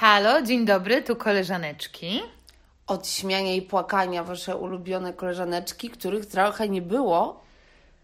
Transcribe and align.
Halo, 0.00 0.42
dzień 0.42 0.64
dobry, 0.64 1.02
tu 1.02 1.16
koleżaneczki. 1.16 2.20
Od 2.86 3.08
śmiania 3.08 3.54
i 3.54 3.62
płakania 3.62 4.24
wasze 4.24 4.56
ulubione 4.56 5.12
koleżaneczki, 5.12 5.90
których 5.90 6.26
trochę 6.26 6.68
nie 6.68 6.82
było. 6.82 7.40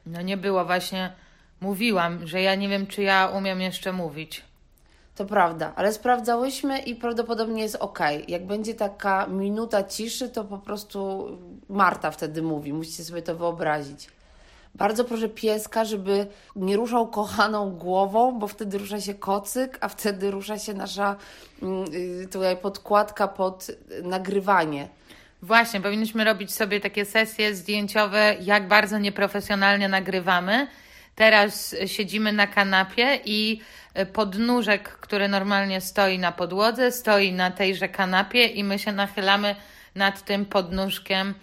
No 0.07 0.23
nie 0.23 0.37
było, 0.37 0.65
właśnie 0.65 1.13
mówiłam, 1.61 2.27
że 2.27 2.43
ja 2.43 2.55
nie 2.55 2.69
wiem, 2.69 2.87
czy 2.87 3.03
ja 3.03 3.29
umiem 3.29 3.61
jeszcze 3.61 3.93
mówić. 3.93 4.45
To 5.15 5.25
prawda, 5.25 5.73
ale 5.77 5.93
sprawdzałyśmy 5.93 6.79
i 6.79 6.95
prawdopodobnie 6.95 7.63
jest 7.63 7.77
ok. 7.77 7.99
Jak 8.29 8.47
będzie 8.47 8.75
taka 8.75 9.27
minuta 9.27 9.85
ciszy, 9.85 10.29
to 10.29 10.45
po 10.45 10.59
prostu 10.59 11.29
Marta 11.69 12.11
wtedy 12.11 12.43
mówi. 12.43 12.73
Musicie 12.73 13.05
sobie 13.05 13.23
to 13.23 13.37
wyobrazić. 13.37 14.09
Bardzo 14.77 15.05
proszę 15.05 15.29
pieska, 15.29 15.85
żeby 15.85 16.27
nie 16.57 16.77
ruszał 16.77 17.09
kochaną 17.09 17.71
głową, 17.71 18.39
bo 18.39 18.47
wtedy 18.47 18.79
rusza 18.79 19.01
się 19.01 19.15
kocyk, 19.15 19.79
a 19.81 19.89
wtedy 19.89 20.31
rusza 20.31 20.59
się 20.59 20.75
nasza 20.75 21.17
yy, 21.63 22.29
tutaj 22.29 22.57
podkładka 22.57 23.29
pod 23.29 23.67
nagrywanie. 24.03 24.89
Właśnie, 25.43 25.81
powinniśmy 25.81 26.25
robić 26.25 26.55
sobie 26.55 26.81
takie 26.81 27.05
sesje 27.05 27.55
zdjęciowe, 27.55 28.37
jak 28.41 28.69
bardzo 28.69 28.99
nieprofesjonalnie 28.99 29.89
nagrywamy. 29.89 30.67
Teraz 31.15 31.77
siedzimy 31.87 32.33
na 32.33 32.47
kanapie 32.47 33.21
i 33.25 33.61
podnóżek, 34.13 34.89
który 34.89 35.29
normalnie 35.29 35.81
stoi 35.81 36.19
na 36.19 36.33
podłodze, 36.33 36.93
stoi 36.93 37.33
na 37.33 37.51
tejże 37.51 37.89
kanapie 37.89 38.47
i 38.47 38.65
my 38.65 38.79
się 38.79 38.93
nachylamy 38.93 39.57
nad 39.95 40.25
tym 40.25 40.47
podnóżkiem, 40.47 41.35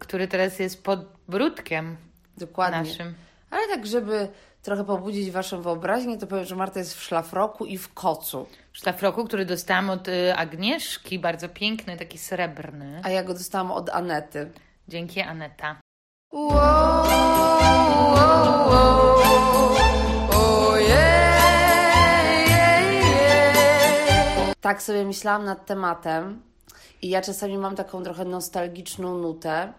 który 0.00 0.28
teraz 0.28 0.58
jest 0.58 0.84
pod 0.84 1.00
brudkiem. 1.28 1.96
Dokładnie. 2.46 2.78
Naszym. 2.78 3.14
Ale 3.50 3.68
tak, 3.68 3.86
żeby 3.86 4.28
trochę 4.62 4.84
pobudzić 4.84 5.30
Waszą 5.30 5.62
wyobraźnię, 5.62 6.18
to 6.18 6.26
powiem, 6.26 6.44
że 6.44 6.56
Marta 6.56 6.78
jest 6.78 6.94
w 6.94 7.02
szlafroku 7.02 7.64
i 7.64 7.78
w 7.78 7.94
kocu. 7.94 8.46
W 8.72 8.78
szlafroku, 8.78 9.24
który 9.24 9.44
dostałam 9.44 9.90
od 9.90 10.08
y, 10.08 10.36
Agnieszki, 10.36 11.18
bardzo 11.18 11.48
piękny, 11.48 11.96
taki 11.96 12.18
srebrny. 12.18 13.00
A 13.04 13.10
ja 13.10 13.22
go 13.22 13.34
dostałam 13.34 13.70
od 13.70 13.90
Anety. 13.90 14.52
Dzięki, 14.88 15.20
Aneta. 15.20 15.80
Wow, 16.32 16.50
wow, 18.14 18.70
wow. 18.70 19.02
Tak 24.62 24.82
sobie 24.82 25.04
myślałam 25.04 25.44
nad 25.44 25.66
tematem 25.66 26.42
i 27.02 27.08
ja 27.08 27.22
czasami 27.22 27.58
mam 27.58 27.76
taką 27.76 28.02
trochę 28.02 28.24
nostalgiczną 28.24 29.18
nutę 29.18 29.72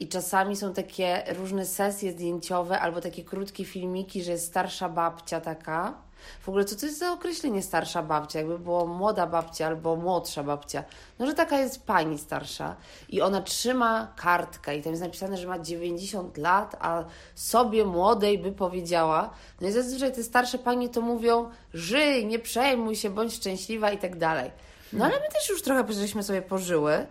i 0.00 0.08
czasami 0.08 0.56
są 0.56 0.74
takie 0.74 1.22
różne 1.28 1.66
sesje 1.66 2.12
zdjęciowe 2.12 2.80
albo 2.80 3.00
takie 3.00 3.24
krótkie 3.24 3.64
filmiki, 3.64 4.22
że 4.22 4.32
jest 4.32 4.46
starsza 4.46 4.88
babcia 4.88 5.40
taka. 5.40 5.94
W 6.40 6.48
ogóle 6.48 6.64
co 6.64 6.76
to 6.76 6.86
jest 6.86 6.98
za 6.98 7.12
określenie 7.12 7.62
starsza 7.62 8.02
babcia? 8.02 8.38
Jakby 8.38 8.58
było 8.58 8.86
młoda 8.86 9.26
babcia 9.26 9.66
albo 9.66 9.96
młodsza 9.96 10.42
babcia. 10.42 10.84
No, 11.18 11.26
że 11.26 11.34
taka 11.34 11.58
jest 11.58 11.86
pani 11.86 12.18
starsza 12.18 12.76
i 13.08 13.20
ona 13.20 13.42
trzyma 13.42 14.12
kartkę 14.16 14.76
i 14.76 14.82
tam 14.82 14.92
jest 14.92 15.02
napisane, 15.02 15.36
że 15.36 15.48
ma 15.48 15.58
90 15.58 16.38
lat, 16.38 16.76
a 16.80 17.04
sobie 17.34 17.84
młodej 17.84 18.38
by 18.38 18.52
powiedziała. 18.52 19.30
No 19.60 19.68
i 19.68 19.72
zazwyczaj 19.72 20.12
te 20.12 20.22
starsze 20.22 20.58
panie 20.58 20.88
to 20.88 21.00
mówią 21.00 21.50
żyj, 21.74 22.26
nie 22.26 22.38
przejmuj 22.38 22.96
się, 22.96 23.10
bądź 23.10 23.34
szczęśliwa 23.34 23.90
i 23.90 23.98
tak 23.98 24.18
dalej. 24.18 24.50
No 24.92 25.04
ale 25.04 25.14
my 25.14 25.26
też 25.32 25.48
już 25.48 25.62
trochę 25.62 25.92
żeśmy 25.92 26.22
sobie 26.22 26.42
pożyły. 26.42 27.06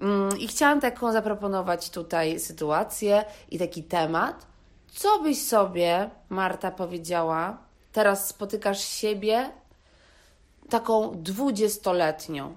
Mm, 0.00 0.38
I 0.38 0.48
chciałam 0.48 0.80
taką 0.80 1.12
zaproponować 1.12 1.90
tutaj 1.90 2.40
sytuację 2.40 3.24
i 3.50 3.58
taki 3.58 3.84
temat. 3.84 4.46
Co 4.92 5.20
byś 5.20 5.42
sobie, 5.42 6.10
Marta, 6.28 6.70
powiedziała? 6.70 7.58
Teraz 7.92 8.28
spotykasz 8.28 8.84
siebie 8.84 9.50
taką 10.70 11.12
dwudziestoletnią. 11.22 12.56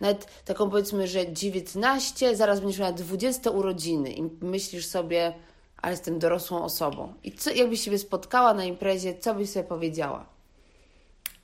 Nawet 0.00 0.44
taką 0.44 0.70
powiedzmy, 0.70 1.06
że 1.06 1.32
19, 1.32 2.36
zaraz 2.36 2.60
będziesz 2.60 2.80
miała 2.80 2.92
20 2.92 3.50
urodziny 3.50 4.10
i 4.12 4.22
myślisz 4.40 4.86
sobie, 4.86 5.34
ale 5.82 5.92
jestem 5.92 6.18
dorosłą 6.18 6.64
osobą. 6.64 7.14
I 7.22 7.32
co, 7.32 7.50
jakbyś 7.50 7.80
siebie 7.80 7.98
spotkała 7.98 8.54
na 8.54 8.64
imprezie, 8.64 9.18
co 9.18 9.34
byś 9.34 9.50
sobie 9.50 9.64
powiedziała? 9.64 10.26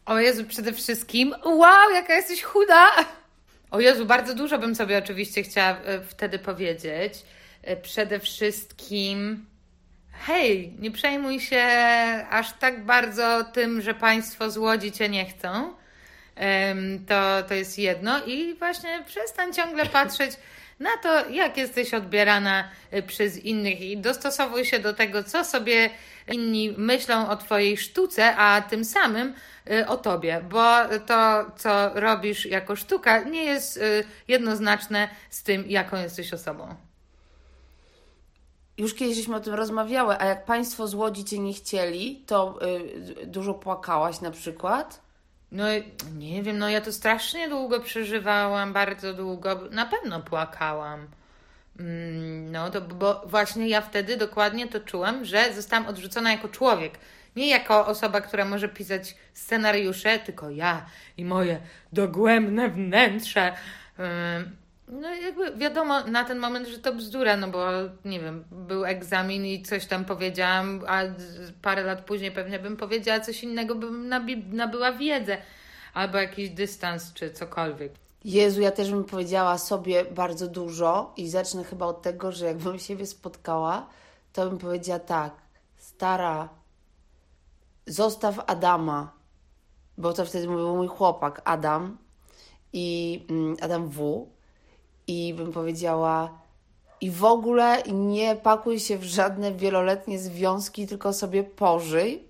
O 0.07 0.19
Jezu, 0.19 0.45
przede 0.45 0.73
wszystkim, 0.73 1.35
wow, 1.45 1.91
jaka 1.95 2.15
jesteś 2.15 2.43
chuda! 2.43 2.87
O 3.71 3.81
Jezu, 3.81 4.07
bardzo 4.07 4.35
dużo 4.35 4.59
bym 4.59 4.75
sobie 4.75 4.99
oczywiście 4.99 5.43
chciała 5.43 5.79
e, 5.79 6.01
wtedy 6.01 6.39
powiedzieć. 6.39 7.15
E, 7.63 7.77
przede 7.77 8.21
wszystkim, 8.21 9.47
hej, 10.13 10.75
nie 10.79 10.91
przejmuj 10.91 11.41
się 11.41 11.65
aż 12.31 12.53
tak 12.53 12.85
bardzo 12.85 13.45
tym, 13.45 13.83
że 13.83 13.95
państwo 13.95 14.51
z 14.51 14.57
cię 14.93 15.09
nie 15.09 15.27
chcą. 15.27 15.81
To, 17.09 17.43
to 17.49 17.55
jest 17.55 17.79
jedno. 17.79 18.25
I 18.27 18.55
właśnie 18.55 19.03
przestań 19.07 19.53
ciągle 19.53 19.87
patrzeć 19.87 20.31
na 20.81 20.97
to, 21.03 21.29
jak 21.29 21.57
jesteś 21.57 21.95
odbierana 21.95 22.69
e, 22.91 23.03
przez 23.03 23.39
innych 23.39 23.81
i 23.81 23.99
dostosowuj 23.99 24.65
się 24.65 24.79
do 24.79 24.95
tego, 24.95 25.25
co 25.25 25.45
sobie 25.45 25.91
inni 26.29 26.75
myślą 26.79 27.29
o 27.29 27.37
Twojej 27.37 27.77
sztuce, 27.77 28.37
a 28.37 28.63
tym 28.63 28.85
samym 28.85 29.35
y, 29.71 29.87
o 29.87 29.97
Tobie, 29.97 30.45
bo 30.51 30.75
to, 31.07 31.51
co 31.57 31.91
robisz 31.95 32.47
jako 32.47 32.77
sztuka, 32.77 33.23
nie 33.23 33.45
jest 33.45 33.77
y, 33.77 34.05
jednoznaczne 34.29 35.09
z 35.31 35.43
tym, 35.43 35.65
jaką 35.67 35.97
jesteś 35.97 36.35
osobą. 36.35 36.75
Już 38.79 38.95
kiedyś 38.95 39.29
o 39.29 39.41
tym 39.41 39.55
rozmawiały, 39.55 40.19
a 40.19 40.25
jak 40.25 40.45
Państwo 40.45 40.89
z 40.89 40.95
Łodzi 40.95 41.25
Cię 41.25 41.39
nie 41.39 41.53
chcieli, 41.53 42.25
to 42.27 42.59
y, 43.23 43.27
dużo 43.27 43.55
płakałaś 43.55 44.21
na 44.21 44.31
przykład? 44.31 45.10
No 45.53 45.65
nie 46.17 46.43
wiem, 46.43 46.59
no 46.59 46.69
ja 46.69 46.81
to 46.81 46.93
strasznie 46.93 47.49
długo 47.49 47.81
przeżywałam, 47.81 48.73
bardzo 48.73 49.15
długo, 49.15 49.61
na 49.71 49.87
pewno 49.87 50.21
płakałam. 50.21 51.09
Mm, 51.79 52.53
no, 52.53 52.71
to 52.71 52.81
bo 52.81 53.23
właśnie 53.27 53.69
ja 53.69 53.81
wtedy 53.81 54.17
dokładnie 54.17 54.69
to 54.69 54.81
czułam, 54.81 55.25
że 55.25 55.55
zostałam 55.55 55.87
odrzucona 55.87 56.33
jako 56.33 56.49
człowiek. 56.49 56.99
Nie 57.37 57.49
jako 57.49 57.87
osoba, 57.87 58.21
która 58.21 58.45
może 58.45 58.69
pisać 58.69 59.17
scenariusze, 59.33 60.19
tylko 60.19 60.51
ja 60.51 60.87
i 61.17 61.25
moje 61.25 61.61
dogłębne 61.93 62.69
wnętrze. 62.69 63.53
No, 64.93 65.15
jakby 65.15 65.57
wiadomo 65.57 66.05
na 66.05 66.25
ten 66.25 66.39
moment, 66.39 66.69
że 66.69 66.79
to 66.79 66.95
bzdura, 66.95 67.37
no 67.37 67.49
bo 67.49 67.67
nie 68.05 68.21
wiem, 68.21 68.45
był 68.51 68.85
egzamin 68.85 69.47
i 69.47 69.63
coś 69.63 69.87
tam 69.87 70.05
powiedziałam, 70.05 70.81
a 70.87 71.03
parę 71.63 71.83
lat 71.83 72.05
później 72.05 72.33
pewnie 72.33 72.59
bym 72.59 72.77
powiedziała 72.77 73.21
coś 73.21 73.43
innego, 73.45 73.75
bym 73.75 74.09
nabyła 74.53 74.93
wiedzę 74.93 75.39
albo 75.95 76.19
jakiś 76.19 76.51
dystans 76.51 77.13
czy 77.15 77.31
cokolwiek. 77.31 77.93
Jezu, 78.25 78.61
ja 78.61 78.71
też 78.71 78.91
bym 78.91 79.05
powiedziała 79.05 79.59
sobie 79.59 80.05
bardzo 80.05 80.47
dużo 80.47 81.15
i 81.17 81.29
zacznę 81.29 81.65
chyba 81.65 81.87
od 81.87 82.03
tego, 82.03 82.33
że 82.33 82.47
jakbym 82.47 82.79
siebie 82.79 83.07
spotkała, 83.07 83.87
to 84.33 84.49
bym 84.49 84.59
powiedziała 84.59 85.01
tak, 85.01 85.33
stara, 85.77 86.49
zostaw 87.87 88.45
Adama, 88.47 89.13
bo 89.99 90.13
to 90.13 90.25
wtedy 90.25 90.47
był 90.47 90.77
mój 90.77 90.89
chłopak 90.89 91.43
Adam 91.45 91.99
i 92.73 93.27
mm, 93.31 93.57
Adam 93.61 93.89
W. 93.89 94.27
I 95.11 95.35
bym 95.35 95.53
powiedziała, 95.53 96.39
i 97.01 97.11
w 97.11 97.25
ogóle 97.25 97.83
nie 97.93 98.37
pakuj 98.37 98.81
się 98.81 98.99
w 98.99 99.05
żadne 99.05 99.53
wieloletnie 99.53 100.19
związki, 100.19 100.87
tylko 100.87 101.13
sobie 101.13 101.45
pożyj, 101.45 102.30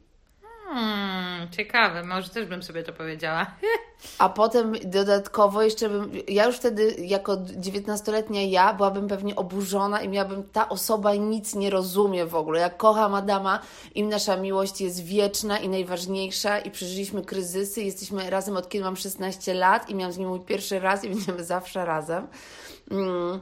Hmm, 0.72 1.50
ciekawe, 1.50 2.04
może 2.04 2.28
też 2.28 2.46
bym 2.46 2.62
sobie 2.62 2.82
to 2.82 2.92
powiedziała. 2.92 3.46
A 4.18 4.28
potem 4.28 4.72
dodatkowo 4.84 5.62
jeszcze 5.62 5.88
bym, 5.88 6.12
ja 6.28 6.46
już 6.46 6.56
wtedy 6.56 6.94
jako 6.98 7.36
dziewiętnastoletnia 7.56 8.42
ja 8.42 8.74
byłabym 8.74 9.08
pewnie 9.08 9.36
oburzona 9.36 10.02
i 10.02 10.08
miałabym, 10.08 10.42
ta 10.52 10.68
osoba 10.68 11.14
nic 11.14 11.54
nie 11.54 11.70
rozumie 11.70 12.26
w 12.26 12.34
ogóle. 12.34 12.60
Ja 12.60 12.70
kocham 12.70 13.14
Adama 13.14 13.60
i 13.94 14.02
nasza 14.02 14.36
miłość 14.36 14.80
jest 14.80 15.04
wieczna 15.04 15.58
i 15.58 15.68
najważniejsza 15.68 16.58
i 16.58 16.70
przeżyliśmy 16.70 17.24
kryzysy, 17.24 17.82
jesteśmy 17.82 18.30
razem 18.30 18.56
od 18.56 18.68
kiedy 18.68 18.84
mam 18.84 18.96
16 18.96 19.54
lat 19.54 19.90
i 19.90 19.94
miałam 19.94 20.12
z 20.12 20.18
nim 20.18 20.28
mój 20.28 20.40
pierwszy 20.40 20.80
raz 20.80 21.04
i 21.04 21.08
będziemy 21.08 21.44
zawsze 21.44 21.84
razem. 21.84 22.26
Mm. 22.90 23.40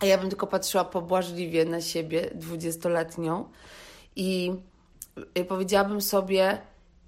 A 0.00 0.06
ja 0.06 0.18
bym 0.18 0.28
tylko 0.28 0.46
patrzyła 0.46 0.84
pobłażliwie 0.84 1.64
na 1.64 1.80
siebie, 1.80 2.30
dwudziestoletnią 2.34 3.48
i 4.16 4.52
powiedziałabym 5.48 6.00
sobie, 6.00 6.58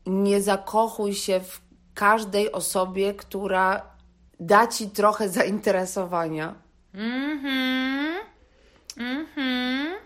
nie 0.07 0.43
zakochuj 0.43 1.15
się 1.15 1.41
w 1.41 1.61
każdej 1.95 2.53
osobie, 2.53 3.15
która 3.15 3.97
da 4.41 4.67
ci 4.67 4.91
trochę 4.91 5.29
zainteresowania. 5.29 6.55
Mhm. 6.95 8.17
Mhm. 8.97 9.97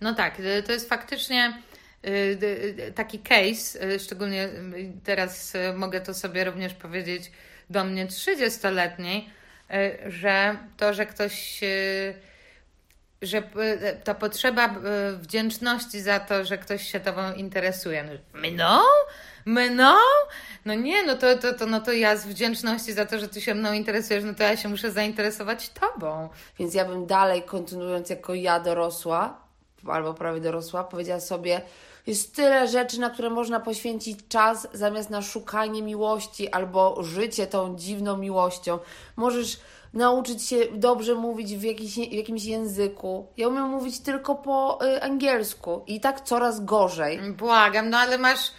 No 0.00 0.14
tak, 0.14 0.40
y, 0.40 0.62
to 0.62 0.72
jest 0.72 0.88
faktycznie 0.88 1.62
y, 2.06 2.10
y, 2.10 2.92
taki 2.94 3.18
case, 3.18 3.98
szczególnie 3.98 4.48
teraz 5.04 5.52
mogę 5.74 6.00
to 6.00 6.14
sobie 6.14 6.44
również 6.44 6.74
powiedzieć 6.74 7.32
do 7.70 7.84
mnie 7.84 8.06
30-letniej, 8.06 9.30
że 10.06 10.56
to, 10.76 10.94
że 10.94 11.06
ktoś 11.06 11.60
że 13.22 13.42
ta 14.04 14.14
potrzeba 14.14 14.74
wdzięczności 15.16 16.00
za 16.00 16.20
to, 16.20 16.44
że 16.44 16.58
ktoś 16.58 16.92
się 16.92 17.00
Tobą 17.00 17.32
interesuje. 17.32 18.04
No? 18.52 18.84
Mną? 19.44 19.94
No 20.64 20.74
nie, 20.74 21.02
no 21.06 21.16
to, 21.16 21.38
to, 21.38 21.54
to, 21.54 21.66
no 21.66 21.80
to 21.80 21.92
ja 21.92 22.16
z 22.16 22.26
wdzięczności 22.26 22.92
za 22.92 23.06
to, 23.06 23.18
że 23.18 23.28
ty 23.28 23.40
się 23.40 23.54
mną 23.54 23.72
interesujesz, 23.72 24.24
no 24.24 24.34
to 24.34 24.42
ja 24.42 24.56
się 24.56 24.68
muszę 24.68 24.90
zainteresować 24.90 25.68
tobą. 25.68 26.28
Więc 26.58 26.74
ja 26.74 26.84
bym 26.84 27.06
dalej, 27.06 27.42
kontynuując 27.42 28.10
jako 28.10 28.34
ja 28.34 28.60
dorosła, 28.60 29.40
albo 29.86 30.14
prawie 30.14 30.40
dorosła, 30.40 30.84
powiedziała 30.84 31.20
sobie, 31.20 31.60
jest 32.06 32.34
tyle 32.36 32.68
rzeczy, 32.68 33.00
na 33.00 33.10
które 33.10 33.30
można 33.30 33.60
poświęcić 33.60 34.18
czas 34.28 34.68
zamiast 34.72 35.10
na 35.10 35.22
szukanie 35.22 35.82
miłości 35.82 36.50
albo 36.50 37.02
życie 37.02 37.46
tą 37.46 37.76
dziwną 37.76 38.16
miłością. 38.16 38.78
Możesz 39.16 39.60
nauczyć 39.94 40.48
się 40.48 40.56
dobrze 40.72 41.14
mówić 41.14 41.56
w, 41.56 41.62
jakiś, 41.62 41.94
w 41.94 42.12
jakimś 42.12 42.44
języku. 42.44 43.26
Ja 43.36 43.48
umiem 43.48 43.68
mówić 43.68 44.00
tylko 44.00 44.34
po 44.34 44.78
y, 44.84 45.02
angielsku 45.02 45.84
i 45.86 46.00
tak 46.00 46.20
coraz 46.20 46.64
gorzej. 46.64 47.20
Błagam, 47.32 47.90
no 47.90 47.98
ale 47.98 48.18
masz 48.18 48.52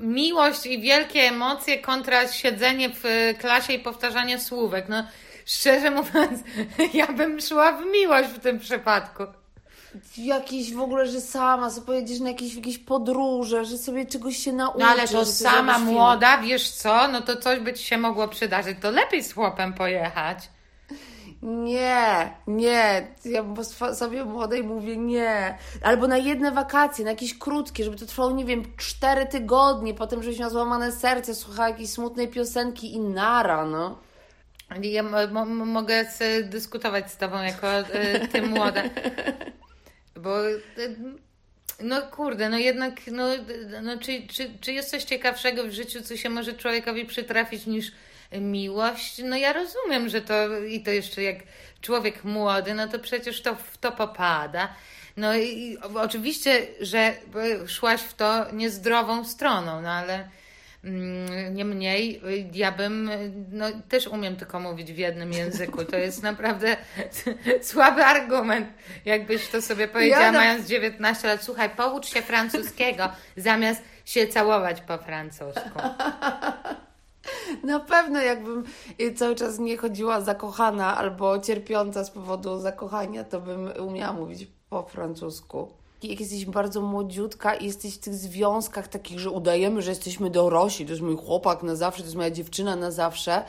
miłość 0.00 0.66
i 0.66 0.80
wielkie 0.80 1.20
emocje 1.20 1.78
kontra 1.78 2.28
siedzenie 2.28 2.90
w 2.90 3.04
y, 3.04 3.34
klasie 3.38 3.72
i 3.72 3.78
powtarzanie 3.78 4.40
słówek. 4.40 4.88
No 4.88 5.04
szczerze 5.46 5.90
mówiąc, 5.90 6.40
ja 6.94 7.06
bym 7.06 7.40
szła 7.40 7.72
w 7.72 7.86
miłość 7.86 8.28
w 8.28 8.38
tym 8.38 8.58
przypadku 8.58 9.22
jakieś 10.16 10.74
w 10.74 10.80
ogóle, 10.80 11.06
że 11.06 11.20
sama 11.20 11.70
sobie 11.70 11.86
pojedziesz 11.86 12.20
na 12.20 12.28
jakieś, 12.28 12.54
jakieś 12.54 12.78
podróże, 12.78 13.64
że 13.64 13.78
sobie 13.78 14.06
czegoś 14.06 14.36
się 14.36 14.52
nauczysz. 14.52 14.80
No 14.80 14.86
ale 14.86 15.08
to 15.08 15.26
sama 15.26 15.78
młoda, 15.78 16.38
wiesz 16.38 16.70
co, 16.70 17.08
no 17.08 17.20
to 17.20 17.36
coś 17.36 17.58
by 17.58 17.72
Ci 17.72 17.84
się 17.84 17.98
mogło 17.98 18.28
przydarzyć, 18.28 18.78
to 18.82 18.90
lepiej 18.90 19.24
z 19.24 19.32
chłopem 19.32 19.72
pojechać. 19.72 20.38
Nie, 21.42 22.30
nie. 22.46 23.06
Ja 23.24 23.44
sobie 23.94 24.24
młodej 24.24 24.62
mówię 24.62 24.96
nie. 24.96 25.58
Albo 25.82 26.06
na 26.06 26.18
jedne 26.18 26.52
wakacje, 26.52 27.04
na 27.04 27.10
jakieś 27.10 27.38
krótkie, 27.38 27.84
żeby 27.84 27.96
to 27.96 28.06
trwało, 28.06 28.30
nie 28.30 28.44
wiem, 28.44 28.62
cztery 28.76 29.26
tygodnie, 29.26 29.94
potem 29.94 30.22
żebyś 30.22 30.38
miała 30.38 30.50
złamane 30.50 30.92
serce, 30.92 31.34
słuchała 31.34 31.68
jakiejś 31.68 31.90
smutnej 31.90 32.28
piosenki 32.28 32.94
i 32.94 33.00
nara, 33.00 33.64
no. 33.64 33.98
Ja 34.82 35.02
mogę 35.46 36.04
dyskutować 36.44 37.12
z 37.12 37.16
Tobą 37.16 37.42
jako 37.42 37.80
y, 37.80 38.28
Ty 38.32 38.42
młoda. 38.42 38.82
Bo 40.16 40.48
y, 40.48 40.60
no 41.80 42.02
kurde, 42.02 42.48
no 42.48 42.58
jednak, 42.58 43.00
no, 43.06 43.28
no 43.82 43.98
czy, 43.98 44.26
czy, 44.26 44.50
czy 44.60 44.72
jest 44.72 44.90
coś 44.90 45.04
ciekawszego 45.04 45.64
w 45.64 45.70
życiu, 45.70 46.02
co 46.02 46.16
się 46.16 46.30
może 46.30 46.52
człowiekowi 46.52 47.04
przytrafić 47.04 47.66
niż 47.66 47.92
miłość? 48.32 49.20
No 49.24 49.36
ja 49.36 49.52
rozumiem, 49.52 50.08
że 50.08 50.20
to 50.20 50.58
i 50.58 50.80
to 50.80 50.90
jeszcze 50.90 51.22
jak 51.22 51.36
człowiek 51.80 52.24
młody, 52.24 52.74
no 52.74 52.88
to 52.88 52.98
przecież 52.98 53.42
to 53.42 53.54
w 53.54 53.78
to 53.78 53.92
popada. 53.92 54.74
No 55.16 55.36
i, 55.36 55.78
oczywiście, 55.94 56.66
że 56.80 57.14
szłaś 57.66 58.00
w 58.00 58.14
to 58.14 58.52
niezdrową 58.52 59.24
stroną, 59.24 59.80
no 59.80 59.90
ale 59.90 60.28
Mm, 60.84 61.54
niemniej 61.54 62.22
ja 62.52 62.72
bym, 62.72 63.10
no 63.52 63.66
też 63.88 64.06
umiem 64.06 64.36
tylko 64.36 64.60
mówić 64.60 64.92
w 64.92 64.98
jednym 64.98 65.32
języku. 65.32 65.84
To 65.84 65.96
jest 65.96 66.22
naprawdę 66.22 66.76
słaby 67.62 68.04
argument, 68.04 68.68
jakbyś 69.04 69.48
to 69.48 69.62
sobie 69.62 69.88
powiedziała, 69.88 70.22
ja 70.22 70.32
mając 70.32 70.68
19 70.68 71.28
lat. 71.28 71.42
Słuchaj, 71.42 71.70
poucz 71.70 72.06
się 72.06 72.22
francuskiego, 72.22 73.12
zamiast 73.36 73.82
się 74.04 74.26
całować 74.26 74.80
po 74.80 74.98
francusku. 74.98 75.80
Na 77.64 77.80
pewno 77.80 78.20
jakbym 78.20 78.64
cały 79.16 79.34
czas 79.34 79.58
nie 79.58 79.76
chodziła 79.76 80.20
zakochana 80.20 80.96
albo 80.96 81.38
cierpiąca 81.38 82.04
z 82.04 82.10
powodu 82.10 82.58
zakochania, 82.58 83.24
to 83.24 83.40
bym 83.40 83.72
umiała 83.86 84.12
mówić 84.12 84.46
po 84.70 84.82
francusku 84.82 85.68
jak 86.02 86.20
jesteś 86.20 86.46
bardzo 86.46 86.80
młodziutka 86.80 87.54
i 87.54 87.66
jesteś 87.66 87.94
w 87.94 87.98
tych 87.98 88.14
związkach 88.14 88.88
takich, 88.88 89.18
że 89.18 89.30
udajemy, 89.30 89.82
że 89.82 89.90
jesteśmy 89.90 90.30
dorośli, 90.30 90.86
to 90.86 90.90
jest 90.90 91.02
mój 91.02 91.16
chłopak 91.16 91.62
na 91.62 91.76
zawsze, 91.76 92.02
to 92.02 92.06
jest 92.06 92.16
moja 92.16 92.30
dziewczyna 92.30 92.76
na 92.76 92.90
zawsze, 92.90 93.44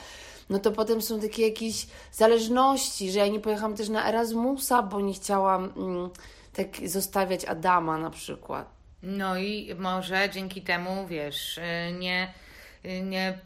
no 0.49 0.59
to 0.59 0.71
potem 0.71 1.01
są 1.01 1.19
takie 1.19 1.47
jakieś 1.47 1.87
zależności, 2.11 3.11
że 3.11 3.19
ja 3.19 3.27
nie 3.27 3.39
pojechałam 3.39 3.75
też 3.75 3.89
na 3.89 4.09
Erasmusa, 4.09 4.83
bo 4.83 5.01
nie 5.01 5.13
chciałam 5.13 5.73
mm, 5.77 6.09
tak 6.53 6.89
zostawiać 6.89 7.45
Adama 7.45 7.97
na 7.97 8.09
przykład. 8.09 8.69
No 9.03 9.37
i 9.37 9.75
może 9.79 10.29
dzięki 10.33 10.61
temu, 10.61 11.07
wiesz, 11.07 11.57
y, 11.57 11.61
nie, 11.99 12.23
y, 12.23 12.50
nie 12.83 13.39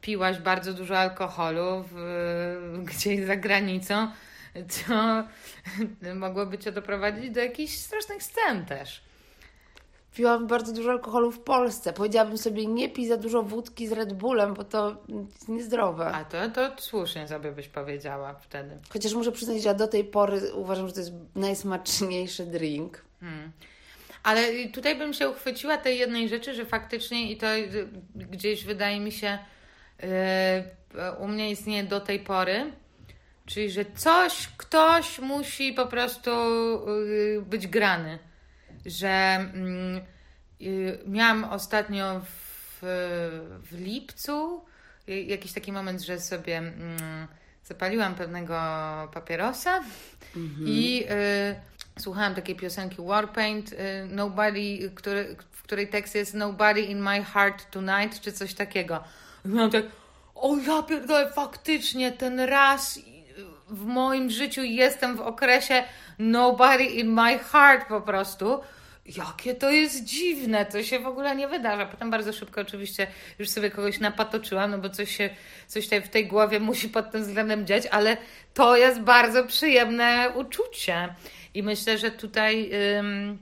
piłaś 0.00 0.38
bardzo 0.38 0.74
dużo 0.74 0.98
alkoholu 0.98 1.84
w, 1.92 1.96
gdzieś 2.92 3.26
za 3.26 3.36
granicą, 3.36 4.08
co 4.68 5.24
mogłoby 6.14 6.58
cię 6.58 6.72
doprowadzić 6.72 7.30
do 7.30 7.40
jakichś 7.40 7.74
strasznych 7.74 8.22
scen 8.22 8.64
też. 8.64 9.02
Piłam 10.14 10.46
bardzo 10.46 10.72
dużo 10.72 10.90
alkoholu 10.90 11.30
w 11.30 11.40
Polsce. 11.40 11.92
Powiedziałabym 11.92 12.38
sobie, 12.38 12.66
nie 12.66 12.88
pij 12.88 13.06
za 13.06 13.16
dużo 13.16 13.42
wódki 13.42 13.88
z 13.88 13.92
Red 13.92 14.12
Bullem, 14.12 14.54
bo 14.54 14.64
to 14.64 14.96
jest 15.08 15.48
niezdrowe. 15.48 16.06
A 16.06 16.24
to, 16.24 16.50
to 16.50 16.82
słusznie 16.82 17.28
sobie 17.28 17.52
byś 17.52 17.68
powiedziała 17.68 18.34
wtedy. 18.34 18.78
Chociaż 18.92 19.14
muszę 19.14 19.32
przyznać, 19.32 19.62
że 19.62 19.68
ja 19.68 19.74
do 19.74 19.88
tej 19.88 20.04
pory 20.04 20.54
uważam, 20.54 20.88
że 20.88 20.92
to 20.92 21.00
jest 21.00 21.12
najsmaczniejszy 21.34 22.46
drink. 22.46 23.04
Hmm. 23.20 23.52
Ale 24.22 24.68
tutaj 24.68 24.98
bym 24.98 25.12
się 25.12 25.28
uchwyciła 25.28 25.76
tej 25.76 25.98
jednej 25.98 26.28
rzeczy, 26.28 26.54
że 26.54 26.66
faktycznie 26.66 27.32
i 27.32 27.36
to 27.36 27.46
gdzieś 28.14 28.64
wydaje 28.64 29.00
mi 29.00 29.12
się 29.12 29.38
yy, 30.02 30.08
u 31.18 31.28
mnie 31.28 31.50
istnieje 31.50 31.84
do 31.84 32.00
tej 32.00 32.20
pory, 32.20 32.72
Czyli, 33.46 33.70
że 33.70 33.84
coś, 33.84 34.48
ktoś 34.56 35.18
musi 35.18 35.72
po 35.72 35.86
prostu 35.86 36.30
y, 36.30 37.42
być 37.46 37.66
grany. 37.66 38.18
Że 38.86 39.08
mm, 39.08 40.00
y, 40.60 40.98
miałam 41.06 41.44
ostatnio 41.44 42.20
w, 42.20 42.78
w 43.70 43.80
lipcu 43.80 44.64
jakiś 45.06 45.52
taki 45.52 45.72
moment, 45.72 46.00
że 46.00 46.20
sobie 46.20 46.58
mm, 46.58 47.28
zapaliłam 47.64 48.14
pewnego 48.14 48.54
papierosa 49.14 49.84
mhm. 50.36 50.68
i 50.68 51.04
y, 51.10 51.71
słuchałam 51.98 52.34
takiej 52.34 52.56
piosenki 52.56 52.96
Warpaint, 52.98 53.72
y, 53.72 53.76
Nobody, 54.08 54.90
który, 54.94 55.36
w 55.50 55.62
której 55.62 55.88
tekst 55.88 56.14
jest 56.14 56.34
Nobody 56.34 56.80
in 56.80 57.02
my 57.02 57.24
heart 57.24 57.70
tonight, 57.70 58.20
czy 58.20 58.32
coś 58.32 58.54
takiego. 58.54 59.04
I 59.44 59.48
miałam 59.48 59.70
tak, 59.70 59.84
o 60.34 60.56
ja 60.56 60.82
pierdolę, 60.82 61.32
faktycznie 61.32 62.12
ten 62.12 62.40
raz 62.40 62.98
w 63.68 63.84
moim 63.84 64.30
życiu 64.30 64.62
jestem 64.62 65.16
w 65.16 65.20
okresie 65.20 65.82
nobody 66.18 66.84
in 66.84 67.12
my 67.12 67.38
heart 67.38 67.88
po 67.88 68.00
prostu. 68.00 68.60
Jakie 69.06 69.54
to 69.54 69.70
jest 69.70 70.04
dziwne, 70.04 70.66
to 70.66 70.82
się 70.82 70.98
w 70.98 71.06
ogóle 71.06 71.36
nie 71.36 71.48
wydarza. 71.48 71.86
Potem 71.86 72.10
bardzo 72.10 72.32
szybko 72.32 72.60
oczywiście 72.60 73.06
już 73.38 73.48
sobie 73.48 73.70
kogoś 73.70 74.00
napatoczyłam, 74.00 74.70
no 74.70 74.78
bo 74.78 74.90
coś 74.90 75.16
się, 75.16 75.30
coś 75.66 75.84
tutaj 75.84 76.02
w 76.02 76.08
tej 76.08 76.26
głowie 76.26 76.60
musi 76.60 76.88
pod 76.88 77.10
tym 77.10 77.22
względem 77.22 77.66
dziać, 77.66 77.86
ale 77.86 78.16
to 78.54 78.76
jest 78.76 79.00
bardzo 79.00 79.44
przyjemne 79.44 80.30
uczucie. 80.34 81.14
I 81.54 81.62
myślę, 81.62 81.98
że 81.98 82.10
tutaj... 82.10 82.70
Ym, 82.98 83.38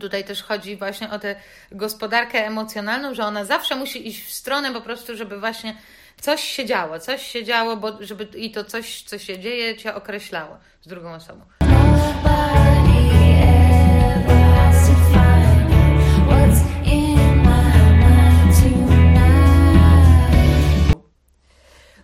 Tutaj 0.00 0.24
też 0.24 0.42
chodzi 0.42 0.76
właśnie 0.76 1.10
o 1.10 1.18
tę 1.18 1.36
gospodarkę 1.72 2.46
emocjonalną, 2.46 3.14
że 3.14 3.24
ona 3.24 3.44
zawsze 3.44 3.76
musi 3.76 4.08
iść 4.08 4.24
w 4.24 4.32
stronę 4.32 4.72
po 4.72 4.80
prostu, 4.80 5.16
żeby 5.16 5.40
właśnie 5.40 5.76
coś 6.20 6.44
się 6.44 6.66
działo, 6.66 6.98
coś 6.98 7.26
się 7.26 7.44
działo, 7.44 7.76
bo 7.76 7.96
żeby 8.00 8.24
i 8.24 8.50
to 8.50 8.64
coś, 8.64 9.02
co 9.02 9.18
się 9.18 9.38
dzieje, 9.38 9.76
cię 9.76 9.94
określało 9.94 10.58
z 10.80 10.88
drugą 10.88 11.14
osobą. 11.14 11.44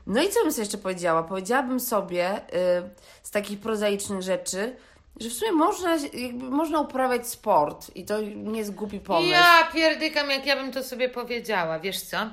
No 0.06 0.22
i 0.22 0.28
co 0.28 0.42
bym 0.42 0.52
sobie 0.52 0.62
jeszcze 0.62 0.78
powiedziała? 0.78 1.22
Powiedziałabym 1.22 1.80
sobie 1.80 2.40
yy, 2.52 2.90
z 3.22 3.30
takich 3.30 3.60
prozaicznych 3.60 4.22
rzeczy, 4.22 4.76
że 5.20 5.28
w 5.28 5.32
sumie 5.32 5.52
można, 5.52 5.96
jakby, 5.96 6.50
można 6.50 6.80
uprawiać 6.80 7.28
sport 7.28 7.96
i 7.96 8.04
to 8.04 8.20
nie 8.20 8.58
jest 8.58 8.74
głupi 8.74 9.00
pomysł. 9.00 9.30
Ja 9.30 9.68
pierdykam, 9.72 10.30
jak 10.30 10.46
ja 10.46 10.56
bym 10.56 10.72
to 10.72 10.84
sobie 10.84 11.08
powiedziała, 11.08 11.78
wiesz 11.78 12.00
co? 12.00 12.30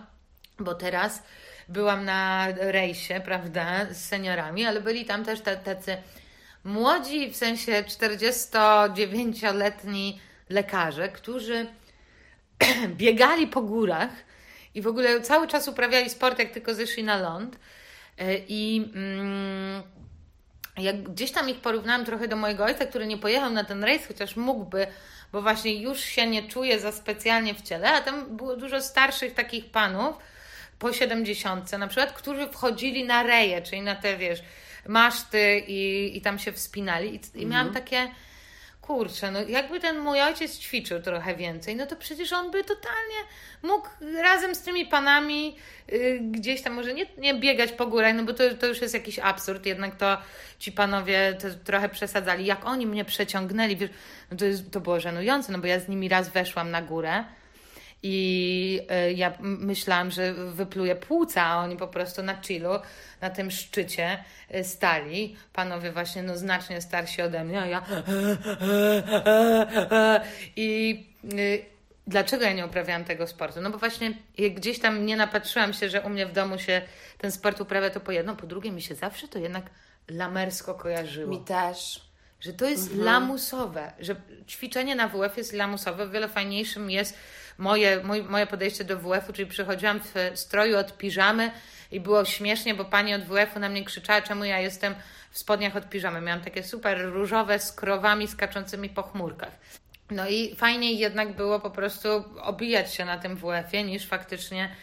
Bo 0.60 0.76
teraz 0.76 1.24
byłam 1.70 2.06
na 2.06 2.48
rejsie, 2.58 3.22
prawda, 3.26 3.94
z 3.94 4.06
seniorami, 4.06 4.66
ale 4.66 4.82
byli 4.82 5.06
tam 5.06 5.26
też 5.26 5.42
tacy 5.42 5.98
młodzi, 6.64 7.32
w 7.32 7.36
sensie 7.36 7.72
49-letni 7.72 10.20
lekarze, 10.50 11.10
którzy 11.10 11.68
biegali 12.98 13.48
po 13.48 13.62
górach 13.62 14.10
i 14.76 14.82
w 14.82 14.88
ogóle 14.88 15.22
cały 15.22 15.48
czas 15.48 15.68
uprawiali 15.68 16.10
sport, 16.10 16.40
jak 16.40 16.52
tylko 16.52 16.74
zeszli 16.74 17.04
na 17.04 17.18
ląd. 17.18 17.60
E, 18.18 18.38
I 18.38 18.92
mm, 18.96 19.84
jak 20.78 21.04
gdzieś 21.04 21.32
tam 21.32 21.50
ich 21.50 21.62
porównałam 21.62 22.06
trochę 22.06 22.28
do 22.28 22.36
mojego 22.36 22.64
ojca, 22.64 22.86
który 22.86 23.08
nie 23.08 23.18
pojechał 23.18 23.52
na 23.52 23.64
ten 23.64 23.84
rejs, 23.84 24.08
chociaż 24.08 24.36
mógłby, 24.36 24.88
bo 25.32 25.42
właśnie 25.42 25.82
już 25.82 26.00
się 26.00 26.28
nie 26.28 26.48
czuje 26.48 26.80
za 26.80 26.92
specjalnie 26.92 27.54
w 27.54 27.62
ciele, 27.62 27.92
a 27.92 28.02
tam 28.02 28.38
było 28.38 28.56
dużo 28.56 28.82
starszych 28.82 29.34
takich 29.34 29.66
panów, 29.66 30.16
po 30.80 30.94
70 30.94 31.72
na 31.72 31.88
przykład, 31.88 32.12
którzy 32.14 32.48
wchodzili 32.48 33.04
na 33.04 33.24
reje, 33.24 33.62
czyli 33.62 33.82
na 33.82 33.96
te, 33.96 34.18
wiesz, 34.18 34.40
maszty 34.88 35.64
i, 35.68 36.12
i 36.18 36.22
tam 36.22 36.40
się 36.40 36.52
wspinali. 36.52 37.16
I, 37.16 37.42
i 37.42 37.46
miałam 37.46 37.68
mhm. 37.68 37.86
takie, 37.86 38.08
kurczę, 38.88 39.32
no 39.32 39.42
jakby 39.42 39.80
ten 39.80 40.00
mój 40.00 40.22
ojciec 40.22 40.58
ćwiczył 40.58 41.02
trochę 41.02 41.36
więcej, 41.36 41.76
no 41.76 41.86
to 41.86 41.96
przecież 41.96 42.34
on 42.34 42.52
by 42.52 42.64
totalnie 42.64 43.16
mógł 43.64 43.88
razem 44.24 44.56
z 44.56 44.62
tymi 44.62 44.86
panami 44.86 45.56
y, 45.94 46.20
gdzieś 46.22 46.62
tam 46.62 46.74
może 46.74 46.94
nie, 46.94 47.06
nie 47.18 47.34
biegać 47.34 47.72
po 47.72 47.88
górach, 47.88 48.16
no 48.16 48.24
bo 48.24 48.34
to, 48.34 48.44
to 48.60 48.68
już 48.68 48.82
jest 48.82 48.94
jakiś 48.94 49.20
absurd, 49.20 49.66
jednak 49.66 49.96
to 49.96 50.18
ci 50.60 50.72
panowie 50.72 51.38
to 51.42 51.48
trochę 51.64 51.90
przesadzali. 51.90 52.46
Jak 52.46 52.66
oni 52.66 52.88
mnie 52.88 53.06
przeciągnęli, 53.06 53.76
wiesz, 53.76 53.90
no 54.32 54.38
to, 54.38 54.46
jest, 54.46 54.72
to 54.72 54.80
było 54.80 55.00
żenujące, 55.00 55.52
no 55.52 55.60
bo 55.60 55.68
ja 55.68 55.80
z 55.80 55.88
nimi 55.88 56.10
raz 56.10 56.30
weszłam 56.30 56.72
na 56.72 56.82
górę 56.82 57.24
i 58.04 58.82
y, 59.10 59.14
ja 59.14 59.34
myślałam, 59.40 60.12
że 60.12 60.34
wypluję 60.34 60.96
płuca, 60.96 61.44
a 61.44 61.58
oni 61.58 61.78
po 61.78 61.88
prostu 61.88 62.24
na 62.24 62.42
chillu, 62.42 62.80
na 63.22 63.30
tym 63.30 63.52
szczycie 63.52 64.24
y, 64.56 64.64
stali. 64.64 65.36
Panowie 65.54 65.92
właśnie 65.92 66.24
no, 66.24 66.38
znacznie 66.38 66.82
starsi 66.82 67.22
ode 67.22 67.44
mnie, 67.44 67.62
a 67.62 67.66
ja 67.66 67.82
i 70.56 71.04
y, 71.34 71.66
dlaczego 72.08 72.44
ja 72.44 72.54
nie 72.54 72.66
uprawiałam 72.66 73.04
tego 73.04 73.28
sportu? 73.28 73.62
No 73.62 73.70
bo 73.70 73.78
właśnie 73.78 74.14
gdzieś 74.56 74.80
tam 74.80 75.06
nie 75.06 75.18
napatrzyłam 75.18 75.74
się, 75.74 75.90
że 75.90 76.02
u 76.02 76.10
mnie 76.10 76.26
w 76.26 76.32
domu 76.32 76.60
się 76.60 76.82
ten 77.18 77.32
sport 77.32 77.62
uprawia, 77.62 77.90
to 77.90 78.00
po 78.00 78.12
jedno, 78.12 78.36
po 78.36 78.48
drugie 78.48 78.72
mi 78.72 78.82
się 78.82 78.96
zawsze 78.96 79.28
to 79.28 79.40
jednak 79.40 79.66
lamersko 80.10 80.74
kojarzyło. 80.76 81.32
Mi 81.32 81.40
też. 81.40 82.08
Że 82.40 82.54
to 82.54 82.66
jest 82.66 82.84
mhm. 82.84 83.06
lamusowe, 83.06 83.92
że 84.00 84.16
ćwiczenie 84.48 84.96
na 84.96 85.08
WF 85.08 85.38
jest 85.38 85.54
lamusowe. 85.54 86.04
O 86.04 86.10
wiele 86.10 86.28
fajniejszym 86.28 86.92
jest 86.92 87.18
moje, 87.58 88.04
moje, 88.04 88.24
moje 88.24 88.48
podejście 88.48 88.84
do 88.84 88.98
WF-u, 88.98 89.34
czyli 89.34 89.50
przychodziłam 89.50 90.00
w 90.00 90.32
stroju 90.40 90.78
od 90.78 90.98
piżamy 90.98 91.52
i 91.92 92.00
było 92.00 92.26
śmiesznie, 92.26 92.74
bo 92.74 92.86
pani 92.86 93.14
od 93.14 93.24
WF-u 93.24 93.60
na 93.60 93.70
mnie 93.70 93.86
krzyczała, 93.86 94.22
czemu 94.22 94.44
ja 94.44 94.60
jestem 94.60 94.96
w 95.32 95.38
spodniach 95.38 95.76
od 95.76 95.90
piżamy. 95.90 96.22
Miałam 96.22 96.44
takie 96.44 96.64
super 96.64 97.02
różowe 97.06 97.60
z 97.60 97.72
krowami 97.72 98.28
skaczącymi 98.28 98.90
po 98.90 99.04
chmurkach. 99.04 99.52
No 100.12 100.30
i 100.30 100.56
fajniej 100.56 100.98
jednak 100.98 101.36
było 101.36 101.60
po 101.60 101.72
prostu 101.72 102.10
obijać 102.42 102.94
się 102.94 103.06
na 103.06 103.18
tym 103.18 103.36
WF-ie 103.36 103.84
niż 103.84 104.08
faktycznie 104.08 104.76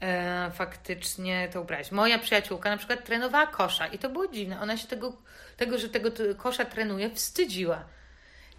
e, 0.00 0.50
faktycznie 0.54 1.48
to 1.52 1.60
ubrać. 1.60 1.92
Moja 1.92 2.18
przyjaciółka 2.18 2.70
na 2.70 2.76
przykład 2.76 3.04
trenowała 3.04 3.46
kosza 3.46 3.86
i 3.86 3.98
to 3.98 4.08
było 4.08 4.28
dziwne. 4.28 4.60
Ona 4.60 4.76
się 4.76 4.88
tego, 4.88 5.16
tego 5.56 5.78
że 5.78 5.88
tego 5.88 6.10
kosza 6.36 6.64
trenuje, 6.64 7.10
wstydziła. 7.10 7.84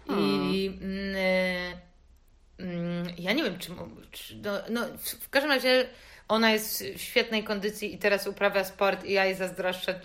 Hmm. 0.06 0.54
I 0.54 0.66
mm, 0.66 1.16
mm, 1.16 1.87
ja 3.18 3.32
nie 3.32 3.44
wiem, 3.44 3.58
czy, 3.58 3.72
czy 4.10 4.36
no, 4.36 4.52
no, 4.68 4.84
w 5.20 5.30
każdym 5.30 5.52
razie 5.52 5.86
ona 6.28 6.50
jest 6.50 6.84
w 6.84 7.00
świetnej 7.00 7.44
kondycji 7.44 7.94
i 7.94 7.98
teraz 7.98 8.26
uprawia 8.26 8.64
sport 8.64 9.04
i 9.04 9.12
ja 9.12 9.24
jej 9.24 9.34
zazdroszczę 9.34 10.00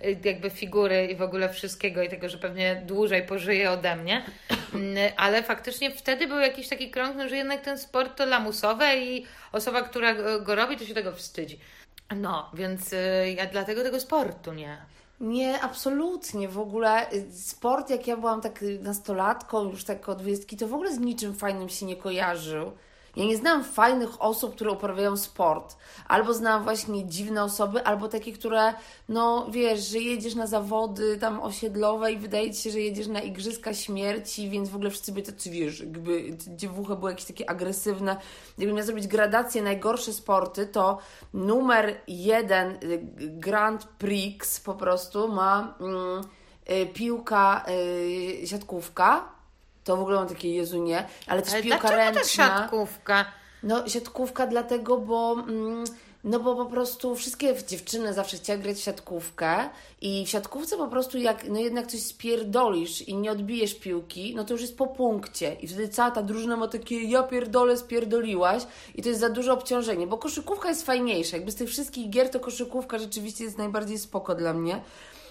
yy, 0.00 0.16
jakby 0.24 0.50
figury 0.50 1.06
i 1.06 1.16
w 1.16 1.22
ogóle 1.22 1.48
wszystkiego 1.48 2.02
i 2.02 2.08
tego, 2.08 2.28
że 2.28 2.38
pewnie 2.38 2.82
dłużej 2.86 3.22
pożyje 3.22 3.70
ode 3.70 3.96
mnie. 3.96 4.24
Yy, 4.50 5.16
ale 5.16 5.42
faktycznie 5.42 5.90
wtedy 5.90 6.26
był 6.26 6.38
jakiś 6.38 6.68
taki 6.68 6.90
krąg, 6.90 7.16
no, 7.16 7.28
że 7.28 7.36
jednak 7.36 7.60
ten 7.60 7.78
sport 7.78 8.16
to 8.16 8.26
lamusowe 8.26 8.98
i 8.98 9.26
osoba, 9.52 9.82
która 9.82 10.14
go 10.40 10.54
robi, 10.54 10.76
to 10.76 10.84
się 10.84 10.94
tego 10.94 11.12
wstydzi. 11.12 11.58
No, 12.16 12.50
więc 12.54 12.92
yy, 12.92 13.32
ja 13.36 13.46
dlatego 13.46 13.82
tego 13.82 14.00
sportu 14.00 14.52
nie. 14.52 14.78
Nie, 15.20 15.60
absolutnie. 15.60 16.48
W 16.48 16.58
ogóle 16.58 17.12
y, 17.12 17.32
sport, 17.32 17.90
jak 17.90 18.06
ja 18.06 18.16
byłam 18.16 18.40
tak 18.40 18.64
nastolatką, 18.80 19.64
już 19.70 19.84
tak 19.84 20.08
od 20.08 20.18
dwudziestki, 20.18 20.56
to 20.56 20.68
w 20.68 20.74
ogóle 20.74 20.94
z 20.94 20.98
niczym 20.98 21.34
fajnym 21.34 21.68
się 21.68 21.86
nie 21.86 21.96
kojarzył. 21.96 22.72
Ja 23.16 23.24
nie 23.24 23.36
znam 23.36 23.64
fajnych 23.64 24.22
osób, 24.22 24.54
które 24.54 24.70
uprawiają 24.70 25.16
sport. 25.16 25.76
Albo 26.08 26.34
znam 26.34 26.64
właśnie 26.64 27.06
dziwne 27.06 27.44
osoby, 27.44 27.84
albo 27.84 28.08
takie, 28.08 28.32
które, 28.32 28.74
no 29.08 29.46
wiesz, 29.50 29.88
że 29.88 29.98
jedziesz 29.98 30.34
na 30.34 30.46
zawody 30.46 31.18
tam 31.18 31.40
osiedlowe 31.40 32.12
i 32.12 32.18
wydaje 32.18 32.54
ci 32.54 32.62
się, 32.62 32.70
że 32.70 32.80
jedziesz 32.80 33.06
na 33.06 33.20
igrzyska 33.20 33.74
śmierci, 33.74 34.50
więc 34.50 34.68
w 34.68 34.74
ogóle 34.74 34.90
wszyscy 34.90 35.12
by 35.12 35.22
tacy, 35.22 35.50
wiesz, 35.50 35.80
jakby 35.80 36.36
dziewuchy 36.56 36.96
były 36.96 37.10
jakieś 37.10 37.26
takie 37.26 37.50
agresywne. 37.50 38.16
Gdybym 38.56 38.76
miał 38.76 38.86
zrobić 38.86 39.06
gradację 39.06 39.62
najgorsze 39.62 40.12
sporty, 40.12 40.66
to 40.66 40.98
numer 41.34 42.00
jeden 42.08 42.70
y, 42.70 43.00
Grand 43.16 43.84
Prix 43.84 44.60
po 44.60 44.74
prostu 44.74 45.28
ma 45.28 45.74
mm, 45.80 46.20
y, 46.70 46.86
piłka, 46.86 47.64
y, 48.42 48.46
siatkówka, 48.46 49.35
to 49.86 49.96
w 49.96 50.00
ogóle 50.00 50.16
mam 50.16 50.28
takie 50.28 50.54
Jezu 50.54 50.82
nie, 50.82 51.06
ale 51.26 51.42
też 51.42 51.52
ale 51.52 51.62
piłka 51.62 51.90
ręczna. 51.90 52.20
to 52.20 52.28
siatkówka? 52.28 53.24
No 53.62 53.88
siatkówka 53.88 54.46
dlatego, 54.46 54.98
bo... 54.98 55.32
Mm, 55.32 55.84
no 56.24 56.40
bo 56.40 56.56
po 56.56 56.66
prostu 56.66 57.14
wszystkie 57.14 57.54
dziewczyny 57.66 58.14
zawsze 58.14 58.36
chciały 58.36 58.58
grać 58.58 58.76
w 58.76 58.80
siatkówkę 58.80 59.68
i 60.00 60.26
w 60.26 60.28
siatkówce 60.28 60.76
po 60.76 60.88
prostu 60.88 61.18
jak 61.18 61.48
no 61.48 61.60
jednak 61.60 61.86
coś 61.86 62.02
spierdolisz 62.02 63.02
i 63.02 63.16
nie 63.16 63.32
odbijesz 63.32 63.74
piłki, 63.74 64.34
no 64.36 64.44
to 64.44 64.52
już 64.52 64.60
jest 64.60 64.76
po 64.76 64.86
punkcie 64.86 65.56
i 65.60 65.68
wtedy 65.68 65.88
cała 65.88 66.10
ta 66.10 66.22
drużyna 66.22 66.56
ma 66.56 66.68
takie 66.68 67.02
ja 67.02 67.22
pierdolę, 67.22 67.76
spierdoliłaś 67.76 68.62
i 68.94 69.02
to 69.02 69.08
jest 69.08 69.20
za 69.20 69.28
duże 69.28 69.52
obciążenie, 69.52 70.06
bo 70.06 70.18
koszykówka 70.18 70.68
jest 70.68 70.86
fajniejsza. 70.86 71.36
Jakby 71.36 71.52
z 71.52 71.54
tych 71.54 71.68
wszystkich 71.68 72.10
gier 72.10 72.30
to 72.30 72.40
koszykówka 72.40 72.98
rzeczywiście 72.98 73.44
jest 73.44 73.58
najbardziej 73.58 73.98
spoko 73.98 74.34
dla 74.34 74.52
mnie, 74.52 74.80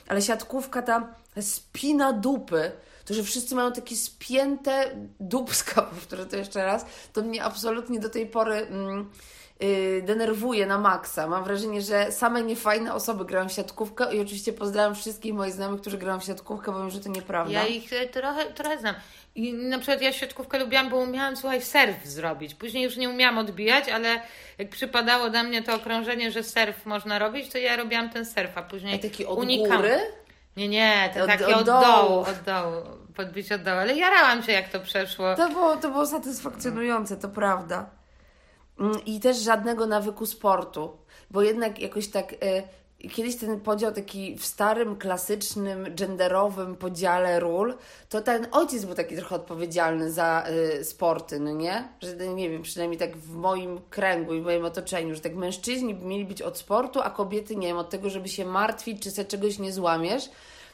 ale 0.08 0.22
siatkówka 0.22 0.82
ta 0.82 1.16
spina 1.42 2.14
dupy, 2.14 2.72
to, 3.06 3.14
że 3.14 3.24
wszyscy 3.24 3.56
mają 3.56 3.72
takie 3.72 3.96
spięte 3.96 4.92
dubska, 5.20 5.82
powtórzę 5.96 6.26
to 6.26 6.38
jeszcze 6.38 6.66
raz, 6.66 6.86
to 7.14 7.22
mnie 7.22 7.44
absolutnie 7.44 8.00
do 8.00 8.10
tej 8.10 8.28
pory 8.28 8.56
mm, 8.56 9.12
yy, 9.60 10.02
denerwuje 10.02 10.66
na 10.66 10.78
maksa. 10.78 11.28
Mam 11.28 11.44
wrażenie, 11.44 11.82
że 11.82 12.12
same 12.12 12.42
niefajne 12.42 12.94
osoby 12.94 13.26
grają 13.26 13.50
w 13.50 13.52
siatkówkę 13.52 14.16
i 14.16 14.20
oczywiście 14.20 14.54
pozdrawiam 14.54 14.96
wszystkich 14.96 15.34
moich 15.34 15.54
znajomych, 15.54 15.82
którzy 15.82 15.98
grają 15.98 16.20
w 16.20 16.24
siatkówkę, 16.24 16.72
bo 16.72 16.80
wiem, 16.80 16.90
że 16.90 17.00
to 17.00 17.10
nieprawda. 17.10 17.54
Ja 17.54 17.68
ich 17.68 17.94
e, 17.94 18.08
trochę, 18.08 18.46
trochę 18.46 18.80
znam. 18.80 18.96
I 19.36 19.54
na 19.54 19.78
przykład 19.78 20.02
ja 20.02 20.14
siatkówkę 20.14 20.60
lubiłam, 20.60 20.90
bo 20.90 20.98
umiałam, 20.98 21.38
słuchaj, 21.38 21.62
surf 21.62 22.06
zrobić. 22.06 22.56
Później 22.56 22.84
już 22.84 22.98
nie 22.98 23.10
umiałam 23.10 23.38
odbijać, 23.38 23.90
ale 23.90 24.22
jak 24.58 24.70
przypadało 24.70 25.30
do 25.30 25.44
mnie 25.44 25.64
to 25.64 25.76
okrążenie, 25.76 26.32
że 26.32 26.44
surf 26.44 26.86
można 26.86 27.20
robić, 27.20 27.52
to 27.52 27.58
ja 27.58 27.76
robiłam 27.76 28.10
ten 28.10 28.26
surf, 28.26 28.58
a 28.58 28.62
później 28.62 28.96
a 28.96 29.00
taki 29.00 29.26
od 29.26 29.40
unikam. 29.40 29.78
góry? 29.78 29.98
Nie, 30.58 30.68
nie, 30.68 31.12
to 31.14 31.22
od, 31.24 31.28
takie 31.28 31.48
od, 31.48 31.56
od 31.56 31.66
dołu. 31.66 32.20
od 32.20 32.42
dołu, 32.46 32.76
podbić 33.16 33.52
od 33.52 33.64
dołu, 33.64 33.80
ale 33.80 33.96
jarałam 33.96 34.44
się 34.44 34.52
jak 34.52 34.70
to 34.70 34.80
przeszło. 34.80 35.36
To 35.36 35.50
było, 35.50 35.78
to 35.78 35.92
było 35.92 36.06
satysfakcjonujące, 36.06 37.18
to 37.18 37.30
prawda. 37.30 37.90
Mm, 38.80 39.06
I 39.06 39.20
też 39.20 39.38
żadnego 39.38 39.86
nawyku 39.86 40.26
sportu, 40.26 40.98
bo 41.32 41.42
jednak 41.42 41.80
jakoś 41.80 42.08
tak... 42.08 42.36
Kiedyś 43.00 43.36
ten 43.36 43.60
podział 43.60 43.92
taki 43.92 44.38
w 44.38 44.46
starym, 44.46 44.96
klasycznym, 44.96 45.96
genderowym 45.96 46.76
podziale 46.76 47.40
ról, 47.40 47.76
to 48.10 48.22
ten 48.22 48.48
ojciec 48.52 48.86
był 48.86 48.96
taki 48.96 49.16
trochę 49.16 49.36
odpowiedzialny 49.36 50.12
za 50.12 50.44
y, 50.80 50.84
sporty, 50.84 51.40
no 51.40 51.52
nie? 51.52 51.90
Że 52.02 52.28
nie 52.28 52.50
wiem, 52.50 52.62
przynajmniej 52.62 53.00
tak 53.00 53.18
w 53.18 53.36
moim 53.36 53.80
kręgu 53.90 54.34
i 54.34 54.42
w 54.42 54.44
moim 54.44 54.66
otoczeniu, 54.66 55.16
że 55.16 55.22
tak 55.22 55.36
mężczyźni 55.36 55.94
mieli 55.94 56.26
być 56.26 56.42
od 56.42 56.58
sportu, 56.58 57.00
a 57.02 57.10
kobiety 57.10 57.56
nie 57.56 57.68
wiem, 57.68 57.78
od 57.78 57.90
tego, 57.90 58.10
żeby 58.10 58.28
się 58.28 58.46
martwić, 58.46 59.04
czy 59.04 59.12
sobie 59.12 59.28
czegoś 59.28 59.60
nie 59.60 59.74
złamiesz. 59.74 60.30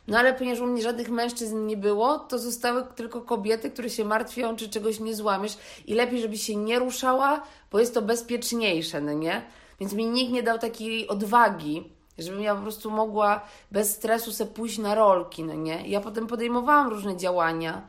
No 0.08 0.20
ale 0.20 0.34
ponieważ 0.34 0.60
u 0.60 0.68
mnie 0.68 0.82
żadnych 0.82 1.10
mężczyzn 1.10 1.66
nie 1.66 1.78
było, 1.78 2.20
to 2.20 2.40
zostały 2.40 2.84
tylko 2.96 3.22
kobiety, 3.22 3.72
które 3.72 3.90
się 3.90 4.06
martwią, 4.06 4.56
czy 4.56 4.70
czegoś 4.70 5.00
nie 5.00 5.16
złamiesz 5.16 5.58
i 5.88 5.94
lepiej, 5.94 6.22
żeby 6.22 6.38
się 6.38 6.56
nie 6.56 6.80
ruszała, 6.80 7.44
bo 7.72 7.80
jest 7.80 7.94
to 7.94 8.02
bezpieczniejsze, 8.02 9.02
no 9.02 9.14
nie? 9.14 9.42
Więc 9.80 9.94
mi 9.94 10.06
nikt 10.06 10.32
nie 10.32 10.44
dał 10.44 10.60
takiej 10.60 11.08
odwagi, 11.08 11.90
żebym 12.22 12.42
ja 12.42 12.56
po 12.56 12.62
prostu 12.62 12.92
mogła 12.92 13.42
bez 13.72 13.96
stresu 13.96 14.32
se 14.32 14.46
pójść 14.46 14.78
na 14.78 14.96
rolki, 14.96 15.44
no 15.44 15.54
nie? 15.54 15.88
Ja 15.88 16.02
potem 16.02 16.28
podejmowałam 16.28 16.90
różne 16.90 17.18
działania. 17.18 17.82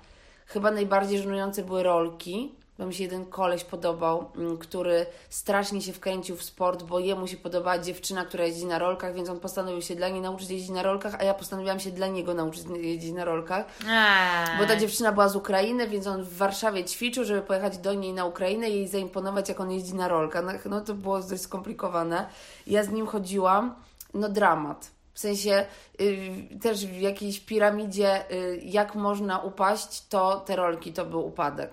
Chyba 0.46 0.70
najbardziej 0.70 1.18
żenujące 1.18 1.62
były 1.64 1.82
rolki, 1.82 2.54
bo 2.78 2.86
mi 2.86 2.94
się 2.94 3.04
jeden 3.04 3.26
koleś 3.26 3.64
podobał, 3.64 4.30
mm, 4.36 4.58
który 4.58 5.06
strasznie 5.30 5.82
się 5.82 5.92
wkręcił 5.92 6.36
w 6.36 6.42
sport, 6.42 6.82
bo 6.82 6.98
jemu 6.98 7.26
się 7.26 7.36
podobała 7.36 7.78
dziewczyna, 7.78 8.24
która 8.24 8.44
jeździ 8.44 8.66
na 8.66 8.78
rolkach, 8.78 9.14
więc 9.14 9.28
on 9.28 9.40
postanowił 9.40 9.82
się 9.82 9.96
dla 9.96 10.08
niej 10.08 10.20
nauczyć 10.20 10.50
jeździć 10.50 10.70
na 10.70 10.82
rolkach, 10.82 11.14
a 11.18 11.24
ja 11.24 11.34
postanowiłam 11.34 11.80
się 11.80 11.90
dla 11.90 12.06
niego 12.06 12.34
nauczyć 12.34 12.64
jeździć 12.80 13.12
na 13.12 13.24
rolkach. 13.24 13.66
Eee. 13.88 14.58
Bo 14.58 14.66
ta 14.66 14.76
dziewczyna 14.76 15.12
była 15.12 15.28
z 15.28 15.36
Ukrainy, 15.36 15.88
więc 15.88 16.06
on 16.06 16.24
w 16.24 16.36
Warszawie 16.36 16.84
ćwiczył, 16.84 17.24
żeby 17.24 17.42
pojechać 17.42 17.78
do 17.78 17.94
niej 17.94 18.12
na 18.12 18.24
Ukrainę 18.24 18.70
i 18.70 18.74
jej 18.74 18.88
zaimponować, 18.88 19.48
jak 19.48 19.60
on 19.60 19.70
jeździ 19.70 19.94
na 19.94 20.08
rolkach. 20.08 20.44
No, 20.44 20.70
no 20.70 20.80
to 20.80 20.94
było 20.94 21.20
dość 21.20 21.42
skomplikowane. 21.42 22.26
Ja 22.66 22.84
z 22.84 22.88
nim 22.88 23.06
chodziłam 23.06 23.74
no 24.14 24.28
dramat. 24.28 24.90
W 25.14 25.18
sensie 25.18 25.66
y, 26.00 26.58
też 26.62 26.86
w 26.86 27.00
jakiejś 27.00 27.40
piramidzie, 27.40 28.32
y, 28.32 28.60
jak 28.64 28.94
można 28.94 29.38
upaść, 29.38 30.08
to 30.08 30.40
te 30.40 30.56
rolki 30.56 30.92
to 30.92 31.04
był 31.04 31.26
upadek. 31.26 31.70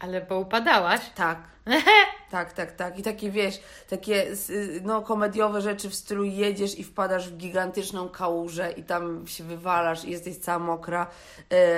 Ale 0.00 0.20
poupadałaś? 0.20 1.00
Tak. 1.14 1.38
tak, 2.30 2.52
tak, 2.52 2.72
tak. 2.72 2.98
I 2.98 3.02
takie 3.02 3.30
wiesz, 3.30 3.60
takie 3.88 4.26
y, 4.50 4.80
no, 4.84 5.02
komediowe 5.02 5.60
rzeczy 5.60 5.90
w 5.90 5.94
stylu 5.94 6.24
jedziesz 6.24 6.78
i 6.78 6.84
wpadasz 6.84 7.28
w 7.28 7.36
gigantyczną 7.36 8.08
kałużę 8.08 8.72
i 8.72 8.82
tam 8.82 9.26
się 9.26 9.44
wywalasz 9.44 10.04
i 10.04 10.10
jesteś 10.10 10.36
cała 10.36 10.58
mokra, 10.58 11.06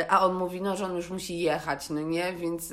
a 0.09 0.27
on 0.27 0.35
mówi, 0.35 0.63
no, 0.63 0.77
że 0.77 0.85
on 0.85 0.97
już 0.97 1.11
musi 1.11 1.39
jechać, 1.39 1.91
no 1.91 2.01
nie? 2.01 2.33
Więc 2.33 2.73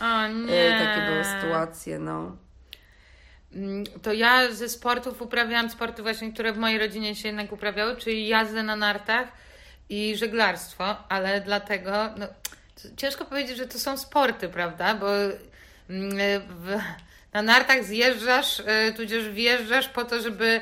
o, 0.00 0.28
nie. 0.28 0.78
takie 0.84 1.10
były 1.10 1.24
sytuacje, 1.24 1.98
no. 1.98 2.36
Mm, 3.54 3.84
to 4.02 4.12
ja 4.12 4.52
ze 4.52 4.68
sportów 4.68 5.22
uprawiałam 5.22 5.70
sporty 5.70 6.02
właśnie, 6.02 6.32
które 6.32 6.52
w 6.52 6.58
mojej 6.58 6.78
rodzinie 6.78 7.14
się 7.14 7.28
jednak 7.28 7.52
uprawiały, 7.52 7.96
czyli 7.96 8.28
jazdę 8.28 8.62
na 8.62 8.76
nartach 8.76 9.28
i 9.88 10.16
żeglarstwo, 10.16 11.08
ale 11.08 11.40
dlatego, 11.40 11.92
no, 12.16 12.26
ciężko 12.96 13.24
powiedzieć, 13.24 13.56
że 13.56 13.66
to 13.66 13.78
są 13.78 13.96
sporty, 13.96 14.48
prawda? 14.48 14.94
Bo 14.94 15.08
mm, 15.90 16.42
w, 16.48 16.78
na 17.32 17.42
nartach 17.42 17.84
zjeżdżasz, 17.84 18.60
y, 18.60 18.92
tudzież 18.96 19.28
wjeżdżasz 19.28 19.88
po 19.88 20.04
to, 20.04 20.20
żeby 20.20 20.60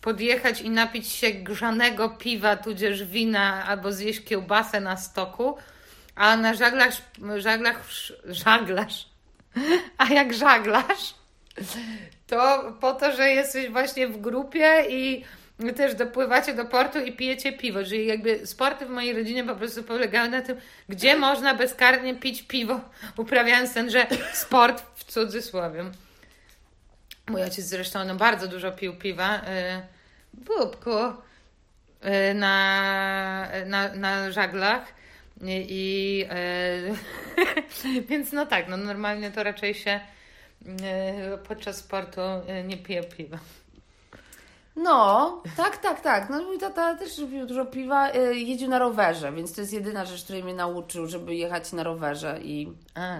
podjechać 0.00 0.60
i 0.60 0.70
napić 0.70 1.08
się 1.08 1.30
grzanego 1.30 2.10
piwa, 2.10 2.56
tudzież 2.56 3.04
wina, 3.04 3.64
albo 3.64 3.92
zjeść 3.92 4.24
kiełbasę 4.24 4.80
na 4.80 4.96
stoku, 4.96 5.56
a 6.14 6.36
na 6.36 6.54
żaglach, 6.54 6.90
żaglach, 7.36 7.84
żaglarz, 8.24 9.08
a 9.98 10.06
jak 10.06 10.34
żaglarz, 10.34 11.14
to 12.26 12.72
po 12.80 12.92
to, 12.92 13.16
że 13.16 13.30
jesteś 13.30 13.70
właśnie 13.70 14.08
w 14.08 14.20
grupie 14.20 14.84
i 14.88 15.24
też 15.76 15.94
dopływacie 15.94 16.54
do 16.54 16.64
portu 16.64 17.00
i 17.00 17.12
pijecie 17.12 17.52
piwo. 17.52 17.84
Czyli 17.84 18.06
jakby 18.06 18.46
sporty 18.46 18.86
w 18.86 18.90
mojej 18.90 19.14
rodzinie 19.14 19.44
po 19.44 19.56
prostu 19.56 19.82
polegały 19.82 20.28
na 20.28 20.42
tym, 20.42 20.56
gdzie 20.88 21.16
można 21.16 21.54
bezkarnie 21.54 22.14
pić 22.14 22.42
piwo, 22.42 22.80
uprawiając 23.16 23.74
tenże 23.74 24.06
sport 24.32 24.82
w 24.94 25.04
cudzysłowie. 25.04 25.84
Mój 27.28 27.42
ojciec 27.42 27.64
zresztą 27.64 28.04
no, 28.04 28.14
bardzo 28.14 28.48
dużo 28.48 28.72
pił 28.72 28.96
piwa 28.96 29.40
w 30.34 30.50
łupku 30.50 30.90
na, 32.34 33.48
na, 33.66 33.94
na 33.94 34.30
żaglach. 34.30 34.94
I 35.46 36.26
e, 36.30 38.00
więc 38.08 38.32
no 38.32 38.46
tak, 38.46 38.68
no 38.68 38.76
normalnie 38.76 39.30
to 39.30 39.42
raczej 39.42 39.74
się 39.74 40.00
podczas 41.48 41.76
sportu 41.76 42.20
nie 42.64 42.76
pije 42.76 43.02
piwa. 43.02 43.38
No, 44.76 45.42
tak, 45.56 45.76
tak, 45.76 46.00
tak. 46.00 46.30
No 46.30 46.42
mój 46.42 46.58
tata 46.58 46.94
też 46.94 47.18
lubił 47.18 47.46
dużo 47.46 47.66
piwa, 47.66 48.14
y, 48.14 48.36
jeździł 48.36 48.68
na 48.68 48.78
rowerze, 48.78 49.32
więc 49.32 49.52
to 49.52 49.60
jest 49.60 49.72
jedyna 49.72 50.04
rzecz, 50.04 50.24
której 50.24 50.44
mnie 50.44 50.54
nauczył, 50.54 51.06
żeby 51.06 51.34
jechać 51.34 51.72
na 51.72 51.82
rowerze 51.82 52.38
i 52.42 52.68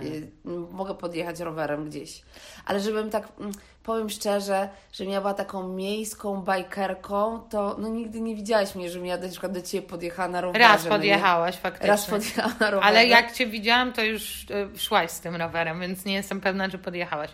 y, 0.06 0.28
mogę 0.70 0.94
podjechać 0.94 1.40
rowerem 1.40 1.88
gdzieś. 1.88 2.22
Ale 2.66 2.80
żebym 2.80 3.10
tak, 3.10 3.28
mm, 3.40 3.52
powiem 3.82 4.10
szczerze, 4.10 4.68
że 4.92 5.06
miała 5.06 5.34
taką 5.34 5.68
miejską 5.68 6.42
bajkerką, 6.42 7.40
to 7.50 7.76
no 7.78 7.88
nigdy 7.88 8.20
nie 8.20 8.36
widziałaś 8.36 8.74
mnie, 8.74 8.90
żebym 8.90 9.06
ja 9.06 9.16
na 9.16 9.28
przykład 9.28 9.52
do 9.52 9.62
Ciebie 9.62 9.88
podjechała 9.88 10.28
na 10.28 10.40
rowerze. 10.40 10.68
Raz 10.68 10.84
no 10.84 10.90
podjechałaś 10.90 11.56
faktycznie. 11.56 11.88
Raz 11.88 12.06
podjechałam 12.06 12.54
na 12.60 12.70
rowerze. 12.70 12.88
Ale 12.88 13.06
jak 13.06 13.32
Cię 13.32 13.46
widziałam, 13.46 13.92
to 13.92 14.02
już 14.02 14.46
y, 14.74 14.78
szłaś 14.78 15.10
z 15.10 15.20
tym 15.20 15.36
rowerem, 15.36 15.80
więc 15.80 16.04
nie 16.04 16.14
jestem 16.14 16.40
pewna, 16.40 16.68
czy 16.68 16.78
podjechałaś. 16.78 17.30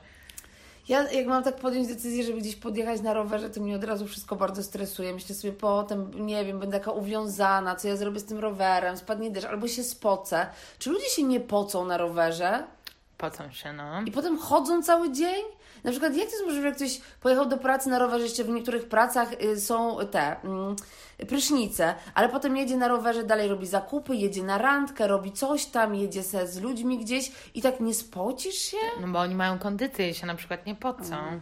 Ja 0.89 1.11
jak 1.11 1.27
mam 1.27 1.43
tak 1.43 1.57
podjąć 1.57 1.89
decyzję, 1.89 2.25
żeby 2.25 2.39
gdzieś 2.39 2.57
podjechać 2.57 3.01
na 3.01 3.15
rowerze, 3.15 3.51
to 3.51 3.61
mnie 3.61 3.77
od 3.77 3.85
razu 3.85 4.07
wszystko 4.07 4.37
bardzo 4.37 4.63
stresuje. 4.63 5.13
Myślę 5.13 5.35
sobie 5.35 5.53
potem, 5.53 6.27
nie 6.27 6.45
wiem, 6.45 6.59
będę 6.59 6.79
taka 6.79 6.91
uwiązana, 6.91 7.77
co 7.77 7.89
ja 7.89 7.97
zrobię 7.97 8.21
z 8.21 8.25
tym 8.25 8.39
rowerem, 8.39 8.97
spadnie 8.97 9.31
deszcz, 9.31 9.47
albo 9.47 9.69
się 9.69 9.83
spocę. 9.83 10.47
Czy 10.79 10.91
ludzie 10.91 11.07
się 11.07 11.23
nie 11.23 11.41
pocą 11.41 11.85
na 11.85 11.97
rowerze? 11.97 12.65
Pocą 13.19 13.51
się, 13.51 13.73
no. 13.73 14.03
I 14.03 14.13
potem 14.13 14.39
chodzą 14.39 14.83
cały 14.83 15.13
dzień? 15.13 15.43
Na 15.85 15.91
przykład 15.91 16.17
jak 16.17 16.27
to 16.27 16.33
jest 16.33 16.45
możliwe, 16.45 16.69
że 16.69 16.75
ktoś 16.75 17.01
pojechał 17.21 17.47
do 17.47 17.57
pracy 17.57 17.89
na 17.89 17.99
rowerze, 17.99 18.25
jeszcze 18.25 18.45
w 18.45 18.49
niektórych 18.49 18.89
pracach 18.89 19.43
y, 19.43 19.61
są 19.61 19.99
te 20.11 20.41
mm, 20.43 20.77
prysznice, 21.29 21.95
ale 22.15 22.29
potem 22.29 22.57
jedzie 22.57 22.77
na 22.77 22.89
rowerze, 22.89 23.25
dalej 23.25 23.49
robi 23.49 23.67
zakupy, 23.67 24.17
jedzie 24.17 24.43
na 24.43 24.59
randkę, 24.59 25.07
robi 25.07 25.33
coś 25.33 25.67
tam, 25.67 25.95
jedzie 25.95 26.23
se 26.23 26.47
z 26.47 26.61
ludźmi 26.61 26.99
gdzieś 26.99 27.33
i 27.55 27.63
tak 27.63 27.81
nie 27.81 27.95
spocisz 27.95 28.55
się? 28.55 28.77
No 29.01 29.09
bo 29.09 29.19
oni 29.19 29.35
mają 29.35 29.59
kondycję 29.59 30.11
i 30.11 30.15
się 30.15 30.27
na 30.27 30.35
przykład 30.35 30.67
nie 30.67 30.75
pocą. 30.75 31.17
Mm. 31.17 31.41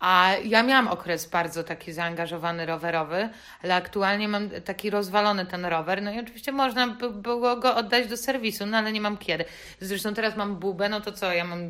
A 0.00 0.32
ja 0.44 0.62
miałam 0.62 0.88
okres 0.88 1.26
bardzo 1.26 1.64
taki 1.64 1.92
zaangażowany 1.92 2.66
rowerowy, 2.66 3.28
ale 3.62 3.74
aktualnie 3.74 4.28
mam 4.28 4.50
taki 4.50 4.90
rozwalony 4.90 5.46
ten 5.46 5.64
rower. 5.64 6.02
No 6.02 6.12
i 6.12 6.20
oczywiście 6.20 6.52
można 6.52 6.86
by 6.86 7.10
było 7.10 7.56
go 7.56 7.76
oddać 7.76 8.06
do 8.08 8.16
serwisu, 8.16 8.66
no 8.66 8.78
ale 8.78 8.92
nie 8.92 9.00
mam 9.00 9.18
kiedy. 9.18 9.44
Zresztą 9.80 10.14
teraz 10.14 10.36
mam 10.36 10.56
bubę, 10.56 10.88
no 10.88 11.00
to 11.00 11.12
co, 11.12 11.32
ja 11.32 11.44
mam. 11.44 11.68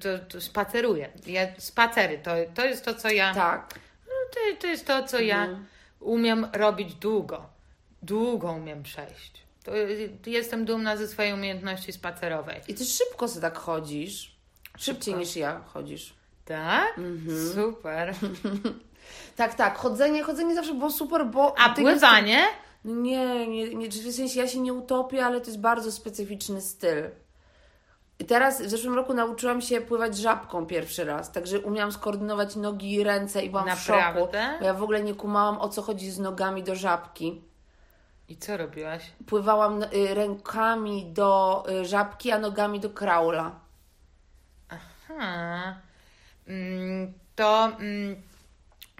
To, 0.00 0.18
to 0.28 0.40
spaceruję. 0.40 1.08
Ja, 1.26 1.40
spacery 1.58 2.18
to, 2.18 2.30
to 2.54 2.64
jest 2.64 2.84
to, 2.84 2.94
co 2.94 3.10
ja. 3.10 3.34
Tak. 3.34 3.74
No, 4.06 4.12
to, 4.30 4.60
to 4.60 4.66
jest 4.66 4.86
to, 4.86 5.02
co 5.02 5.20
ja 5.20 5.44
mhm. 5.44 5.66
umiem 6.00 6.48
robić 6.52 6.94
długo. 6.94 7.46
Długo 8.02 8.52
umiem 8.52 8.82
przejść. 8.82 9.46
To, 9.64 9.72
jestem 10.26 10.64
dumna 10.64 10.96
ze 10.96 11.08
swojej 11.08 11.32
umiejętności 11.32 11.92
spacerowej. 11.92 12.60
I 12.68 12.74
ty 12.74 12.84
szybko 12.84 13.28
sobie 13.28 13.40
tak 13.40 13.58
chodzisz. 13.58 14.36
Szybciej 14.78 15.04
szybko. 15.04 15.20
niż 15.20 15.36
ja 15.36 15.60
chodzisz. 15.66 16.14
Tak? 16.46 16.98
Mhm. 16.98 17.54
Super. 17.54 18.14
tak, 19.36 19.54
tak. 19.54 19.78
Chodzenie, 19.78 20.22
chodzenie 20.22 20.54
zawsze 20.54 20.74
było 20.74 20.90
super, 20.90 21.26
bo... 21.26 21.58
A 21.58 21.68
pływanie? 21.68 22.44
No 22.84 22.94
nie, 22.94 23.46
nie, 23.46 23.74
nie, 23.74 23.88
w 23.88 24.12
sensie 24.12 24.40
ja 24.40 24.48
się 24.48 24.60
nie 24.60 24.72
utopię, 24.72 25.26
ale 25.26 25.40
to 25.40 25.46
jest 25.46 25.60
bardzo 25.60 25.92
specyficzny 25.92 26.60
styl. 26.60 27.10
I 28.18 28.24
teraz 28.24 28.62
w 28.62 28.68
zeszłym 28.68 28.94
roku 28.94 29.14
nauczyłam 29.14 29.60
się 29.60 29.80
pływać 29.80 30.16
żabką 30.16 30.66
pierwszy 30.66 31.04
raz, 31.04 31.32
także 31.32 31.60
umiałam 31.60 31.92
skoordynować 31.92 32.56
nogi 32.56 32.92
i 32.92 33.04
ręce 33.04 33.42
i 33.42 33.50
byłam 33.50 33.66
Naprawdę? 33.66 34.12
w 34.12 34.14
szoku. 34.14 34.32
Bo 34.60 34.66
ja 34.66 34.74
w 34.74 34.82
ogóle 34.82 35.02
nie 35.02 35.14
kumałam 35.14 35.58
o 35.58 35.68
co 35.68 35.82
chodzi 35.82 36.10
z 36.10 36.18
nogami 36.18 36.62
do 36.62 36.74
żabki. 36.74 37.42
I 38.28 38.36
co 38.36 38.56
robiłaś? 38.56 39.12
Pływałam 39.26 39.82
y, 39.82 40.14
rękami 40.14 41.06
do 41.12 41.64
y, 41.70 41.84
żabki, 41.84 42.32
a 42.32 42.38
nogami 42.38 42.80
do 42.80 42.90
kraula. 42.90 43.52
Aha. 44.68 45.74
Mm, 46.46 47.12
to, 47.36 47.76
mm, 47.80 48.22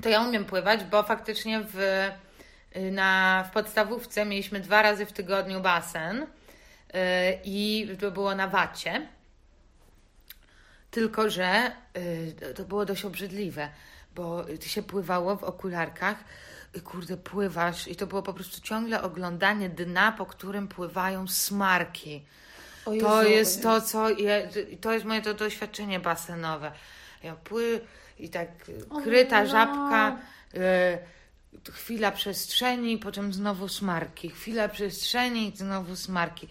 to 0.02 0.08
ja 0.08 0.20
umiem 0.20 0.44
pływać, 0.44 0.84
bo 0.84 1.02
faktycznie 1.02 1.60
w, 1.60 1.78
y, 2.76 2.90
na, 2.90 3.44
w 3.48 3.52
podstawówce 3.52 4.24
mieliśmy 4.24 4.60
dwa 4.60 4.82
razy 4.82 5.06
w 5.06 5.12
tygodniu 5.12 5.60
basen 5.60 6.22
y, 6.22 6.26
i 7.44 7.88
to 8.00 8.10
było 8.10 8.34
na 8.34 8.48
wacie. 8.48 9.08
Tylko, 10.90 11.30
że 11.30 11.72
y, 11.96 12.54
to 12.54 12.64
było 12.64 12.84
dość 12.84 13.04
obrzydliwe, 13.04 13.68
bo 14.14 14.44
ty 14.44 14.68
się 14.68 14.82
pływało 14.82 15.36
w 15.36 15.44
okularkach 15.44 16.16
i 16.74 16.80
kurde, 16.80 17.16
pływasz 17.16 17.88
i 17.88 17.96
to 17.96 18.06
było 18.06 18.22
po 18.22 18.34
prostu 18.34 18.60
ciągle 18.60 19.02
oglądanie 19.02 19.68
dna, 19.68 20.12
po 20.12 20.26
którym 20.26 20.68
pływają 20.68 21.28
smarki. 21.28 22.24
Jezu, 22.86 23.06
to 23.06 23.22
jest 23.22 23.62
to, 23.62 23.80
co 23.80 24.10
je, 24.10 24.48
to 24.80 24.92
jest 24.92 25.04
moje 25.04 25.22
to 25.22 25.34
doświadczenie 25.34 26.00
basenowe 26.00 26.72
ja 27.22 27.36
pły 27.36 27.80
i 28.18 28.28
tak 28.28 28.48
kryta 29.04 29.42
no. 29.42 29.50
żabka, 29.50 30.18
e, 30.54 30.98
chwila 31.72 32.12
przestrzeni, 32.12 32.98
potem 32.98 33.32
znowu 33.32 33.68
smarki, 33.68 34.30
chwila 34.30 34.68
przestrzeni 34.68 35.48
i 35.48 35.56
znowu 35.56 35.96
smarki. 35.96 36.48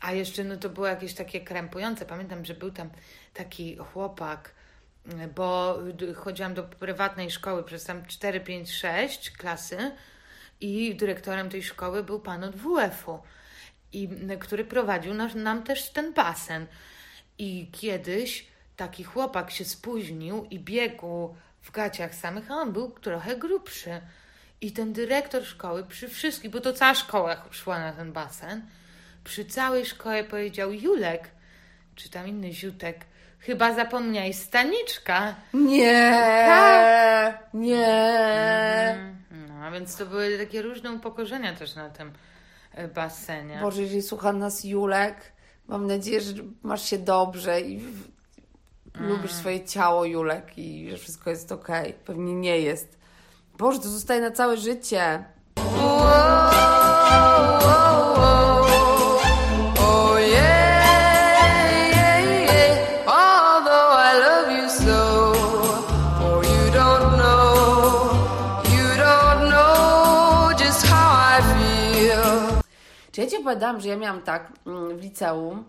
A 0.00 0.12
jeszcze 0.12 0.44
no 0.44 0.56
to 0.56 0.68
było 0.68 0.86
jakieś 0.86 1.14
takie 1.14 1.40
krępujące. 1.40 2.06
Pamiętam, 2.06 2.44
że 2.44 2.54
był 2.54 2.70
tam 2.70 2.90
taki 3.34 3.76
chłopak, 3.76 4.54
bo 5.34 5.78
chodziłam 6.16 6.54
do 6.54 6.62
prywatnej 6.62 7.30
szkoły 7.30 7.64
przez 7.64 7.84
tam 7.84 8.06
4, 8.06 8.40
5, 8.40 8.72
6 8.72 9.30
klasy 9.30 9.92
i 10.60 10.94
dyrektorem 10.94 11.50
tej 11.50 11.62
szkoły 11.62 12.02
był 12.02 12.20
pan 12.20 12.44
od 12.44 12.56
WF-u, 12.56 13.18
i, 13.92 14.08
który 14.40 14.64
prowadził 14.64 15.14
nam, 15.14 15.42
nam 15.42 15.62
też 15.62 15.90
ten 15.90 16.12
basen. 16.12 16.66
I 17.38 17.68
kiedyś 17.72 18.46
taki 18.76 19.04
chłopak 19.04 19.50
się 19.50 19.64
spóźnił 19.64 20.44
i 20.50 20.58
biegł 20.58 21.34
w 21.62 21.70
gaciach 21.70 22.14
samych, 22.14 22.50
a 22.50 22.54
on 22.54 22.72
był 22.72 22.90
trochę 22.90 23.36
grubszy. 23.36 24.00
I 24.60 24.72
ten 24.72 24.92
dyrektor 24.92 25.44
szkoły 25.44 25.84
przy 25.84 26.08
wszystkich, 26.08 26.50
bo 26.50 26.60
to 26.60 26.72
cała 26.72 26.94
szkoła 26.94 27.36
szła 27.50 27.78
na 27.78 27.92
ten 27.92 28.12
basen, 28.12 28.66
przy 29.24 29.44
całej 29.44 29.86
szkole 29.86 30.24
powiedział 30.24 30.72
Julek, 30.72 31.30
czy 31.94 32.10
tam 32.10 32.28
inny 32.28 32.52
ziutek, 32.52 33.04
chyba 33.38 33.74
zapomniałeś 33.74 34.36
staniczka. 34.36 35.34
Nie, 35.54 36.10
tak. 36.46 37.48
nie. 37.54 37.86
Mhm. 38.90 39.14
No, 39.60 39.72
więc 39.72 39.96
to 39.96 40.06
były 40.06 40.38
takie 40.38 40.62
różne 40.62 40.92
upokorzenia 40.92 41.54
też 41.54 41.74
na 41.74 41.90
tym 41.90 42.12
e, 42.72 42.88
basenie. 42.88 43.58
Boże, 43.62 43.82
jeżeli 43.82 44.02
słucha 44.02 44.32
nas 44.32 44.64
Julek, 44.64 45.32
mam 45.68 45.86
nadzieję, 45.86 46.20
że 46.20 46.32
masz 46.62 46.90
się 46.90 46.98
dobrze 46.98 47.60
i 47.60 47.82
mm. 48.94 49.08
lubisz 49.08 49.32
swoje 49.32 49.64
ciało, 49.64 50.04
Julek, 50.04 50.58
i 50.58 50.90
że 50.90 50.96
wszystko 50.96 51.30
jest 51.30 51.52
okej. 51.52 51.88
Okay. 51.88 52.04
Pewnie 52.04 52.34
nie 52.34 52.60
jest. 52.60 52.98
Boże, 53.58 53.78
to 53.78 53.88
zostaje 53.88 54.20
na 54.20 54.30
całe 54.30 54.56
życie. 54.56 55.24
Czy 73.14 73.20
ja 73.20 73.26
Ci 73.26 73.36
opowiadałam, 73.36 73.80
że 73.80 73.88
ja 73.88 73.96
miałam 73.96 74.22
tak 74.22 74.52
mm, 74.66 74.98
w 74.98 75.02
liceum, 75.02 75.64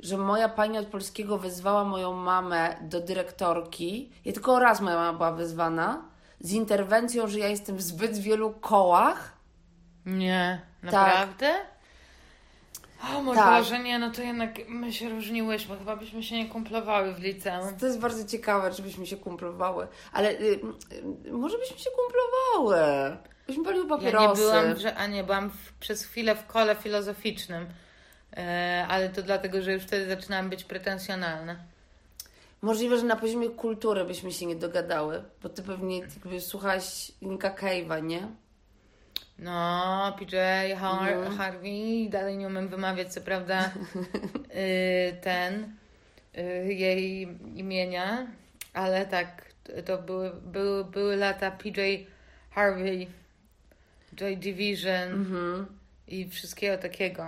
że 0.00 0.18
moja 0.18 0.48
pani 0.48 0.78
od 0.78 0.86
polskiego 0.86 1.38
wezwała 1.38 1.84
moją 1.84 2.12
mamę 2.12 2.76
do 2.80 3.00
dyrektorki. 3.00 4.12
Ja 4.24 4.32
tylko 4.32 4.58
raz 4.58 4.80
moja 4.80 4.96
mama 4.96 5.12
była 5.12 5.32
wezwana 5.32 6.02
z 6.40 6.52
interwencją, 6.52 7.28
że 7.28 7.38
ja 7.38 7.48
jestem 7.48 7.76
w 7.76 7.82
zbyt 7.82 8.18
wielu 8.18 8.50
kołach. 8.50 9.32
Nie, 10.06 10.60
naprawdę? 10.82 11.54
O 13.14 13.22
mój 13.22 13.36
Tak. 13.36 13.64
Nie, 13.84 13.98
no 13.98 14.10
to 14.10 14.22
jednak 14.22 14.50
my 14.68 14.92
się 14.92 15.08
różniłyśmy. 15.08 15.78
Chyba 15.78 15.96
byśmy 15.96 16.22
się 16.22 16.36
nie 16.36 16.46
kumplowały 16.46 17.14
w 17.14 17.18
liceum. 17.18 17.76
To 17.80 17.86
jest 17.86 17.98
bardzo 17.98 18.24
ciekawe, 18.24 18.70
czy 18.70 18.82
byśmy 18.82 19.06
się 19.06 19.16
kumplowały. 19.16 19.86
Ale 20.12 20.30
y, 20.30 20.60
y, 21.26 21.32
może 21.32 21.58
byśmy 21.58 21.78
się 21.78 21.90
kumplowały. 21.90 23.16
Byśmy 23.46 23.64
paliły 23.64 23.84
Ja 23.84 23.96
papierosy. 23.96 24.42
nie 24.42 24.46
byłam, 24.46 24.76
że, 24.76 24.94
a 24.94 25.06
nie, 25.06 25.24
byłam 25.24 25.50
w, 25.50 25.72
przez 25.72 26.04
chwilę 26.04 26.36
w 26.36 26.46
kole 26.46 26.76
filozoficznym. 26.76 27.66
E, 28.38 28.84
ale 28.88 29.08
to 29.08 29.22
dlatego, 29.22 29.62
że 29.62 29.72
już 29.72 29.82
wtedy 29.82 30.06
zaczynałam 30.08 30.50
być 30.50 30.64
pretensjonalna. 30.64 31.56
Możliwe, 32.62 32.96
że 32.98 33.04
na 33.04 33.16
poziomie 33.16 33.50
kultury 33.50 34.04
byśmy 34.04 34.32
się 34.32 34.46
nie 34.46 34.56
dogadały, 34.56 35.22
bo 35.42 35.48
ty 35.48 35.62
pewnie 35.62 35.98
jakby 35.98 36.40
słuchałaś 36.40 37.12
Nika 37.22 37.50
Cave'a, 37.50 38.02
nie? 38.02 38.28
No, 39.38 40.16
PJ 40.18 40.36
Har- 40.76 41.12
Mhm. 41.12 41.36
Harvey, 41.38 42.08
dalej 42.10 42.36
nie 42.36 42.46
umiem 42.46 42.68
wymawiać, 42.68 43.12
co 43.12 43.20
prawda, 43.20 43.70
y, 44.54 45.16
ten, 45.22 45.72
y, 46.38 46.74
jej 46.74 47.22
imienia, 47.54 48.26
ale 48.74 49.06
tak, 49.06 49.44
to 49.86 49.98
były, 49.98 50.30
były, 50.30 50.84
były 50.84 51.16
lata 51.16 51.50
PJ 51.50 51.80
Harvey, 52.50 53.06
Joy 54.14 54.36
Division 54.36 55.12
Mhm. 55.12 55.66
i 56.08 56.28
wszystkiego 56.28 56.78
takiego. 56.82 57.26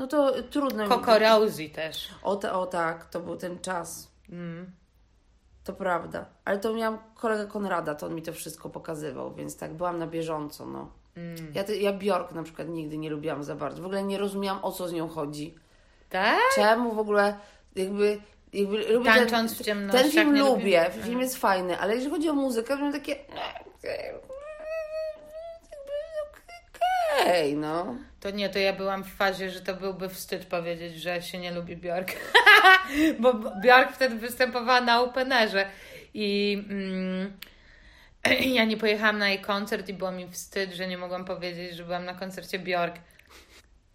No 0.00 0.06
to 0.06 0.42
trudno. 0.42 0.88
Coco 0.88 1.18
Rosie 1.18 1.68
też. 1.68 2.08
O, 2.22 2.36
ta, 2.36 2.52
o 2.52 2.66
tak, 2.66 3.04
to 3.04 3.20
był 3.20 3.36
ten 3.36 3.58
czas. 3.58 4.10
Mm. 4.30 4.70
To 5.64 5.72
prawda. 5.72 6.26
Ale 6.44 6.58
to 6.58 6.74
miałam 6.74 6.98
kolegę 7.14 7.46
Konrada, 7.46 7.94
to 7.94 8.06
on 8.06 8.14
mi 8.14 8.22
to 8.22 8.32
wszystko 8.32 8.70
pokazywał, 8.70 9.34
więc 9.34 9.56
tak, 9.56 9.74
byłam 9.74 9.98
na 9.98 10.06
bieżąco, 10.06 10.66
no. 10.66 10.90
Mm. 11.16 11.52
Ja, 11.54 11.64
ja 11.80 11.92
Bjork 11.92 12.32
na 12.32 12.42
przykład 12.42 12.68
nigdy 12.68 12.98
nie 12.98 13.10
lubiłam 13.10 13.44
za 13.44 13.54
bardzo. 13.54 13.82
W 13.82 13.84
ogóle 13.84 14.02
nie 14.02 14.18
rozumiałam, 14.18 14.64
o 14.64 14.72
co 14.72 14.88
z 14.88 14.92
nią 14.92 15.08
chodzi. 15.08 15.54
Tak? 16.10 16.38
Czemu 16.54 16.94
w 16.94 16.98
ogóle 16.98 17.38
jakby... 17.76 18.20
jakby 18.52 18.92
lubię 18.92 19.10
Tańcząc 19.10 19.52
ten, 19.52 19.62
w 19.62 19.66
ciemnościach, 19.66 20.02
Ten 20.02 20.10
film 20.10 20.38
lubię, 20.38 20.90
lubię- 20.90 21.02
film 21.04 21.20
jest 21.20 21.36
fajny, 21.36 21.78
ale 21.78 21.94
jeżeli 21.94 22.10
chodzi 22.10 22.28
o 22.28 22.34
muzykę, 22.34 22.76
to 22.76 22.92
takie... 22.92 23.16
Okej, 27.20 27.56
no. 27.56 27.96
To 28.20 28.30
nie, 28.30 28.48
to 28.48 28.58
ja 28.58 28.72
byłam 28.72 29.04
w 29.04 29.14
fazie, 29.14 29.50
że 29.50 29.60
to 29.60 29.74
byłby 29.74 30.08
wstyd 30.08 30.46
powiedzieć, 30.46 30.96
że 30.96 31.22
się 31.22 31.38
nie 31.38 31.50
lubi 31.50 31.76
Bjork. 31.76 32.12
Bo 33.20 33.34
Bjork 33.34 33.92
wtedy 33.92 34.16
występowała 34.16 34.80
na 34.80 35.00
Openerze 35.00 35.66
i 36.14 36.58
mm, 36.70 37.32
ja 38.56 38.64
nie 38.64 38.76
pojechałam 38.76 39.18
na 39.18 39.28
jej 39.28 39.38
koncert 39.38 39.88
i 39.88 39.94
było 39.94 40.12
mi 40.12 40.28
wstyd, 40.30 40.72
że 40.72 40.88
nie 40.88 40.98
mogłam 40.98 41.24
powiedzieć, 41.24 41.76
że 41.76 41.84
byłam 41.84 42.04
na 42.04 42.14
koncercie 42.14 42.58
Bjork. 42.58 42.94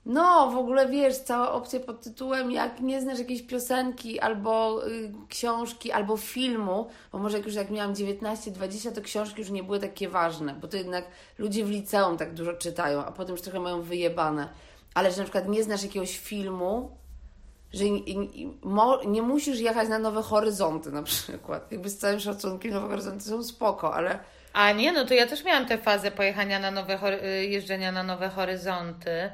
No, 0.05 0.51
w 0.51 0.57
ogóle 0.57 0.89
wiesz, 0.89 1.17
cała 1.17 1.51
opcja 1.51 1.79
pod 1.79 2.01
tytułem 2.01 2.51
jak 2.51 2.79
nie 2.79 3.01
znasz 3.01 3.19
jakiejś 3.19 3.41
piosenki 3.41 4.19
albo 4.19 4.87
y, 4.87 5.11
książki, 5.29 5.91
albo 5.91 6.17
filmu, 6.17 6.87
bo 7.11 7.19
może 7.19 7.37
jak 7.37 7.45
już 7.45 7.55
jak 7.55 7.69
miałam 7.69 7.93
19-20, 7.93 8.91
to 8.91 9.01
książki 9.01 9.41
już 9.41 9.49
nie 9.49 9.63
były 9.63 9.79
takie 9.79 10.09
ważne, 10.09 10.53
bo 10.53 10.67
to 10.67 10.77
jednak 10.77 11.05
ludzie 11.37 11.65
w 11.65 11.69
liceum 11.69 12.17
tak 12.17 12.33
dużo 12.33 12.53
czytają, 12.53 13.05
a 13.05 13.11
potem 13.11 13.31
już 13.31 13.41
trochę 13.41 13.59
mają 13.59 13.81
wyjebane. 13.81 14.49
Ale 14.93 15.11
że 15.11 15.17
na 15.17 15.23
przykład 15.23 15.49
nie 15.49 15.63
znasz 15.63 15.83
jakiegoś 15.83 16.17
filmu, 16.17 16.89
że 17.73 17.83
nie, 19.05 19.21
musisz 19.21 19.59
jechać 19.59 19.89
na 19.89 19.99
Nowe 19.99 20.21
Horyzonty 20.21 20.91
na 20.91 21.03
przykład. 21.03 21.71
Jakby 21.71 21.89
z 21.89 21.97
całym 21.97 22.19
szacunkiem 22.19 22.73
Nowe 22.73 22.87
Horyzonty 22.87 23.23
są 23.23 23.43
spoko, 23.43 23.93
ale 23.93 24.19
A 24.53 24.71
nie, 24.71 24.91
no 24.91 25.05
to 25.05 25.13
ja 25.13 25.27
też 25.27 25.43
miałam 25.43 25.65
tę 25.65 25.77
fazę 25.77 26.11
pojechania 26.11 26.59
na 26.59 26.71
nowe, 26.71 26.99
y, 27.23 27.45
jeżdżenia 27.45 27.91
na 27.91 28.03
nowe 28.03 28.29
horyzonty. 28.29 29.29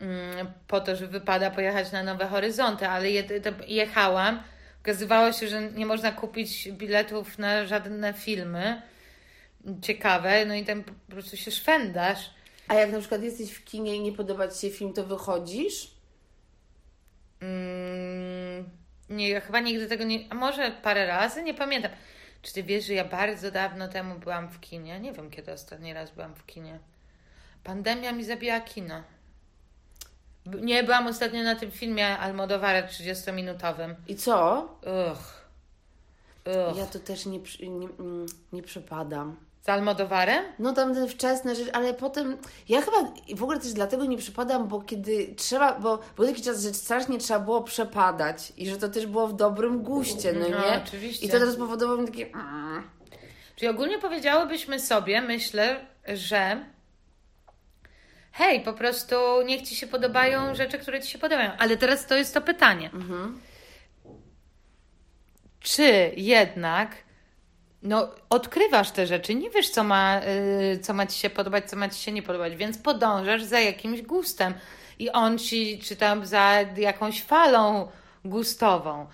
Mm, 0.00 0.52
Po 0.68 0.80
to, 0.80 0.96
że 0.96 1.06
wypada 1.06 1.50
pojechać 1.50 1.92
na 1.92 2.02
nowe 2.02 2.26
horyzonty, 2.26 2.88
ale 2.88 3.10
je, 3.10 3.24
jechałam. 3.66 4.42
Okazywało 4.82 5.32
się, 5.32 5.48
że 5.48 5.62
nie 5.62 5.86
można 5.86 6.12
kupić 6.12 6.68
biletów 6.72 7.38
na 7.38 7.66
żadne 7.66 8.12
filmy 8.14 8.82
ciekawe, 9.82 10.46
no 10.46 10.54
i 10.54 10.64
tam 10.64 10.82
po 10.84 10.92
prostu 11.12 11.36
się 11.36 11.50
szwendasz. 11.50 12.30
a 12.68 12.74
jak 12.74 12.92
na 12.92 12.98
przykład 12.98 13.22
jesteś 13.22 13.52
w 13.52 13.64
kinie 13.64 13.96
i 13.96 14.00
nie 14.00 14.12
podoba 14.12 14.48
Ci 14.48 14.60
się 14.60 14.70
film, 14.70 14.92
to 14.92 15.04
wychodzisz? 15.04 15.90
Mm, 17.40 18.70
nie, 19.10 19.28
ja 19.28 19.40
chyba 19.40 19.60
nigdy 19.60 19.86
tego 19.86 20.04
nie. 20.04 20.18
A 20.30 20.34
może 20.34 20.70
parę 20.82 21.06
razy? 21.06 21.42
Nie 21.42 21.54
pamiętam. 21.54 21.90
Czy 22.42 22.52
ty 22.54 22.62
wiesz, 22.62 22.86
że 22.86 22.94
ja 22.94 23.04
bardzo 23.04 23.50
dawno 23.50 23.88
temu 23.88 24.18
byłam 24.18 24.48
w 24.48 24.60
kinie? 24.60 25.00
Nie 25.00 25.12
wiem, 25.12 25.30
kiedy 25.30 25.52
ostatni 25.52 25.94
raz 25.94 26.10
byłam 26.10 26.34
w 26.34 26.46
kinie. 26.46 26.78
Pandemia 27.64 28.12
mi 28.12 28.24
zabija 28.24 28.60
kino. 28.60 29.02
Nie, 30.62 30.82
byłam 30.84 31.06
ostatnio 31.06 31.42
na 31.42 31.54
tym 31.56 31.70
filmie 31.70 32.18
Almodovara 32.18 32.82
30-minutowym. 32.82 33.94
I 34.08 34.16
co? 34.16 34.68
Uch. 34.82 35.46
Uch. 36.70 36.76
Ja 36.78 36.86
to 36.86 36.98
też 36.98 37.26
nie, 37.26 37.38
nie, 37.60 37.88
mm, 37.98 38.26
nie 38.52 38.62
przypadam. 38.62 39.36
Z 39.62 39.68
Almodovarem? 39.68 40.44
No 40.58 40.72
tam 40.72 40.94
te 40.94 41.08
wczesne 41.08 41.54
rzeczy, 41.56 41.72
ale 41.72 41.94
potem 41.94 42.36
ja 42.68 42.80
chyba 42.82 42.96
w 43.36 43.42
ogóle 43.42 43.60
też 43.60 43.72
dlatego 43.72 44.04
nie 44.04 44.18
przypadam, 44.18 44.68
bo 44.68 44.80
kiedy 44.80 45.34
trzeba, 45.36 45.72
bo 45.80 45.98
był 46.16 46.26
taki 46.26 46.42
czas, 46.42 46.62
że 46.62 46.74
strasznie 46.74 47.18
trzeba 47.18 47.40
było 47.40 47.62
przepadać 47.62 48.52
i 48.56 48.70
że 48.70 48.76
to 48.76 48.88
też 48.88 49.06
było 49.06 49.28
w 49.28 49.36
dobrym 49.36 49.82
guście, 49.82 50.32
no, 50.32 50.40
No, 50.40 50.48
nie? 50.48 50.82
oczywiście. 50.86 51.26
I 51.26 51.28
to 51.28 51.38
teraz 51.38 51.56
powodowało 51.56 51.98
mi 51.98 52.06
takie... 52.06 52.26
mm. 52.26 52.82
Czyli 53.56 53.68
ogólnie 53.68 53.98
powiedziałybyśmy 53.98 54.80
sobie, 54.80 55.20
myślę, 55.20 55.86
że 56.14 56.64
hej, 58.36 58.60
po 58.60 58.72
prostu 58.72 59.16
niech 59.44 59.62
ci 59.62 59.76
się 59.76 59.86
podobają 59.86 60.54
rzeczy, 60.54 60.78
które 60.78 61.00
ci 61.00 61.10
się 61.10 61.18
podobają. 61.18 61.50
Ale 61.58 61.76
teraz 61.76 62.06
to 62.06 62.16
jest 62.16 62.34
to 62.34 62.40
pytanie. 62.40 62.90
Czy 65.60 66.12
jednak 66.16 66.96
no, 67.82 68.08
odkrywasz 68.30 68.90
te 68.90 69.06
rzeczy, 69.06 69.34
nie 69.34 69.50
wiesz, 69.50 69.68
co 69.68 69.84
ma, 69.84 70.20
y, 70.74 70.78
co 70.78 70.94
ma 70.94 71.06
ci 71.06 71.18
się 71.18 71.30
podobać, 71.30 71.70
co 71.70 71.76
ma 71.76 71.88
ci 71.88 72.02
się 72.02 72.12
nie 72.12 72.22
podobać, 72.22 72.56
więc 72.56 72.78
podążasz 72.78 73.44
za 73.44 73.60
jakimś 73.60 74.02
gustem 74.02 74.54
i 74.98 75.10
on 75.10 75.38
ci, 75.38 75.78
czy 75.78 75.96
tam 75.96 76.26
za 76.26 76.64
jakąś 76.76 77.22
falą 77.22 77.88
gustową 78.24 79.06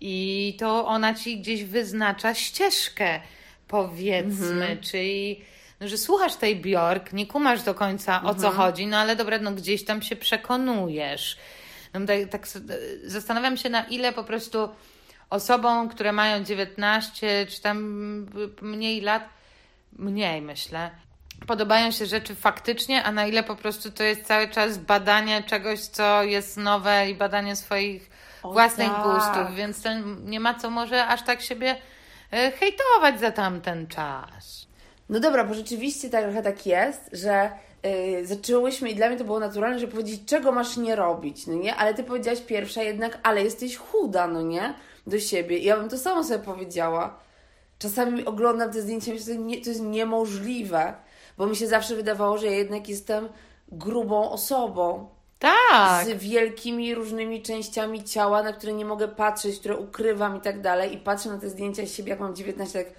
i 0.00 0.56
to 0.58 0.86
ona 0.86 1.14
ci 1.14 1.40
gdzieś 1.40 1.64
wyznacza 1.64 2.34
ścieżkę, 2.34 3.20
powiedzmy, 3.68 4.78
czyli 4.80 5.38
no, 5.40 5.44
że 5.80 5.98
słuchasz 5.98 6.34
tej 6.36 6.56
Bjork, 6.56 7.12
nie 7.12 7.26
kumasz 7.26 7.62
do 7.62 7.74
końca 7.74 8.22
o 8.22 8.34
co 8.34 8.50
chodzi, 8.50 8.86
no 8.86 8.96
ale 8.98 9.16
dobra, 9.16 9.38
no 9.38 9.52
gdzieś 9.52 9.84
tam 9.84 10.02
się 10.02 10.16
przekonujesz. 10.16 11.36
No, 11.94 12.00
tak, 12.06 12.16
tak 12.30 12.44
s- 12.44 12.62
zastanawiam 13.04 13.56
się, 13.56 13.68
na 13.70 13.84
ile 13.84 14.12
po 14.12 14.24
prostu 14.24 14.68
osobom, 15.30 15.88
które 15.88 16.12
mają 16.12 16.44
19 16.44 17.46
czy 17.48 17.60
tam 17.60 17.78
mniej 18.62 19.00
lat, 19.00 19.28
mniej 19.92 20.42
myślę, 20.42 20.90
podobają 21.46 21.90
się 21.90 22.06
rzeczy 22.06 22.34
faktycznie, 22.34 23.02
a 23.04 23.12
na 23.12 23.26
ile 23.26 23.42
po 23.42 23.56
prostu 23.56 23.90
to 23.92 24.02
jest 24.02 24.22
cały 24.26 24.48
czas 24.48 24.78
badanie 24.78 25.42
czegoś, 25.42 25.80
co 25.80 26.22
jest 26.22 26.56
nowe 26.56 27.10
i 27.10 27.14
badanie 27.14 27.56
swoich 27.56 28.10
O 28.42 28.52
własnych 28.52 28.88
tak. 28.88 29.02
gustów, 29.02 29.56
więc 29.56 29.82
to 29.82 29.88
nie 30.24 30.40
ma 30.40 30.54
co 30.54 30.70
może 30.70 31.06
aż 31.06 31.22
tak 31.22 31.42
siebie 31.42 31.76
e, 32.32 32.52
hejtować 32.52 33.20
za 33.20 33.30
tamten 33.30 33.86
czas. 33.86 34.66
No 35.10 35.20
dobra, 35.20 35.44
bo 35.44 35.54
rzeczywiście 35.54 36.10
tak, 36.10 36.24
trochę 36.24 36.42
tak 36.42 36.66
jest, 36.66 37.10
że 37.12 37.50
yy, 37.82 38.26
zaczęłyśmy 38.26 38.90
i 38.90 38.94
dla 38.94 39.08
mnie 39.08 39.18
to 39.18 39.24
było 39.24 39.40
naturalne, 39.40 39.78
żeby 39.78 39.92
powiedzieć, 39.92 40.20
czego 40.26 40.52
masz 40.52 40.76
nie 40.76 40.96
robić, 40.96 41.46
no 41.46 41.54
nie? 41.54 41.76
Ale 41.76 41.94
ty 41.94 42.04
powiedziałaś 42.04 42.40
pierwsza 42.40 42.82
jednak, 42.82 43.18
ale 43.22 43.42
jesteś 43.44 43.76
chuda, 43.76 44.26
no 44.26 44.42
nie? 44.42 44.74
Do 45.06 45.18
siebie. 45.18 45.58
I 45.58 45.64
ja 45.64 45.76
bym 45.76 45.88
to 45.88 45.98
samo 45.98 46.24
sobie 46.24 46.44
powiedziała. 46.44 47.18
Czasami 47.78 48.24
oglądam 48.24 48.72
te 48.72 48.82
zdjęcia 48.82 49.10
i 49.10 49.14
myślę, 49.14 49.34
że 49.34 49.40
nie, 49.40 49.60
to 49.60 49.68
jest 49.68 49.82
niemożliwe, 49.82 50.94
bo 51.38 51.46
mi 51.46 51.56
się 51.56 51.66
zawsze 51.66 51.96
wydawało, 51.96 52.38
że 52.38 52.46
ja 52.46 52.52
jednak 52.52 52.88
jestem 52.88 53.28
grubą 53.68 54.30
osobą. 54.30 55.08
Tak. 55.38 56.06
Z 56.06 56.08
wielkimi 56.08 56.94
różnymi 56.94 57.42
częściami 57.42 58.04
ciała, 58.04 58.42
na 58.42 58.52
które 58.52 58.72
nie 58.72 58.84
mogę 58.84 59.08
patrzeć, 59.08 59.58
które 59.58 59.76
ukrywam 59.76 60.36
i 60.36 60.40
tak 60.40 60.60
dalej. 60.60 60.94
I 60.94 60.98
patrzę 60.98 61.28
na 61.28 61.38
te 61.38 61.48
zdjęcia 61.48 61.86
z 61.86 61.92
siebie, 61.92 62.10
jak 62.10 62.20
mam 62.20 62.36
19, 62.36 62.84
tak 62.84 62.92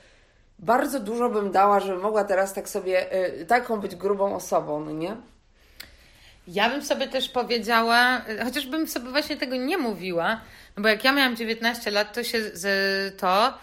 bardzo 0.62 1.00
dużo 1.00 1.30
bym 1.30 1.52
dała, 1.52 1.80
żebym 1.80 2.02
mogła 2.02 2.24
teraz 2.24 2.54
tak 2.54 2.70
sobie, 2.70 3.14
y, 3.42 3.46
taką 3.46 3.80
być 3.80 3.96
grubą 3.96 4.36
osobą, 4.36 4.86
no 4.86 4.92
nie? 4.92 5.16
Ja 6.48 6.70
bym 6.70 6.84
sobie 6.84 7.08
też 7.08 7.30
powiedziała, 7.30 8.22
chociażbym 8.44 8.88
sobie 8.88 9.10
właśnie 9.10 9.38
tego 9.38 9.56
nie 9.56 9.78
mówiła, 9.78 10.42
no 10.78 10.84
bo 10.84 10.90
jak 10.90 11.04
ja 11.04 11.12
miałam 11.12 11.36
19 11.36 11.92
lat, 11.92 12.14
to 12.14 12.24
się 12.24 12.44
z 12.44 13.20
to 13.20 13.54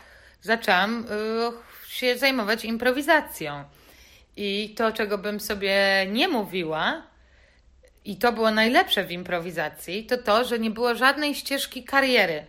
zaczęłam 0.43 1.05
y, 1.05 1.89
się 1.89 2.19
zajmować 2.19 2.65
improwizacją. 2.65 3.65
I 4.37 4.75
to, 4.77 4.93
czego 4.93 5.19
bym 5.19 5.41
sobie 5.41 6.07
nie 6.13 6.29
mówiła, 6.29 7.03
i 8.05 8.17
to 8.17 8.33
było 8.33 8.51
najlepsze 8.51 9.05
w 9.05 9.11
improwizacji, 9.11 10.07
to 10.07 10.19
to, 10.19 10.45
że 10.45 10.59
nie 10.59 10.71
było 10.71 10.95
żadnej 10.95 11.35
ścieżki 11.35 11.85
kariery. 11.85 12.45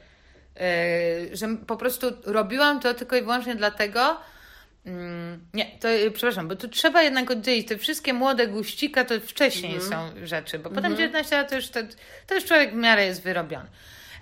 Yy, 0.56 1.36
że 1.36 1.48
po 1.68 1.78
prostu 1.78 2.08
robiłam 2.26 2.80
to 2.80 2.94
tylko 2.94 3.16
i 3.16 3.22
wyłącznie 3.22 3.56
dlatego, 3.56 4.18
Mm, 4.86 5.40
nie, 5.54 5.66
to 5.80 5.90
y, 5.90 6.12
przepraszam, 6.12 6.48
bo 6.48 6.56
tu 6.56 6.68
trzeba 6.68 7.02
jednak 7.02 7.32
oddzielić. 7.32 7.68
Te 7.68 7.78
wszystkie 7.78 8.14
młode 8.14 8.48
guścika 8.48 9.06
to 9.06 9.20
wcześniej 9.20 9.76
mm. 9.76 9.90
są 9.90 10.28
rzeczy, 10.28 10.60
bo 10.60 10.70
potem 10.70 10.86
mm 10.86 10.98
19 10.98 11.38
lat 11.38 11.50
to 11.50 11.56
już, 11.56 11.70
to, 11.70 11.80
to 12.28 12.36
już 12.36 12.46
człowiek 12.46 12.72
w 12.72 12.76
miarę 12.76 13.06
jest 13.06 13.24
wyrobiony. 13.24 13.70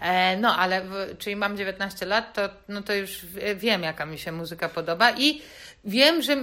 E, 0.01 0.37
no, 0.37 0.57
ale 0.57 0.81
w, 0.81 1.17
czyli 1.17 1.35
mam 1.35 1.57
19 1.57 2.05
lat, 2.05 2.33
to, 2.33 2.49
no 2.67 2.81
to 2.81 2.93
już 2.93 3.25
wiem, 3.55 3.83
jaka 3.83 4.05
mi 4.05 4.19
się 4.19 4.31
muzyka 4.31 4.69
podoba 4.69 5.11
i 5.11 5.41
wiem, 5.85 6.21
że 6.21 6.37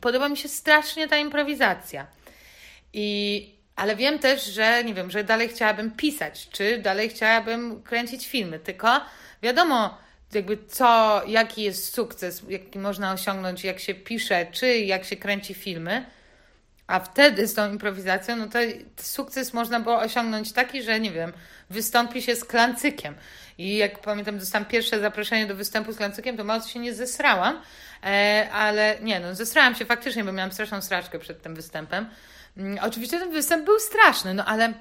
podoba 0.00 0.28
mi 0.28 0.36
się 0.36 0.48
strasznie 0.48 1.08
ta 1.08 1.18
improwizacja. 1.18 2.06
I, 2.92 3.54
ale 3.76 3.96
wiem 3.96 4.18
też, 4.18 4.44
że 4.44 4.84
nie 4.84 4.94
wiem, 4.94 5.10
że 5.10 5.24
dalej 5.24 5.48
chciałabym 5.48 5.90
pisać, 5.90 6.48
czy 6.48 6.78
dalej 6.78 7.08
chciałabym 7.08 7.82
kręcić 7.82 8.28
filmy, 8.28 8.58
tylko 8.58 9.00
wiadomo, 9.42 9.98
jakby 10.34 10.58
co, 10.68 11.22
jaki 11.26 11.62
jest 11.62 11.94
sukces, 11.94 12.42
jaki 12.48 12.78
można 12.78 13.12
osiągnąć, 13.12 13.64
jak 13.64 13.78
się 13.80 13.94
pisze, 13.94 14.46
czy 14.52 14.78
jak 14.78 15.04
się 15.04 15.16
kręci 15.16 15.54
filmy. 15.54 16.04
A 16.86 17.00
wtedy 17.00 17.46
z 17.46 17.54
tą 17.54 17.72
improwizacją, 17.72 18.36
no 18.36 18.46
to 18.46 18.58
sukces 18.96 19.54
można 19.54 19.80
było 19.80 19.98
osiągnąć 19.98 20.52
taki, 20.52 20.82
że 20.82 21.00
nie 21.00 21.10
wiem, 21.10 21.32
wystąpi 21.70 22.22
się 22.22 22.36
z 22.36 22.44
klancykiem. 22.44 23.14
I 23.58 23.76
jak 23.76 23.98
pamiętam, 23.98 24.38
dostałam 24.38 24.68
pierwsze 24.68 25.00
zaproszenie 25.00 25.46
do 25.46 25.54
występu 25.54 25.92
z 25.92 25.96
klancykiem, 25.96 26.36
to 26.36 26.44
mocno 26.44 26.70
się 26.70 26.78
nie 26.78 26.94
zesrałam, 26.94 27.62
e, 28.04 28.48
ale 28.52 28.96
nie, 29.02 29.20
no 29.20 29.34
zesrałam 29.34 29.74
się 29.74 29.84
faktycznie, 29.84 30.24
bo 30.24 30.32
miałam 30.32 30.52
straszną 30.52 30.80
straczkę 30.82 31.18
przed 31.18 31.42
tym 31.42 31.54
występem. 31.54 32.06
Mm, 32.56 32.78
oczywiście 32.82 33.18
ten 33.18 33.30
występ 33.30 33.64
był 33.64 33.78
straszny, 33.78 34.34
no 34.34 34.44
ale 34.44 34.72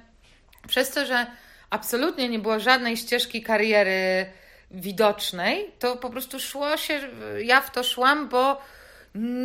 przez 0.67 0.91
to, 0.91 1.05
że 1.05 1.25
absolutnie 1.69 2.29
nie 2.29 2.39
było 2.39 2.59
żadnej 2.59 2.97
ścieżki 2.97 3.43
kariery 3.43 4.25
widocznej, 4.71 5.71
to 5.79 5.95
po 5.95 6.09
prostu 6.09 6.39
szło 6.39 6.77
się, 6.77 6.99
ja 7.43 7.61
w 7.61 7.71
to 7.71 7.83
szłam, 7.83 8.29
bo 8.29 8.61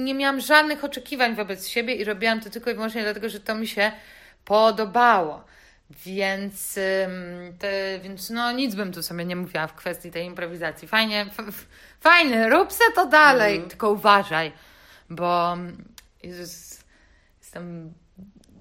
nie 0.05 0.15
miałam 0.15 0.41
żadnych 0.41 0.85
oczekiwań 0.85 1.35
wobec 1.35 1.69
siebie 1.69 1.95
i 1.95 2.05
robiłam 2.05 2.41
to 2.41 2.51
tylko 2.51 2.71
i 2.71 2.75
wyłącznie 2.75 3.03
dlatego, 3.03 3.29
że 3.29 3.41
to 3.41 3.55
mi 3.55 3.67
się 3.67 3.93
podobało. 4.45 5.45
Więc, 5.91 6.79
te, 7.59 7.99
więc 8.03 8.31
no 8.31 8.53
nic 8.53 8.75
bym 8.75 8.93
tu 8.93 9.03
sobie 9.03 9.25
nie 9.25 9.37
mówiła 9.37 9.67
w 9.67 9.75
kwestii 9.75 10.11
tej 10.11 10.27
improwizacji. 10.27 10.89
Fajnie, 10.89 11.27
fajnie, 12.01 12.49
rób 12.49 12.73
se 12.73 12.85
to 12.95 13.07
dalej, 13.07 13.57
mm. 13.57 13.69
tylko 13.69 13.91
uważaj, 13.91 14.53
bo 15.11 15.57
Jezus, 16.23 16.81
jestem 17.41 17.93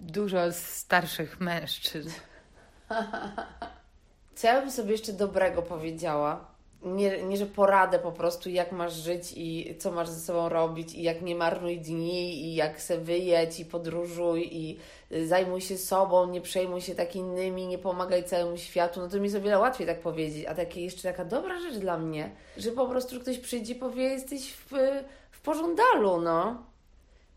dużo 0.01 0.51
starszych 0.51 1.39
mężczyzn. 1.39 2.09
Co 4.35 4.47
ja 4.47 4.61
bym 4.61 4.71
sobie 4.71 4.91
jeszcze 4.91 5.13
dobrego 5.13 5.61
powiedziała? 5.61 6.52
Nie, 6.85 7.23
nie, 7.23 7.37
że 7.37 7.45
poradę 7.45 7.99
po 7.99 8.11
prostu, 8.11 8.49
jak 8.49 8.71
masz 8.71 8.93
żyć 8.93 9.33
i 9.35 9.75
co 9.79 9.91
masz 9.91 10.09
ze 10.09 10.19
sobą 10.19 10.49
robić, 10.49 10.93
i 10.93 11.03
jak 11.03 11.21
nie 11.21 11.35
marnuj 11.35 11.79
dni, 11.79 12.45
i 12.45 12.55
jak 12.55 12.81
se 12.81 12.97
wyjedź, 12.97 13.59
i 13.59 13.65
podróżuj, 13.65 14.49
i 14.51 14.79
zajmuj 15.25 15.61
się 15.61 15.77
sobą, 15.77 16.29
nie 16.29 16.41
przejmuj 16.41 16.81
się 16.81 16.95
tak 16.95 17.15
innymi, 17.15 17.67
nie 17.67 17.77
pomagaj 17.77 18.23
całemu 18.23 18.57
światu, 18.57 18.99
no 18.99 19.09
to 19.09 19.17
mi 19.17 19.23
jest 19.23 19.35
o 19.35 19.41
wiele 19.41 19.59
łatwiej 19.59 19.87
tak 19.87 20.01
powiedzieć. 20.01 20.45
A 20.45 20.55
takie 20.55 20.83
jeszcze 20.83 21.03
taka 21.03 21.25
dobra 21.25 21.59
rzecz 21.59 21.75
dla 21.75 21.97
mnie, 21.97 22.31
że 22.57 22.71
po 22.71 22.87
prostu 22.87 23.19
ktoś 23.19 23.37
przyjdzie 23.37 23.73
i 23.73 23.75
powie, 23.75 24.03
jesteś 24.03 24.53
w, 24.53 24.71
w 25.31 25.41
pożądalu, 25.41 26.21
no. 26.21 26.63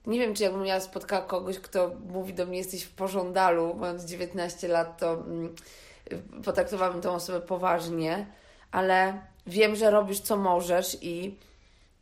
Nie 0.06 0.18
wiem, 0.18 0.34
czy 0.34 0.42
jakbym 0.42 0.66
ja 0.66 0.80
spotkała 0.80 1.22
kogoś, 1.22 1.58
kto 1.58 1.90
mówi 2.08 2.34
do 2.34 2.46
mnie, 2.46 2.58
jesteś 2.58 2.82
w 2.82 2.94
pożądalu, 2.94 3.74
mając 3.74 4.04
19 4.04 4.68
lat, 4.68 4.98
to 4.98 5.12
mm, 5.12 5.54
potraktowałabym 6.44 7.00
tą 7.00 7.14
osobę 7.14 7.40
poważnie, 7.40 8.26
ale 8.70 9.20
wiem, 9.46 9.76
że 9.76 9.90
robisz 9.90 10.20
co 10.20 10.36
możesz 10.36 10.96
i, 11.02 11.34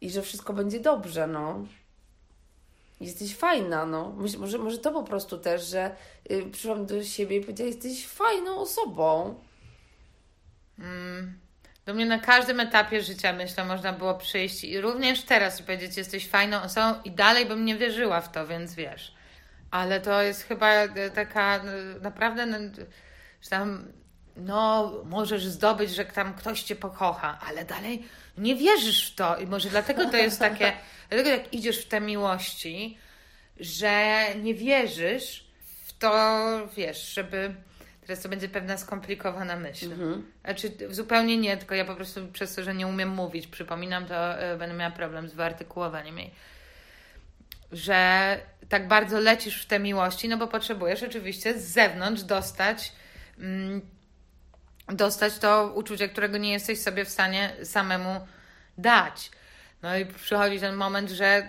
i 0.01 0.11
że 0.11 0.23
wszystko 0.23 0.53
będzie 0.53 0.81
dobrze, 0.81 1.27
no. 1.27 1.67
Jesteś 3.01 3.37
fajna, 3.37 3.87
no. 3.87 4.15
Może, 4.39 4.59
może 4.59 4.79
to 4.79 4.93
po 4.93 5.03
prostu 5.03 5.39
też, 5.39 5.67
że 5.67 5.97
y, 6.31 6.51
przyszłam 6.53 6.87
do 6.87 7.05
siebie 7.05 7.37
i 7.37 7.41
powiedziałam, 7.41 7.73
jesteś 7.73 8.07
fajną 8.07 8.57
osobą. 8.57 9.35
Mm. 10.79 11.39
Do 11.87 11.95
mnie 11.95 12.07
na 12.07 12.19
każdym 12.19 12.61
etapie 12.61 13.03
życia, 13.03 13.33
myślę, 13.33 13.65
można 13.65 13.93
było 13.93 14.15
przyjść 14.15 14.65
i 14.65 14.81
również 14.81 15.23
teraz 15.23 15.63
powiedzieć, 15.63 15.97
jesteś 15.97 16.29
fajną 16.29 16.63
osobą 16.63 17.03
i 17.05 17.11
dalej 17.11 17.47
bym 17.47 17.65
nie 17.65 17.77
wierzyła 17.77 18.21
w 18.21 18.33
to, 18.33 18.47
więc 18.47 18.75
wiesz. 18.75 19.15
Ale 19.71 20.01
to 20.01 20.23
jest 20.23 20.43
chyba 20.43 20.73
e, 20.73 21.11
taka 21.11 21.57
e, 21.57 21.63
naprawdę, 22.01 22.47
no, 22.47 22.59
że 23.41 23.51
tam 23.51 23.85
no, 24.37 24.93
możesz 25.05 25.47
zdobyć, 25.47 25.91
że 25.91 26.05
tam 26.05 26.35
ktoś 26.35 26.63
cię 26.63 26.77
pokocha, 26.77 27.39
ale 27.49 27.65
dalej 27.65 28.05
nie 28.39 28.57
wierzysz 28.57 29.11
w 29.11 29.15
to. 29.15 29.37
I 29.37 29.47
może 29.47 29.69
dlatego 29.69 30.05
to 30.05 30.17
jest 30.17 30.39
takie, 30.39 30.73
dlatego 31.09 31.31
jak 31.31 31.55
idziesz 31.55 31.85
w 31.85 31.89
te 31.89 32.01
miłości, 32.01 32.99
że 33.61 34.25
nie 34.43 34.55
wierzysz 34.55 35.45
w 35.87 35.99
to, 35.99 36.69
wiesz, 36.77 37.15
żeby. 37.15 37.55
Teraz 38.01 38.23
to 38.23 38.29
będzie 38.29 38.49
pewna 38.49 38.79
skomplikowana 38.79 39.57
myśl. 39.57 39.93
Mhm. 39.93 40.33
Znaczy, 40.45 40.73
zupełnie 40.91 41.37
nie, 41.37 41.57
tylko 41.57 41.75
ja 41.75 41.85
po 41.85 41.95
prostu 41.95 42.29
przez 42.33 42.55
to, 42.55 42.63
że 42.63 42.75
nie 42.75 42.87
umiem 42.87 43.09
mówić, 43.09 43.47
przypominam, 43.47 44.07
to 44.07 44.53
y, 44.53 44.57
będę 44.59 44.77
miała 44.77 44.91
problem 44.91 45.29
z 45.29 45.35
wyartykułowaniem 45.35 46.19
jej. 46.19 46.31
Że 47.73 48.39
tak 48.69 48.89
bardzo 48.89 49.21
lecisz 49.21 49.63
w 49.63 49.67
te 49.67 49.79
miłości, 49.79 50.29
no 50.29 50.37
bo 50.37 50.49
potrzebujesz 50.49 51.03
oczywiście 51.03 51.59
z 51.59 51.65
zewnątrz 51.65 52.23
dostać 52.23 52.93
mm, 53.39 53.81
dostać 54.89 55.39
to 55.39 55.73
uczucie, 55.75 56.09
którego 56.09 56.39
nie 56.39 56.53
jesteś 56.53 56.81
sobie 56.81 57.05
w 57.05 57.09
stanie 57.09 57.57
samemu 57.65 58.21
dać. 58.79 59.31
No 59.83 59.97
i 59.97 60.07
przychodzi 60.07 60.61
ten 60.61 60.75
moment, 60.75 61.11
że 61.11 61.49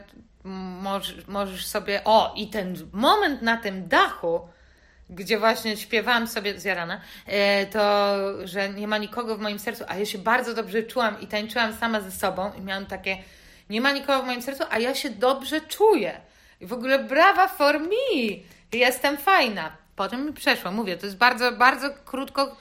możesz, 0.81 1.27
możesz 1.27 1.67
sobie. 1.67 2.01
O, 2.05 2.33
i 2.37 2.47
ten 2.47 2.75
moment 2.91 3.41
na 3.41 3.57
tym 3.57 3.87
dachu, 3.87 4.47
gdzie 5.09 5.39
właśnie 5.39 5.77
śpiewałam 5.77 6.27
sobie 6.27 6.59
zjarana, 6.59 7.01
e, 7.25 7.65
to 7.65 8.15
że 8.47 8.69
nie 8.69 8.87
ma 8.87 8.97
nikogo 8.97 9.37
w 9.37 9.39
moim 9.39 9.59
sercu, 9.59 9.83
a 9.87 9.97
ja 9.97 10.05
się 10.05 10.17
bardzo 10.17 10.53
dobrze 10.53 10.83
czułam 10.83 11.21
i 11.21 11.27
tańczyłam 11.27 11.73
sama 11.73 12.01
ze 12.01 12.11
sobą 12.11 12.51
i 12.57 12.61
miałam 12.61 12.85
takie. 12.85 13.17
Nie 13.69 13.81
ma 13.81 13.91
nikogo 13.91 14.23
w 14.23 14.25
moim 14.25 14.41
sercu, 14.41 14.63
a 14.69 14.79
ja 14.79 14.95
się 14.95 15.09
dobrze 15.09 15.61
czuję. 15.61 16.21
I 16.61 16.65
w 16.65 16.73
ogóle 16.73 16.99
brawa 16.99 17.47
for 17.47 17.79
me! 17.79 18.35
Jestem 18.73 19.17
fajna. 19.17 19.71
Potem 19.95 20.25
mi 20.25 20.33
przeszło, 20.33 20.71
mówię, 20.71 20.97
to 20.97 21.05
jest 21.05 21.17
bardzo, 21.17 21.51
bardzo 21.51 21.89
krótko 22.05 22.57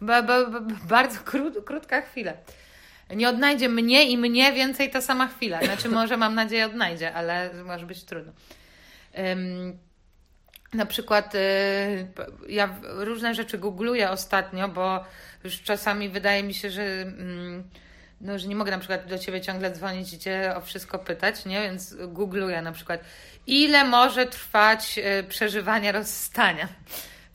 ba, 0.00 0.22
ba, 0.22 0.46
ba, 0.50 0.60
bardzo 0.84 1.20
krót, 1.20 1.64
krótka 1.64 2.00
chwila. 2.00 2.32
Nie 3.16 3.28
odnajdzie 3.28 3.68
mnie 3.68 4.04
i 4.10 4.18
mnie 4.18 4.52
więcej 4.52 4.90
ta 4.90 5.00
sama 5.00 5.26
chwila. 5.26 5.62
Znaczy, 5.62 5.88
może 5.98 6.16
mam 6.16 6.34
nadzieję 6.34 6.66
odnajdzie, 6.66 7.14
ale 7.14 7.50
może 7.64 7.86
być 7.86 8.04
trudno. 8.04 8.32
Um, 9.14 9.78
na 10.74 10.86
przykład 10.86 11.34
y, 11.34 11.38
ja 12.48 12.74
różne 12.82 13.34
rzeczy 13.34 13.58
googluję 13.58 14.10
ostatnio, 14.10 14.68
bo 14.68 15.04
już 15.44 15.62
czasami 15.62 16.08
wydaje 16.08 16.42
mi 16.42 16.54
się, 16.54 16.70
że, 16.70 16.82
mm, 16.82 17.64
no, 18.20 18.38
że 18.38 18.48
nie 18.48 18.56
mogę 18.56 18.70
na 18.70 18.78
przykład 18.78 19.06
do 19.06 19.18
ciebie 19.18 19.40
ciągle 19.40 19.70
dzwonić 19.70 20.12
i 20.12 20.18
cię 20.18 20.52
o 20.56 20.60
wszystko 20.60 20.98
pytać, 20.98 21.44
nie? 21.44 21.62
Więc 21.62 21.96
googluję 22.08 22.62
na 22.62 22.72
przykład, 22.72 23.00
ile 23.46 23.84
może 23.84 24.26
trwać 24.26 24.98
y, 24.98 25.24
przeżywanie 25.28 25.92
rozstania. 25.92 26.68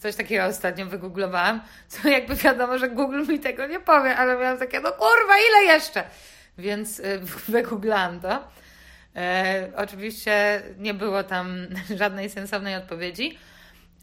Coś 0.03 0.15
takiego 0.15 0.45
ostatnio 0.45 0.85
wygooglowałam, 0.85 1.61
co 1.87 2.09
jakby 2.09 2.35
wiadomo, 2.35 2.77
że 2.77 2.89
Google 2.89 3.25
mi 3.27 3.39
tego 3.39 3.67
nie 3.67 3.79
powie, 3.79 4.17
ale 4.17 4.37
miałam 4.37 4.57
takie, 4.57 4.79
no 4.79 4.91
kurwa, 4.91 5.33
ile 5.49 5.73
jeszcze? 5.73 6.03
Więc 6.57 6.99
y, 6.99 7.21
wygooglałam 7.47 8.19
to. 8.19 8.47
E, 9.15 9.71
oczywiście 9.75 10.63
nie 10.77 10.93
było 10.93 11.23
tam 11.23 11.67
żadnej 12.01 12.29
sensownej 12.29 12.75
odpowiedzi, 12.75 13.37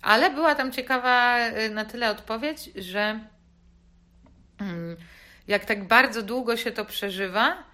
ale 0.03 0.31
była 0.31 0.55
tam 0.55 0.73
ciekawa 0.73 1.39
y, 1.49 1.71
na 1.71 1.85
tyle 1.85 2.11
odpowiedź, 2.11 2.71
że 2.77 3.21
mm, 4.61 4.97
jak 5.49 5.65
tak 5.65 5.85
bardzo 5.89 6.23
długo 6.23 6.57
się 6.57 6.71
to 6.71 6.85
przeżywa, 6.85 7.65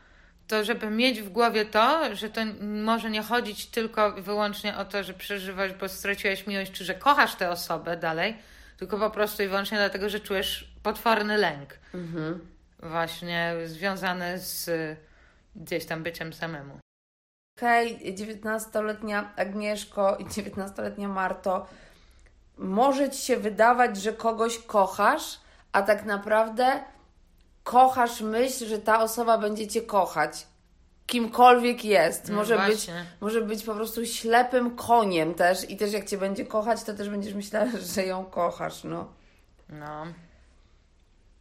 to 0.48 0.64
żeby 0.64 0.90
mieć 0.90 1.22
w 1.22 1.28
głowie 1.28 1.64
to, 1.64 2.16
że 2.16 2.30
to 2.30 2.40
może 2.62 3.10
nie 3.10 3.22
chodzić 3.22 3.66
tylko 3.66 4.12
wyłącznie 4.12 4.76
o 4.76 4.84
to, 4.84 5.04
że 5.04 5.14
przeżywasz, 5.14 5.72
bo 5.72 5.88
straciłeś 5.88 6.46
miłość, 6.46 6.72
czy 6.72 6.84
że 6.84 6.94
kochasz 6.94 7.34
tę 7.34 7.50
osobę 7.50 7.96
dalej, 7.96 8.36
tylko 8.76 8.98
po 8.98 9.10
prostu 9.10 9.42
i 9.42 9.48
wyłącznie 9.48 9.78
dlatego, 9.78 10.08
że 10.08 10.20
czujesz 10.20 10.70
potworny 10.82 11.38
lęk. 11.38 11.78
Mhm. 11.94 12.46
Właśnie 12.78 13.54
związany 13.64 14.38
z 14.38 14.70
gdzieś 15.56 15.86
tam 15.86 16.02
byciem 16.02 16.32
samemu. 16.32 16.78
Hej, 17.60 18.14
19-letnia 18.14 19.30
Agnieszko 19.36 20.16
i 20.16 20.24
19-letnia 20.24 21.08
Marto, 21.08 21.66
może 22.58 23.10
ci 23.10 23.22
się 23.22 23.36
wydawać, 23.36 23.96
że 23.96 24.12
kogoś 24.12 24.58
kochasz, 24.58 25.40
a 25.72 25.82
tak 25.82 26.04
naprawdę 26.04 26.84
kochasz 27.66 28.20
myśl, 28.20 28.66
że 28.66 28.78
ta 28.78 29.02
osoba 29.02 29.38
będzie 29.38 29.66
cię 29.66 29.82
kochać. 29.82 30.46
Kimkolwiek 31.06 31.84
jest. 31.84 32.28
No 32.28 32.36
może, 32.36 32.58
być, 32.58 32.86
może 33.20 33.42
być 33.42 33.64
po 33.64 33.74
prostu 33.74 34.06
ślepym 34.06 34.76
koniem 34.76 35.34
też 35.34 35.70
i 35.70 35.76
też 35.76 35.92
jak 35.92 36.04
cię 36.04 36.18
będzie 36.18 36.46
kochać, 36.46 36.82
to 36.82 36.94
też 36.94 37.10
będziesz 37.10 37.34
myślała, 37.34 37.66
że 37.94 38.02
ją 38.02 38.24
kochasz, 38.24 38.84
no. 38.84 39.12
No. 39.68 40.06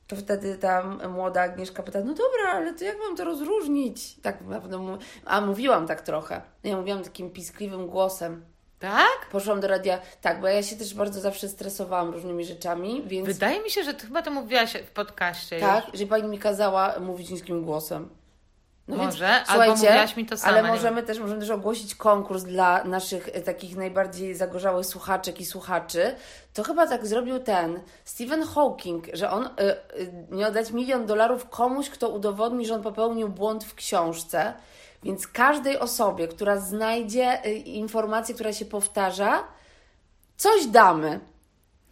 to 0.07 0.15
wtedy 0.15 0.57
tam 0.57 1.11
młoda 1.11 1.41
Agnieszka 1.41 1.83
pyta, 1.83 1.99
no 1.99 2.13
dobra, 2.13 2.51
ale 2.51 2.73
to 2.73 2.85
jak 2.85 2.97
mam 2.99 3.15
to 3.15 3.23
rozróżnić? 3.23 4.15
Tak 4.21 4.41
na 4.41 4.61
pewno, 4.61 4.97
a 5.25 5.41
mówiłam 5.41 5.87
tak 5.87 6.01
trochę. 6.01 6.41
Ja 6.63 6.77
mówiłam 6.77 7.03
takim 7.03 7.31
piskliwym 7.31 7.87
głosem. 7.87 8.45
Tak? 8.79 9.29
Poszłam 9.31 9.59
do 9.59 9.67
radia, 9.67 9.99
tak, 10.21 10.41
bo 10.41 10.47
ja 10.47 10.63
się 10.63 10.75
też 10.75 10.93
bardzo 10.93 11.21
zawsze 11.21 11.49
stresowałam 11.49 12.13
różnymi 12.13 12.45
rzeczami, 12.45 13.03
więc 13.07 13.27
Wydaje 13.27 13.63
mi 13.63 13.69
się, 13.69 13.83
że 13.83 13.93
ty 13.93 14.07
chyba 14.07 14.21
to 14.21 14.31
mówiłaś 14.31 14.73
w 14.73 14.91
podcaście 14.91 15.59
tak, 15.59 15.87
już. 15.87 15.99
że 15.99 16.07
pani 16.07 16.27
mi 16.27 16.39
kazała 16.39 16.99
mówić 16.99 17.29
niskim 17.29 17.65
głosem. 17.65 18.09
No 18.87 18.97
więc, 18.97 19.13
Może, 19.13 19.27
albo 19.27 19.45
słuchajcie, 19.45 19.73
mówiłaś 19.73 20.17
mi 20.17 20.25
to 20.25 20.37
sama, 20.37 20.53
Ale 20.53 20.67
możemy 20.67 21.03
też, 21.03 21.19
możemy 21.19 21.39
też 21.39 21.49
ogłosić 21.49 21.95
konkurs 21.95 22.43
dla 22.43 22.83
naszych 22.83 23.29
e, 23.33 23.41
takich 23.41 23.75
najbardziej 23.75 24.35
zagorzałych 24.35 24.85
słuchaczek 24.85 25.41
i 25.41 25.45
słuchaczy. 25.45 26.15
To 26.53 26.63
chyba 26.63 26.87
tak 26.87 27.07
zrobił 27.07 27.39
ten 27.39 27.79
Stephen 28.03 28.43
Hawking, 28.43 29.05
że 29.13 29.31
on 29.31 29.45
y, 29.45 29.49
y, 29.99 30.13
miał 30.31 30.51
dać 30.51 30.71
milion 30.71 31.05
dolarów 31.05 31.49
komuś, 31.49 31.89
kto 31.89 32.09
udowodni, 32.09 32.65
że 32.65 32.75
on 32.75 32.81
popełnił 32.81 33.29
błąd 33.29 33.63
w 33.63 33.75
książce. 33.75 34.53
Więc 35.05 35.27
każdej 35.27 35.79
osobie, 35.79 36.27
która 36.27 36.57
znajdzie 36.59 37.45
y, 37.45 37.53
informację, 37.53 38.35
która 38.35 38.53
się 38.53 38.65
powtarza, 38.65 39.43
coś 40.37 40.65
damy. 40.65 41.19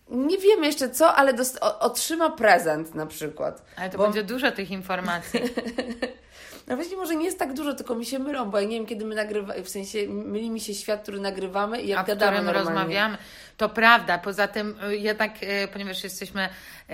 Nie 0.10 0.38
wiemy 0.38 0.66
jeszcze 0.66 0.90
co, 0.90 1.16
ale 1.16 1.34
otrzyma 1.80 2.30
prezent 2.30 2.96
na 2.96 3.06
przykład. 3.06 3.66
Ale 3.76 3.90
to 3.90 3.98
Bo- 3.98 4.04
będzie 4.04 4.24
dużo 4.24 4.52
tych 4.52 4.72
informacji. 4.72 5.40
No 6.68 6.76
właśnie 6.76 6.98
może 6.98 7.16
nie 7.16 7.26
jest 7.26 7.40
tak 7.40 7.54
dużo, 7.54 7.74
tylko 7.74 7.96
mi 7.96 8.06
się 8.06 8.20
mylą, 8.20 8.50
bo 8.52 8.60
ja 8.60 8.68
nie 8.68 8.78
wiem, 8.78 8.86
kiedy 8.86 9.06
my 9.06 9.16
nagrywamy, 9.16 9.64
w 9.64 9.70
sensie 9.70 10.08
myli 10.08 10.50
mi 10.50 10.60
się 10.60 10.74
świat, 10.74 11.02
który 11.02 11.20
nagrywamy 11.20 11.82
i 11.82 11.88
jak 11.88 12.00
a 12.00 12.04
gadamy 12.04 12.38
którym 12.38 12.46
normalnie. 12.46 12.70
rozmawiamy. 12.70 13.18
To 13.58 13.70
prawda, 13.70 14.18
poza 14.18 14.48
tym 14.48 14.76
y, 14.90 14.98
jednak, 14.98 15.44
y, 15.44 15.68
ponieważ 15.74 16.04
jesteśmy 16.04 16.46
y, 16.46 16.94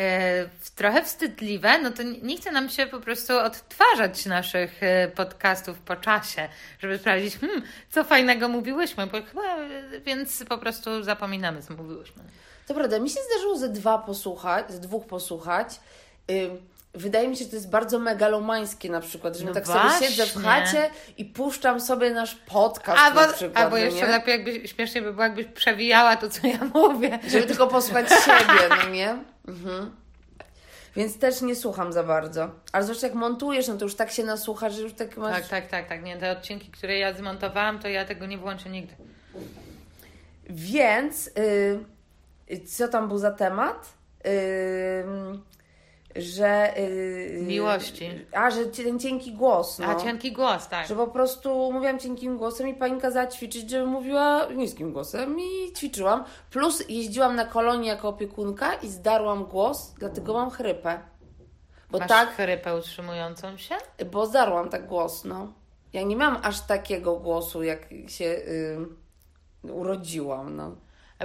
trochę 0.76 1.04
wstydliwe, 1.04 1.80
no 1.80 1.92
to 1.92 2.04
nie 2.04 2.38
chce 2.38 2.52
nam 2.52 2.70
się 2.70 2.88
po 2.88 3.00
prostu 3.00 3.40
odtwarzać 3.40 4.26
naszych 4.26 4.82
podcastów 5.16 5.80
po 5.80 5.96
czasie, 5.96 6.50
żeby 6.80 6.98
sprawdzić, 6.98 7.38
hmm, 7.38 7.62
co 7.90 8.04
fajnego 8.04 8.50
mówiłyśmy, 8.50 9.08
bo 9.08 9.22
chyba, 9.22 9.58
więc 10.06 10.44
po 10.50 10.58
prostu 10.58 11.04
zapominamy, 11.04 11.62
co 11.62 11.74
mówiłyśmy. 11.74 12.24
To 12.68 12.74
prawda, 12.74 13.00
mi 13.00 13.10
się 13.10 13.20
zdarzyło 13.32 13.58
ze 13.58 13.70
dwa 13.70 13.98
posłuchać, 13.98 14.72
ze 14.72 14.80
dwóch 14.80 15.06
posłuchać. 15.06 15.80
Wydaje 16.94 17.28
mi 17.28 17.38
się, 17.38 17.44
że 17.44 17.50
to 17.50 17.56
jest 17.56 17.70
bardzo 17.70 18.00
megalomańskie 18.00 18.90
na 18.90 19.02
przykład, 19.02 19.38
że 19.38 19.46
No 19.46 19.54
tak 19.54 19.68
sobie 19.68 19.90
siedzę 20.08 20.26
w 20.26 20.34
właśnie. 20.34 20.42
chacie 20.50 20.90
i 21.18 21.26
puszczam 21.26 21.82
sobie 21.82 22.12
nasz 22.12 22.36
podcast 22.36 23.00
Albo, 23.00 23.22
na 23.22 23.34
przykład. 23.34 23.58
albo 23.64 23.76
no 23.78 23.84
jeszcze 23.84 24.06
nie? 24.06 24.12
lepiej, 24.12 24.32
jakby, 24.32 24.68
śmiesznie 24.68 25.02
by 25.02 25.12
było, 25.12 25.24
jakbyś 25.24 25.46
przewijała 25.46 26.16
to, 26.16 26.30
co 26.30 26.48
ja 26.48 26.60
mówię. 26.74 27.20
Żeby 27.28 27.46
tylko 27.48 27.68
posłuchać 27.68 28.10
siebie, 28.10 28.70
no 28.70 28.90
nie? 28.90 29.18
Mhm. 29.48 29.92
Więc 30.96 31.20
też 31.20 31.42
nie 31.42 31.56
słucham 31.56 31.94
za 31.94 32.04
bardzo. 32.04 32.52
Ale 32.72 32.84
zwłaszcza 32.84 33.08
jak 33.08 33.16
montujesz, 33.16 33.68
no 33.68 33.78
to 33.78 33.86
już 33.86 33.96
tak 33.96 34.12
się 34.12 34.24
nasłuchasz, 34.24 34.74
że 34.74 34.82
już 34.82 34.94
tak 34.94 35.18
masz... 35.18 35.34
Tak, 35.42 35.48
tak, 35.48 35.68
tak, 35.68 35.88
tak. 35.90 36.04
Nie, 36.04 36.18
te 36.18 36.32
odcinki, 36.32 36.72
które 36.72 36.98
ja 36.98 37.14
zmontowałam, 37.14 37.80
to 37.80 37.88
ja 37.88 38.06
tego 38.06 38.26
nie 38.26 38.38
włączę 38.38 38.70
nigdy. 38.70 38.94
Więc 40.50 41.28
y, 41.28 42.66
co 42.68 42.88
tam 42.88 43.08
był 43.08 43.18
za 43.18 43.32
temat? 43.32 43.94
Y, 44.26 44.30
że. 46.16 46.78
y, 46.80 47.40
Miłości. 47.42 48.10
A, 48.34 48.52
że 48.52 48.66
ten 48.66 49.00
cienki 49.00 49.34
głos. 49.34 49.80
No. 49.80 49.86
A 49.86 49.96
cienki 49.96 50.32
głos, 50.32 50.68
tak. 50.68 50.88
Że 50.88 50.96
po 50.96 51.08
prostu 51.08 51.72
mówiłam 51.72 52.00
cienkim 52.00 52.38
głosem 52.38 52.68
i 52.68 52.74
pani 52.74 53.02
kazała 53.02 53.28
ćwiczyć, 53.28 53.70
żebym 53.70 53.90
mówiła 53.90 54.48
niskim 54.56 54.94
głosem 54.94 55.40
i 55.40 55.74
ćwiczyłam. 55.74 56.24
Plus 56.52 56.90
jeździłam 56.90 57.36
na 57.36 57.46
kolonie 57.46 57.90
jako 57.90 58.10
opiekunka 58.10 58.74
i 58.74 58.88
zdarłam 58.88 59.46
głos, 59.46 59.94
dlatego 59.98 60.34
mam 60.34 60.50
chrypę. 60.50 61.00
Bo 61.92 62.00
Masz 62.00 62.08
tak, 62.08 62.30
chrypę 62.36 62.76
utrzymującą 62.76 63.58
się? 63.58 63.76
bo 64.12 64.26
zdarłam 64.26 64.70
tak 64.70 64.88
głos, 64.88 65.26
no. 65.26 65.54
Ja 65.94 66.04
nie 66.04 66.16
mam 66.16 66.38
aż 66.44 66.62
takiego 66.62 67.16
głosu, 67.16 67.64
jak 67.64 67.88
się 68.08 68.26
y, 68.26 68.78
urodziłam, 69.72 70.56
no. 70.56 70.76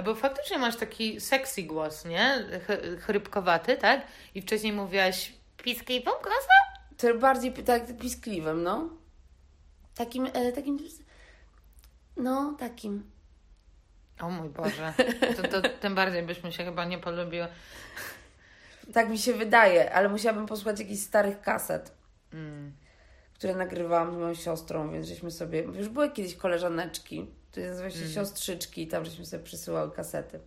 Bo 0.03 0.15
faktycznie 0.15 0.57
masz 0.57 0.75
taki 0.75 1.21
sexy 1.21 1.63
głos, 1.63 2.05
nie? 2.05 2.43
Ch- 2.67 3.01
chrypkowaty, 3.01 3.77
tak? 3.77 4.01
I 4.35 4.41
wcześniej 4.41 4.73
mówiłaś 4.73 5.33
piskliwą 5.63 6.11
głosem? 6.11 6.61
To 6.97 7.17
bardziej 7.19 7.53
tak 7.53 7.97
piskliwym, 7.97 8.63
no. 8.63 8.89
Takim, 9.95 10.25
e, 10.33 10.51
takim. 10.51 10.79
No, 12.17 12.55
takim. 12.59 13.11
O 14.21 14.29
mój 14.29 14.49
Boże. 14.49 14.93
To, 15.37 15.61
to 15.61 15.69
tym 15.69 15.95
bardziej 15.95 16.23
byśmy 16.23 16.51
się 16.51 16.65
chyba 16.65 16.85
nie 16.85 16.97
polubiły. 16.97 17.47
Tak 18.93 19.09
mi 19.09 19.17
się 19.17 19.33
wydaje, 19.33 19.93
ale 19.93 20.09
musiałabym 20.09 20.45
posłuchać 20.45 20.79
jakichś 20.79 21.01
starych 21.01 21.41
kaset, 21.41 21.91
Mm. 22.33 22.73
które 23.33 23.55
nagrywałam 23.55 24.13
z 24.13 24.17
moją 24.17 24.33
siostrą, 24.33 24.91
więc 24.91 25.07
żeśmy 25.07 25.31
sobie. 25.31 25.59
Już 25.61 25.89
były 25.89 26.11
kiedyś 26.11 26.35
koleżaneczki, 26.35 27.27
to 27.55 27.59
jest 27.61 27.79
właśnie 27.81 28.01
Mm. 28.01 28.13
siostrzyczki, 28.13 28.81
i 28.83 28.87
tam 28.87 29.05
żeśmy 29.05 29.25
sobie 29.25 29.43
przysyłały 29.43 29.91
kasety 29.91 30.39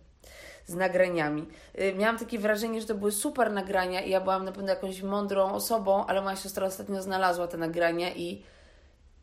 z 0.65 0.73
nagraniami. 0.73 1.47
Y, 1.79 1.93
Miałam 1.93 2.19
takie 2.19 2.39
wrażenie, 2.39 2.81
że 2.81 2.87
to 2.87 2.95
były 2.95 3.11
super 3.11 3.51
nagrania 3.51 4.01
i 4.01 4.09
ja 4.09 4.21
byłam 4.21 4.45
na 4.45 4.51
pewno 4.51 4.69
jakąś 4.69 5.01
mądrą 5.01 5.51
osobą, 5.53 6.05
ale 6.05 6.21
moja 6.21 6.35
siostra 6.35 6.67
ostatnio 6.67 7.01
znalazła 7.01 7.47
te 7.47 7.57
nagrania 7.57 8.13
i 8.15 8.43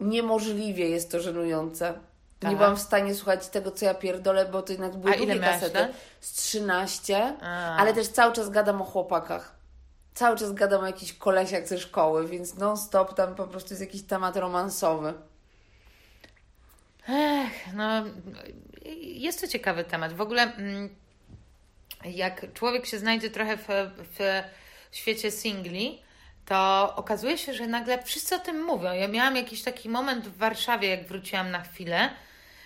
niemożliwie 0.00 0.88
jest 0.88 1.10
to 1.10 1.20
żenujące. 1.20 1.94
Tak. 2.38 2.50
Nie 2.50 2.56
byłam 2.56 2.76
w 2.76 2.80
stanie 2.80 3.14
słuchać 3.14 3.48
tego, 3.48 3.70
co 3.70 3.84
ja 3.84 3.94
pierdolę, 3.94 4.44
bo 4.46 4.62
to 4.62 4.72
jednak 4.72 4.96
były 4.96 5.14
A 5.14 5.16
długie 5.16 5.38
kasety. 5.40 5.78
lat? 5.78 5.90
Z 6.20 6.32
13, 6.32 7.34
A. 7.42 7.76
ale 7.76 7.94
też 7.94 8.08
cały 8.08 8.32
czas 8.32 8.50
gadam 8.50 8.82
o 8.82 8.84
chłopakach. 8.84 9.56
Cały 10.14 10.36
czas 10.36 10.52
gadam 10.52 10.82
o 10.82 10.86
jakichś 10.86 11.12
kolesiach 11.12 11.68
ze 11.68 11.78
szkoły, 11.78 12.26
więc 12.28 12.56
non 12.56 12.76
stop 12.76 13.14
tam 13.14 13.34
po 13.34 13.46
prostu 13.46 13.70
jest 13.74 13.80
jakiś 13.80 14.02
temat 14.02 14.36
romansowy. 14.36 15.14
Ech, 17.08 17.74
no 17.74 18.04
jest 19.00 19.40
to 19.40 19.48
ciekawy 19.48 19.84
temat. 19.84 20.12
W 20.12 20.20
ogóle 20.20 20.42
mm, 20.42 20.96
jak 22.04 22.52
człowiek 22.52 22.86
się 22.86 22.98
znajdzie 22.98 23.30
trochę 23.30 23.56
w, 23.56 23.66
w 24.10 24.42
świecie 24.96 25.30
singli, 25.30 26.02
to 26.46 26.92
okazuje 26.96 27.38
się, 27.38 27.54
że 27.54 27.66
nagle 27.66 28.02
wszyscy 28.02 28.34
o 28.34 28.38
tym 28.38 28.62
mówią. 28.62 28.92
Ja 28.92 29.08
miałam 29.08 29.36
jakiś 29.36 29.62
taki 29.62 29.88
moment 29.88 30.28
w 30.28 30.36
Warszawie, 30.36 30.88
jak 30.88 31.08
wróciłam 31.08 31.50
na 31.50 31.60
chwilę. 31.62 32.10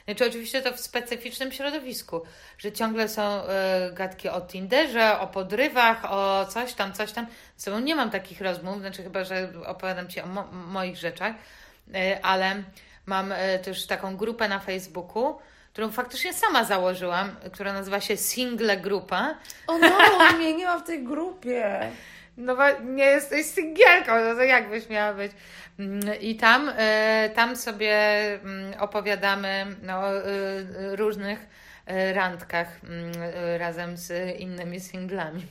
Znaczy 0.05 0.27
oczywiście 0.27 0.63
to 0.63 0.73
w 0.73 0.81
specyficznym 0.81 1.53
środowisku, 1.53 2.23
że 2.59 2.73
ciągle 2.73 3.09
są 3.09 3.23
e, 3.23 3.91
gadki 3.95 4.29
o 4.29 4.41
Tinderze, 4.41 5.21
o 5.21 5.27
podrywach, 5.27 6.05
o 6.05 6.47
coś 6.47 6.73
tam, 6.73 6.93
coś 6.93 7.13
tam. 7.13 7.27
Z 7.57 7.65
sobą 7.65 7.81
nie 7.81 7.95
mam 7.95 8.11
takich 8.11 8.41
rozmów, 8.41 8.81
znaczy 8.81 9.03
chyba, 9.03 9.25
że 9.25 9.53
opowiadam 9.67 10.09
Ci 10.09 10.21
o 10.21 10.27
mo- 10.27 10.53
moich 10.53 10.97
rzeczach, 10.97 11.35
e, 11.95 12.25
ale 12.25 12.63
mam 13.11 13.33
e, 13.33 13.59
też 13.59 13.87
taką 13.87 14.17
grupę 14.17 14.49
na 14.49 14.59
Facebooku, 14.59 15.39
którą 15.73 15.91
faktycznie 15.91 16.33
sama 16.33 16.65
założyłam, 16.65 17.37
która 17.53 17.73
nazywa 17.73 18.01
się 18.01 18.17
Single 18.17 18.77
Grupa. 18.77 19.35
O 19.67 19.79
no, 19.79 19.89
mnie 20.39 20.57
nie 20.57 20.65
ma 20.65 20.79
w 20.79 20.87
tej 20.87 21.05
grupie. 21.05 21.91
No 22.37 22.57
nie 22.85 23.05
jesteś 23.05 23.47
singielką, 23.47 24.13
no 24.25 24.35
to 24.35 24.43
jak 24.43 24.71
byś 24.71 24.89
miała 24.89 25.15
być? 25.15 25.33
Mm, 25.79 26.21
I 26.21 26.37
tam, 26.37 26.71
e, 26.77 27.31
tam 27.35 27.57
sobie 27.57 27.97
mm, 28.35 28.81
opowiadamy 28.81 29.67
no, 29.83 29.99
o 29.99 30.17
e, 30.17 30.23
różnych 30.97 31.47
randkach 32.15 32.69
mm, 32.85 33.13
razem 33.59 33.97
z 33.97 34.37
innymi 34.41 34.81
singlami. 34.81 35.43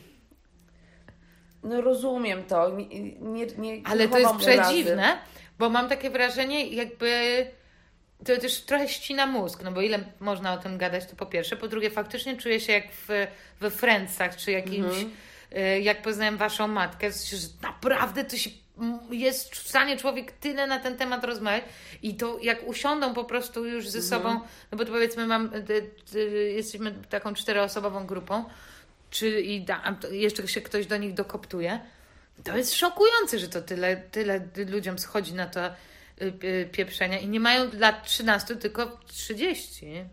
No 1.64 1.82
rozumiem 1.82 2.44
to. 2.44 2.70
Nie, 2.70 2.86
nie, 3.20 3.46
nie 3.58 3.82
Ale 3.86 4.08
to 4.08 4.20
jest 4.20 4.36
przedziwne, 4.36 5.18
bo 5.60 5.70
mam 5.70 5.90
takie 5.90 6.10
wrażenie, 6.10 6.68
jakby 6.68 7.46
to 8.26 8.38
też 8.38 8.62
trochę 8.62 8.88
ścina 8.88 9.26
mózg, 9.26 9.64
no 9.64 9.72
bo 9.72 9.82
ile 9.82 10.00
można 10.20 10.54
o 10.54 10.58
tym 10.58 10.78
gadać, 10.78 11.06
to 11.06 11.16
po 11.16 11.26
pierwsze. 11.26 11.56
Po 11.56 11.68
drugie, 11.68 11.90
faktycznie 11.90 12.38
czuję 12.38 12.60
się 12.60 12.74
jak 12.74 12.86
w, 12.92 13.08
we 13.60 13.72
Friendsach, 13.72 14.36
czy 14.36 14.52
jakimś, 14.52 14.96
y, 15.58 15.82
jak 15.82 16.02
poznałem 16.02 16.38
waszą 16.38 16.68
matkę, 16.68 17.12
że 17.12 17.38
naprawdę 17.62 18.24
to 18.24 18.38
się 18.38 18.50
jest 19.12 19.56
w 19.56 19.70
stanie 19.70 19.98
człowiek 19.98 20.32
tyle 20.32 20.68
na 20.68 20.80
ten 20.80 20.98
temat 20.98 21.24
rozmawiać 21.24 21.64
i 22.04 22.16
to 22.16 22.40
jak 22.42 22.68
usiądą 22.68 23.14
po 23.14 23.24
prostu 23.24 23.66
już 23.66 23.90
ze 23.90 24.02
sobą, 24.02 24.40
no 24.72 24.78
bo 24.78 24.86
to 24.86 24.92
powiedzmy 24.92 25.28
mam, 25.28 25.52
y, 25.54 26.16
y, 26.16 26.52
jesteśmy 26.56 26.94
taką 27.10 27.34
czteroosobową 27.34 28.06
grupą, 28.06 28.46
czy 29.10 29.42
i 29.42 29.62
da, 29.62 29.96
jeszcze 30.12 30.48
się 30.48 30.62
ktoś 30.62 30.86
do 30.86 30.98
nich 30.98 31.14
dokoptuje, 31.14 31.80
to 32.44 32.58
jest 32.58 32.74
szokujące, 32.74 33.40
że 33.40 33.48
to 33.48 33.62
tyle, 33.62 33.98
tyle 33.98 34.48
ludziom 34.68 35.00
schodzi 35.00 35.34
na 35.34 35.48
to 35.48 35.68
y, 35.68 35.74
y, 36.44 36.70
pieprzenia 36.72 37.20
i 37.20 37.28
nie 37.28 37.40
mają 37.40 37.72
lat 37.74 38.04
13, 38.04 38.56
tylko 38.56 39.00
30. 39.08 40.06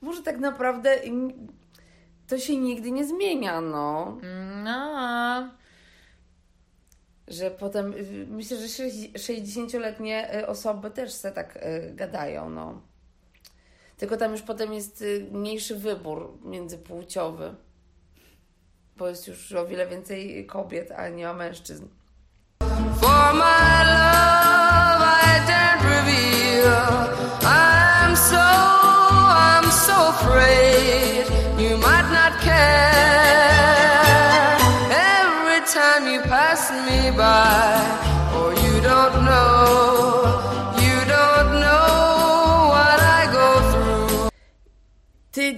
Może 0.00 0.22
tak 0.22 0.38
naprawdę 0.38 0.96
to 2.26 2.38
się 2.38 2.56
nigdy 2.56 2.90
nie 2.90 3.06
zmienia, 3.06 3.60
no. 3.60 4.18
No, 4.64 5.50
Że 7.28 7.50
potem, 7.50 7.92
y, 7.92 8.26
myślę, 8.28 8.56
że 8.56 8.66
sześćdzi- 8.66 9.12
60-letnie 9.18 10.38
y, 10.40 10.46
osoby 10.46 10.90
też 10.90 11.12
se 11.12 11.32
tak 11.32 11.58
gadają, 11.94 12.50
no. 12.50 12.82
Tylko 13.96 14.16
tam 14.16 14.32
już 14.32 14.42
potem 14.42 14.72
jest 14.72 15.04
mniejszy 15.30 15.76
wybór 15.76 16.38
międzypłciowy. 16.44 17.54
Bo 18.98 19.08
jest 19.08 19.28
już 19.28 19.52
o 19.52 19.66
wiele 19.66 19.86
więcej 19.86 20.46
kobiet, 20.46 20.92
a 20.92 21.08
nie 21.08 21.24
ma 21.24 21.32
mężczyzn. 21.32 21.86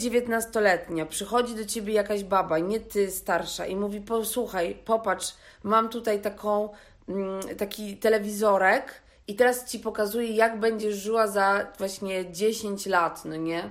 19-letnia, 0.01 1.07
przychodzi 1.07 1.55
do 1.55 1.65
ciebie 1.65 1.93
jakaś 1.93 2.25
baba, 2.25 2.59
nie 2.59 2.81
ty 2.81 3.11
starsza, 3.11 3.67
i 3.67 3.77
mówi: 3.77 4.01
Posłuchaj, 4.01 4.75
popatrz, 4.85 5.35
mam 5.63 5.89
tutaj 5.89 6.21
taką, 6.21 6.69
mm, 7.09 7.57
taki 7.57 7.97
telewizorek, 7.97 9.03
i 9.31 9.35
teraz 9.35 9.71
ci 9.71 9.79
pokazuję, 9.79 10.31
jak 10.31 10.61
będziesz 10.61 10.95
żyła 10.95 11.27
za 11.27 11.67
właśnie 11.79 12.33
10 12.33 12.87
lat, 12.87 13.25
no 13.25 13.37
nie? 13.37 13.71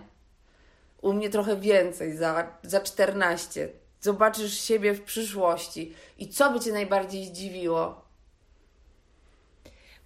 U 1.01 1.13
mnie 1.13 1.29
trochę 1.29 1.55
więcej, 1.55 2.17
za, 2.17 2.47
za 2.63 2.81
14. 2.81 3.69
Zobaczysz 4.01 4.61
siebie 4.61 4.93
w 4.93 5.01
przyszłości. 5.01 5.93
I 6.17 6.27
co 6.27 6.51
by 6.51 6.59
cię 6.59 6.71
najbardziej 6.71 7.25
zdziwiło? 7.25 8.01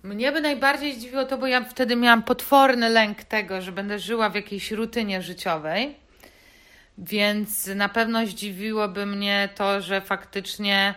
Mnie 0.04 0.32
by 0.32 0.42
najbardziej 0.42 0.96
zdziwiło 0.96 1.26
to, 1.26 1.38
bo 1.38 1.48
ja 1.48 1.64
wtedy 1.64 1.96
miałam 1.96 2.24
potworny 2.24 2.90
lęk 2.90 3.24
tego, 3.24 3.62
że 3.62 3.72
będę 3.72 4.00
żyła 4.00 4.30
w 4.30 4.36
jakiejś 4.36 4.72
rutynie 4.72 5.22
życiowej. 5.22 5.96
Więc 6.98 7.68
na 7.68 7.90
pewno 7.90 8.28
zdziwiłoby 8.28 9.06
mnie 9.06 9.50
to, 9.56 9.82
że 9.82 10.02
faktycznie 10.02 10.94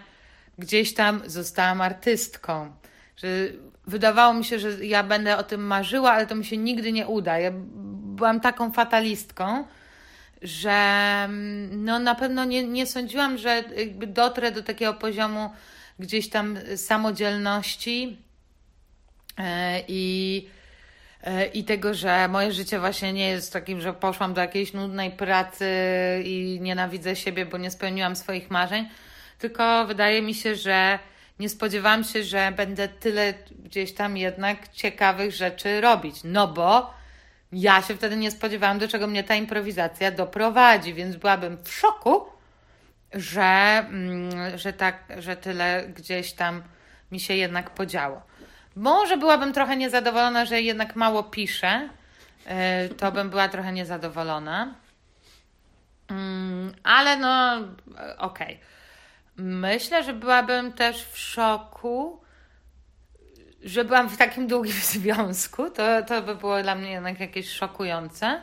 gdzieś 0.59 0.95
tam 0.95 1.23
zostałam 1.27 1.81
artystką. 1.81 2.73
Że 3.17 3.29
wydawało 3.87 4.35
mi 4.35 4.45
się, 4.45 4.59
że 4.59 4.87
ja 4.87 5.03
będę 5.03 5.37
o 5.37 5.43
tym 5.43 5.67
marzyła, 5.67 6.13
ale 6.13 6.27
to 6.27 6.35
mi 6.35 6.45
się 6.45 6.57
nigdy 6.57 6.93
nie 6.93 7.07
uda. 7.07 7.39
Ja 7.39 7.51
byłam 8.17 8.41
taką 8.41 8.73
fatalistką, 8.73 9.65
że 10.43 11.29
no 11.71 11.99
na 11.99 12.15
pewno 12.15 12.45
nie, 12.45 12.65
nie 12.65 12.87
sądziłam, 12.87 13.39
że 13.39 13.65
dotrę 14.07 14.53
do 14.53 14.63
takiego 14.63 14.95
poziomu 14.95 15.51
gdzieś 15.99 16.29
tam 16.29 16.59
samodzielności 16.77 18.19
e, 19.39 19.83
i, 19.89 20.49
i 21.53 21.65
tego, 21.65 21.95
że 21.95 22.29
moje 22.29 22.53
życie 22.53 22.81
właśnie 22.81 23.13
nie 23.13 23.29
jest 23.29 23.53
takim, 23.53 23.81
że 23.81 23.93
poszłam 23.93 24.35
do 24.35 24.41
jakiejś 24.41 24.73
nudnej 24.73 25.11
pracy 25.11 25.71
i 26.25 26.59
nienawidzę 26.61 27.17
siebie, 27.17 27.47
bo 27.47 27.59
nie 27.59 27.71
spełniłam 27.71 28.17
swoich 28.17 28.51
marzeń, 28.51 28.89
tylko 29.39 29.87
wydaje 29.87 30.23
mi 30.23 30.35
się, 30.35 30.55
że 30.55 30.99
nie 31.39 31.49
spodziewałam 31.49 32.05
się, 32.05 32.25
że 32.25 32.53
będę 32.57 32.89
tyle 32.89 33.35
gdzieś 33.51 33.95
tam 33.95 34.17
jednak 34.17 34.69
ciekawych 34.69 35.33
rzeczy 35.33 35.81
robić. 35.81 36.17
No 36.25 36.49
bo 36.49 36.95
ja 37.53 37.83
się 37.83 37.97
wtedy 37.97 38.17
nie 38.17 38.31
spodziewałam, 38.31 38.79
do 38.79 38.89
czego 38.89 39.07
mnie 39.07 39.25
ta 39.25 39.35
improwizacja 39.35 40.11
doprowadzi, 40.11 40.95
więc 40.95 41.17
byłabym 41.17 41.59
w 41.65 41.73
szoku, 41.73 42.25
że, 43.13 43.43
mm, 43.89 44.59
że 44.59 44.73
tak, 44.73 45.05
że 45.19 45.37
tyle 45.37 45.89
gdzieś 45.97 46.33
tam 46.33 46.63
mi 47.13 47.21
się 47.21 47.35
jednak 47.35 47.71
podziało. 47.71 48.23
Może 48.77 49.17
byłabym 49.17 49.53
trochę 49.53 49.77
niezadowolona, 49.77 50.45
że 50.45 50.61
jednak 50.61 50.97
mało 50.97 51.23
piszę. 51.23 51.89
Yy, 52.47 52.89
To 52.95 53.13
bym 53.13 53.31
była 53.31 53.49
trochę 53.49 53.73
niezadowolona. 53.73 54.75
Mm, 56.09 56.75
Ale 56.83 57.17
no, 57.17 57.57
e, 57.99 58.19
okej. 58.19 58.61
Myślę, 59.37 60.05
że 60.05 60.13
byłabym 60.13 60.73
też 60.73 61.05
w 61.05 61.19
szoku, 61.19 62.21
że 63.65 63.85
byłam 63.85 64.09
w 64.09 64.17
takim 64.17 64.47
długim 64.47 64.73
związku. 64.95 65.71
To, 65.71 66.03
to 66.03 66.23
by 66.23 66.35
było 66.35 66.63
dla 66.63 66.75
mnie 66.75 66.91
jednak 66.91 67.21
jakieś 67.21 67.51
szokujące. 67.51 68.43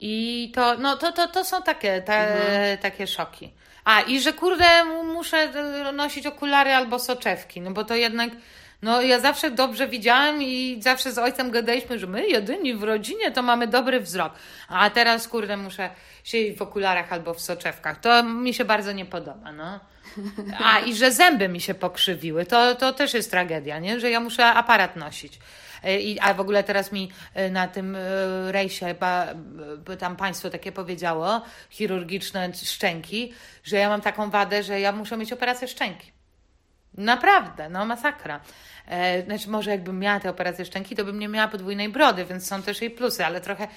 I 0.00 0.52
to, 0.54 0.78
no, 0.78 0.96
to, 0.96 1.12
to, 1.12 1.28
to 1.28 1.44
są 1.44 1.62
takie, 1.62 2.02
te, 2.02 2.78
takie 2.82 3.06
szoki. 3.06 3.52
A, 3.86 4.00
i 4.00 4.20
że 4.20 4.32
kurde, 4.32 4.84
mu- 4.84 5.04
muszę 5.04 5.36
e, 5.36 5.92
nosić 5.92 6.26
okulary 6.26 6.72
albo 6.74 6.98
soczewki, 6.98 7.60
no 7.60 7.70
bo 7.70 7.84
to 7.84 7.94
jednak, 7.94 8.30
no 8.82 9.02
ja 9.02 9.20
zawsze 9.20 9.50
dobrze 9.50 9.88
widziałam 9.88 10.42
i 10.42 10.78
zawsze 10.82 11.12
z 11.12 11.18
ojcem 11.18 11.50
gadaliśmy, 11.50 11.98
że 11.98 12.06
my 12.06 12.26
jedyni 12.26 12.74
w 12.74 12.82
rodzinie 12.82 13.30
to 13.30 13.42
mamy 13.42 13.66
dobry 13.66 14.00
wzrok. 14.00 14.32
A 14.68 14.90
teraz, 14.90 15.28
kurde, 15.28 15.56
muszę 15.56 15.90
siedzieć 16.24 16.58
w 16.58 16.62
okularach 16.62 17.12
albo 17.12 17.34
w 17.34 17.40
soczewkach. 17.40 18.00
To 18.00 18.22
mi 18.22 18.54
się 18.54 18.64
bardzo 18.64 18.92
nie 18.92 19.04
podoba, 19.06 19.52
no. 19.52 19.80
A, 20.64 20.78
i 20.78 20.94
że 20.94 21.12
zęby 21.12 21.48
mi 21.48 21.60
się 21.60 21.74
pokrzywiły, 21.74 22.46
to, 22.46 22.74
to 22.74 22.92
też 22.92 23.14
jest 23.14 23.30
tragedia, 23.30 23.78
nie? 23.78 24.00
Że 24.00 24.10
ja 24.10 24.20
muszę 24.20 24.46
aparat 24.46 24.96
nosić. 24.96 25.38
E, 25.82 26.00
I, 26.00 26.20
a 26.20 26.34
w 26.34 26.40
ogóle 26.40 26.64
teraz 26.64 26.92
mi 26.92 27.10
e, 27.34 27.50
na 27.50 27.68
tym 27.68 27.96
e, 27.96 27.98
rejsie, 28.52 28.94
ba, 29.00 29.26
tam 29.98 30.16
państwo 30.16 30.50
takie 30.50 30.72
powiedziało, 30.72 31.42
chirurgiczne 31.70 32.54
szczęki, 32.54 33.32
że 33.64 33.76
ja 33.76 33.88
mam 33.88 34.00
taką 34.00 34.30
wadę, 34.30 34.62
że 34.62 34.80
ja 34.80 34.92
muszę 34.92 35.16
mieć 35.16 35.32
operację 35.32 35.68
szczęki. 35.68 36.12
Naprawdę, 36.94 37.68
no 37.68 37.84
masakra. 37.84 38.40
Znaczy, 39.26 39.50
może 39.50 39.70
jakbym 39.70 39.98
miała 39.98 40.20
te 40.20 40.30
operacje 40.30 40.64
szczęki, 40.64 40.96
to 40.96 41.04
bym 41.04 41.18
nie 41.18 41.28
miała 41.28 41.48
podwójnej 41.48 41.88
brody, 41.88 42.24
więc 42.24 42.48
są 42.48 42.62
też 42.62 42.80
jej 42.80 42.90
plusy, 42.90 43.26
ale 43.26 43.40
trochę 43.40 43.68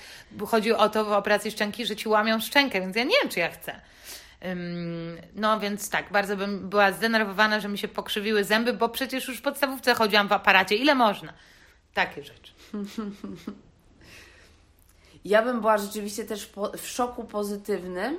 chodzi 0.47 0.74
o 0.74 0.89
to 0.89 1.06
w 1.06 1.12
operacji 1.12 1.52
szczęki, 1.52 1.86
że 1.86 1.95
ci 1.95 2.10
łamią 2.10 2.39
szczękę, 2.39 2.82
więc 2.82 2.95
ja 2.95 3.04
nie 3.04 3.16
wiem, 3.24 3.32
czy 3.32 3.39
ja 3.39 3.50
chcę. 3.50 3.82
No 5.36 5.60
więc 5.60 5.89
tak, 5.89 6.12
bardzo 6.12 6.38
bym 6.38 6.70
była 6.70 6.91
zdenerwowana, 6.91 7.60
że 7.60 7.68
mi 7.68 7.78
się 7.78 7.88
pokrzywiły 7.88 8.43
zęby, 8.43 8.74
bo 8.74 8.89
przecież 8.89 9.28
już 9.28 9.38
w 9.38 9.41
podstawówce 9.41 9.93
chodziłam 9.93 10.28
w 10.28 10.32
aparacie. 10.32 10.76
Ile 10.76 10.95
można? 10.95 11.34
Takie 11.94 12.24
rzeczy. 12.24 12.54
Ja 15.26 15.42
bym 15.42 15.62
była 15.62 15.78
rzeczywiście 15.78 16.26
też 16.26 16.46
po, 16.46 16.72
w 16.78 16.88
szoku 16.88 17.24
pozytywnym, 17.24 18.18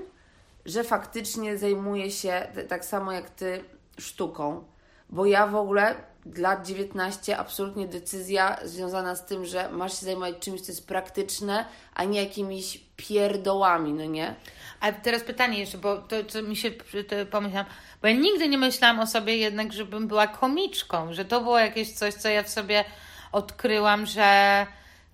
że 0.66 0.84
faktycznie 0.84 1.58
zajmuję 1.58 2.10
się 2.10 2.46
tak 2.68 2.84
samo 2.84 3.12
jak 3.12 3.30
ty 3.30 3.64
sztuką. 3.98 4.64
Bo 5.10 5.26
ja 5.26 5.46
w 5.46 5.56
ogóle 5.56 5.94
lat 6.36 6.66
19 6.66 7.38
absolutnie 7.38 7.88
decyzja 7.88 8.58
związana 8.64 9.16
z 9.16 9.26
tym, 9.26 9.44
że 9.44 9.70
masz 9.70 10.00
się 10.00 10.06
zajmować 10.06 10.34
czymś, 10.40 10.60
co 10.60 10.72
jest 10.72 10.86
praktyczne, 10.86 11.64
a 11.94 12.04
nie 12.04 12.22
jakimiś 12.22 12.80
pierdołami, 12.96 13.92
no 13.92 14.04
nie? 14.04 14.34
A 14.80 14.92
teraz 14.92 15.22
pytanie 15.22 15.58
jeszcze, 15.58 15.78
bo 15.78 15.96
to, 15.96 16.24
co 16.24 16.42
mi 16.42 16.56
się 16.56 16.70
to 17.08 17.16
pomyślałam, 17.30 17.66
bo 18.02 18.08
ja 18.08 18.14
nigdy 18.14 18.48
nie 18.48 18.58
myślałam 18.58 19.00
o 19.00 19.06
sobie 19.06 19.36
jednak, 19.36 19.72
żebym 19.72 20.08
była 20.08 20.26
komiczką, 20.26 21.12
że 21.12 21.24
to 21.24 21.40
było 21.40 21.58
jakieś 21.58 21.92
coś, 21.92 22.14
co 22.14 22.28
ja 22.28 22.42
w 22.42 22.48
sobie 22.48 22.84
odkryłam, 23.32 24.06
że 24.06 24.66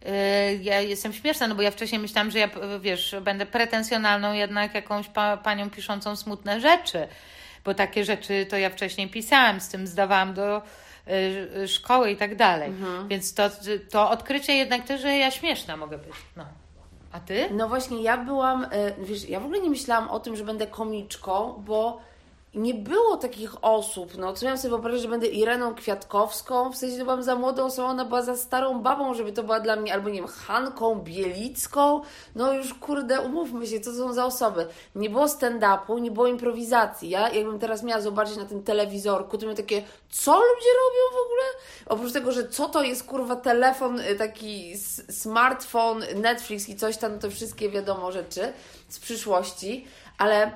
yy, 0.04 0.10
ja 0.62 0.80
jestem 0.80 1.12
śmieszna, 1.12 1.48
no 1.48 1.54
bo 1.54 1.62
ja 1.62 1.70
wcześniej 1.70 2.00
myślałam, 2.00 2.30
że 2.30 2.38
ja, 2.38 2.48
wiesz, 2.80 3.16
będę 3.22 3.46
pretensjonalną 3.46 4.32
jednak 4.32 4.74
jakąś 4.74 5.08
pa, 5.08 5.36
panią 5.36 5.70
piszącą 5.70 6.16
smutne 6.16 6.60
rzeczy, 6.60 7.08
bo 7.64 7.74
takie 7.74 8.04
rzeczy 8.04 8.46
to 8.50 8.56
ja 8.56 8.70
wcześniej 8.70 9.08
pisałam, 9.08 9.60
z 9.60 9.68
tym 9.68 9.86
zdawałam 9.86 10.34
do 10.34 10.62
yy, 11.06 11.68
szkoły 11.68 12.10
i 12.10 12.16
tak 12.16 12.36
dalej. 12.36 12.72
Więc 13.08 13.34
to, 13.34 13.50
to 13.90 14.10
odkrycie 14.10 14.52
jednak 14.54 14.84
też, 14.84 15.00
że 15.00 15.16
ja 15.16 15.30
śmieszna 15.30 15.76
mogę 15.76 15.98
być. 15.98 16.14
No. 16.36 16.44
A 17.12 17.20
ty? 17.20 17.48
No 17.50 17.68
właśnie, 17.68 18.02
ja 18.02 18.16
byłam, 18.16 18.66
wiesz, 18.98 19.28
ja 19.28 19.40
w 19.40 19.44
ogóle 19.44 19.60
nie 19.60 19.70
myślałam 19.70 20.10
o 20.10 20.20
tym, 20.20 20.36
że 20.36 20.44
będę 20.44 20.66
komiczką, 20.66 21.62
bo 21.66 22.00
nie 22.54 22.74
było 22.74 23.16
takich 23.16 23.64
osób, 23.64 24.18
no, 24.18 24.32
co 24.32 24.44
miałam 24.44 24.58
sobie 24.58 24.70
wyobrazić, 24.70 25.02
że 25.02 25.08
będę 25.08 25.26
Ireną 25.26 25.74
Kwiatkowską, 25.74 26.72
w 26.72 26.76
sensie 26.76 26.98
to 26.98 27.04
byłam 27.04 27.22
za 27.22 27.34
młodą 27.34 27.64
osobą, 27.64 27.88
ona 27.88 28.04
była 28.04 28.22
za 28.22 28.36
starą 28.36 28.82
babą, 28.82 29.14
żeby 29.14 29.32
to 29.32 29.42
była 29.42 29.60
dla 29.60 29.76
mnie, 29.76 29.94
albo 29.94 30.08
nie 30.08 30.20
wiem, 30.20 30.28
Hanką 30.28 30.94
Bielicką, 30.94 32.00
no 32.34 32.52
już 32.52 32.74
kurde, 32.74 33.20
umówmy 33.20 33.66
się, 33.66 33.80
co 33.80 33.94
są 33.94 34.12
za 34.12 34.24
osoby. 34.24 34.66
Nie 34.94 35.10
było 35.10 35.26
stand-upu, 35.26 36.00
nie 36.00 36.10
było 36.10 36.26
improwizacji, 36.26 37.10
ja 37.10 37.28
jakbym 37.28 37.58
teraz 37.58 37.82
miała 37.82 38.00
zobaczyć 38.00 38.36
na 38.36 38.44
tym 38.44 38.62
telewizorku, 38.62 39.38
to 39.38 39.42
miałam 39.42 39.56
takie, 39.56 39.82
co 40.10 40.32
ludzie 40.32 40.70
robią 40.84 41.18
w 41.18 41.26
ogóle? 41.26 41.42
Oprócz 41.86 42.12
tego, 42.12 42.32
że 42.32 42.48
co 42.48 42.68
to 42.68 42.82
jest 42.82 43.04
kurwa 43.04 43.36
telefon, 43.36 44.00
y, 44.00 44.16
taki 44.16 44.78
smartfon, 45.10 46.04
Netflix 46.14 46.68
i 46.68 46.76
coś 46.76 46.96
tam, 46.96 47.18
to 47.18 47.30
wszystkie 47.30 47.70
wiadomo 47.70 48.12
rzeczy 48.12 48.52
z 48.88 48.98
przyszłości, 48.98 49.86
ale 50.18 50.52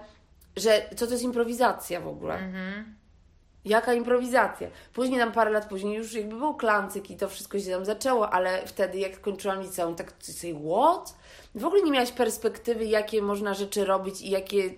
że 0.61 0.83
co 0.97 1.07
to 1.07 1.13
jest 1.13 1.25
improwizacja 1.25 2.01
w 2.01 2.09
ogóle? 2.09 2.39
Jaka 3.65 3.95
improwizacja? 3.95 4.69
Później 4.93 5.21
tam 5.21 5.33
parę 5.33 5.51
lat 5.51 5.69
później 5.69 5.97
już 5.97 6.13
jakby 6.13 6.37
był 6.37 6.55
klancyk 6.55 7.11
i 7.11 7.17
to 7.17 7.29
wszystko 7.29 7.59
się 7.61 7.71
tam 7.71 7.85
zaczęło, 7.85 8.31
ale 8.31 8.67
wtedy 8.67 8.99
jak 8.99 9.21
kończyłam 9.21 9.63
liceum, 9.63 9.95
tak 9.95 10.13
say 10.21 10.55
what? 10.55 11.15
W 11.55 11.65
ogóle 11.65 11.83
nie 11.83 11.91
miałaś 11.91 12.13
perspektywy, 12.13 12.85
jakie 12.85 13.23
można 13.23 13.55
rzeczy 13.55 13.85
robić 13.85 14.21
i 14.21 14.31
jakie, 14.31 14.71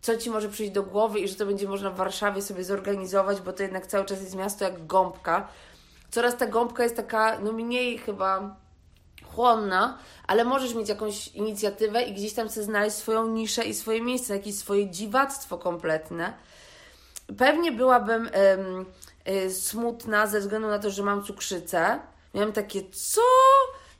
co 0.00 0.16
Ci 0.16 0.30
może 0.30 0.48
przyjść 0.48 0.72
do 0.72 0.82
głowy 0.82 1.20
i 1.20 1.28
że 1.28 1.34
to 1.34 1.46
będzie 1.46 1.68
można 1.68 1.90
w 1.90 1.96
Warszawie 1.96 2.42
sobie 2.42 2.64
zorganizować, 2.64 3.40
bo 3.40 3.52
to 3.52 3.62
jednak 3.62 3.86
cały 3.86 4.04
czas 4.04 4.20
jest 4.20 4.36
miasto 4.36 4.64
jak 4.64 4.86
gąbka. 4.86 5.48
Coraz 6.10 6.36
ta 6.36 6.46
gąbka 6.46 6.82
jest 6.82 6.96
taka, 6.96 7.38
no 7.40 7.52
mniej 7.52 7.98
chyba 7.98 8.56
czasochłonna, 9.36 9.98
ale 10.26 10.44
możesz 10.44 10.74
mieć 10.74 10.88
jakąś 10.88 11.28
inicjatywę 11.28 12.02
i 12.02 12.12
gdzieś 12.12 12.32
tam 12.34 12.48
sobie 12.48 12.66
znaleźć 12.66 12.96
swoją 12.96 13.26
niszę 13.26 13.64
i 13.64 13.74
swoje 13.74 14.02
miejsce, 14.02 14.36
jakieś 14.36 14.54
swoje 14.54 14.90
dziwactwo 14.90 15.58
kompletne. 15.58 16.32
Pewnie 17.38 17.72
byłabym 17.72 18.28
em, 18.32 18.86
y, 19.28 19.50
smutna 19.50 20.26
ze 20.26 20.40
względu 20.40 20.68
na 20.68 20.78
to, 20.78 20.90
że 20.90 21.02
mam 21.02 21.22
cukrzycę. 21.24 21.98
Miałam 22.34 22.52
takie, 22.52 22.80
co? 22.90 23.20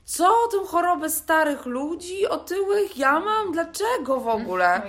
Co? 0.04 0.48
Tę 0.52 0.66
chorobę 0.66 1.10
starych 1.10 1.66
ludzi, 1.66 2.26
otyłych? 2.28 2.98
Ja 2.98 3.20
mam? 3.20 3.52
Dlaczego 3.52 4.20
w 4.20 4.28
ogóle? 4.28 4.82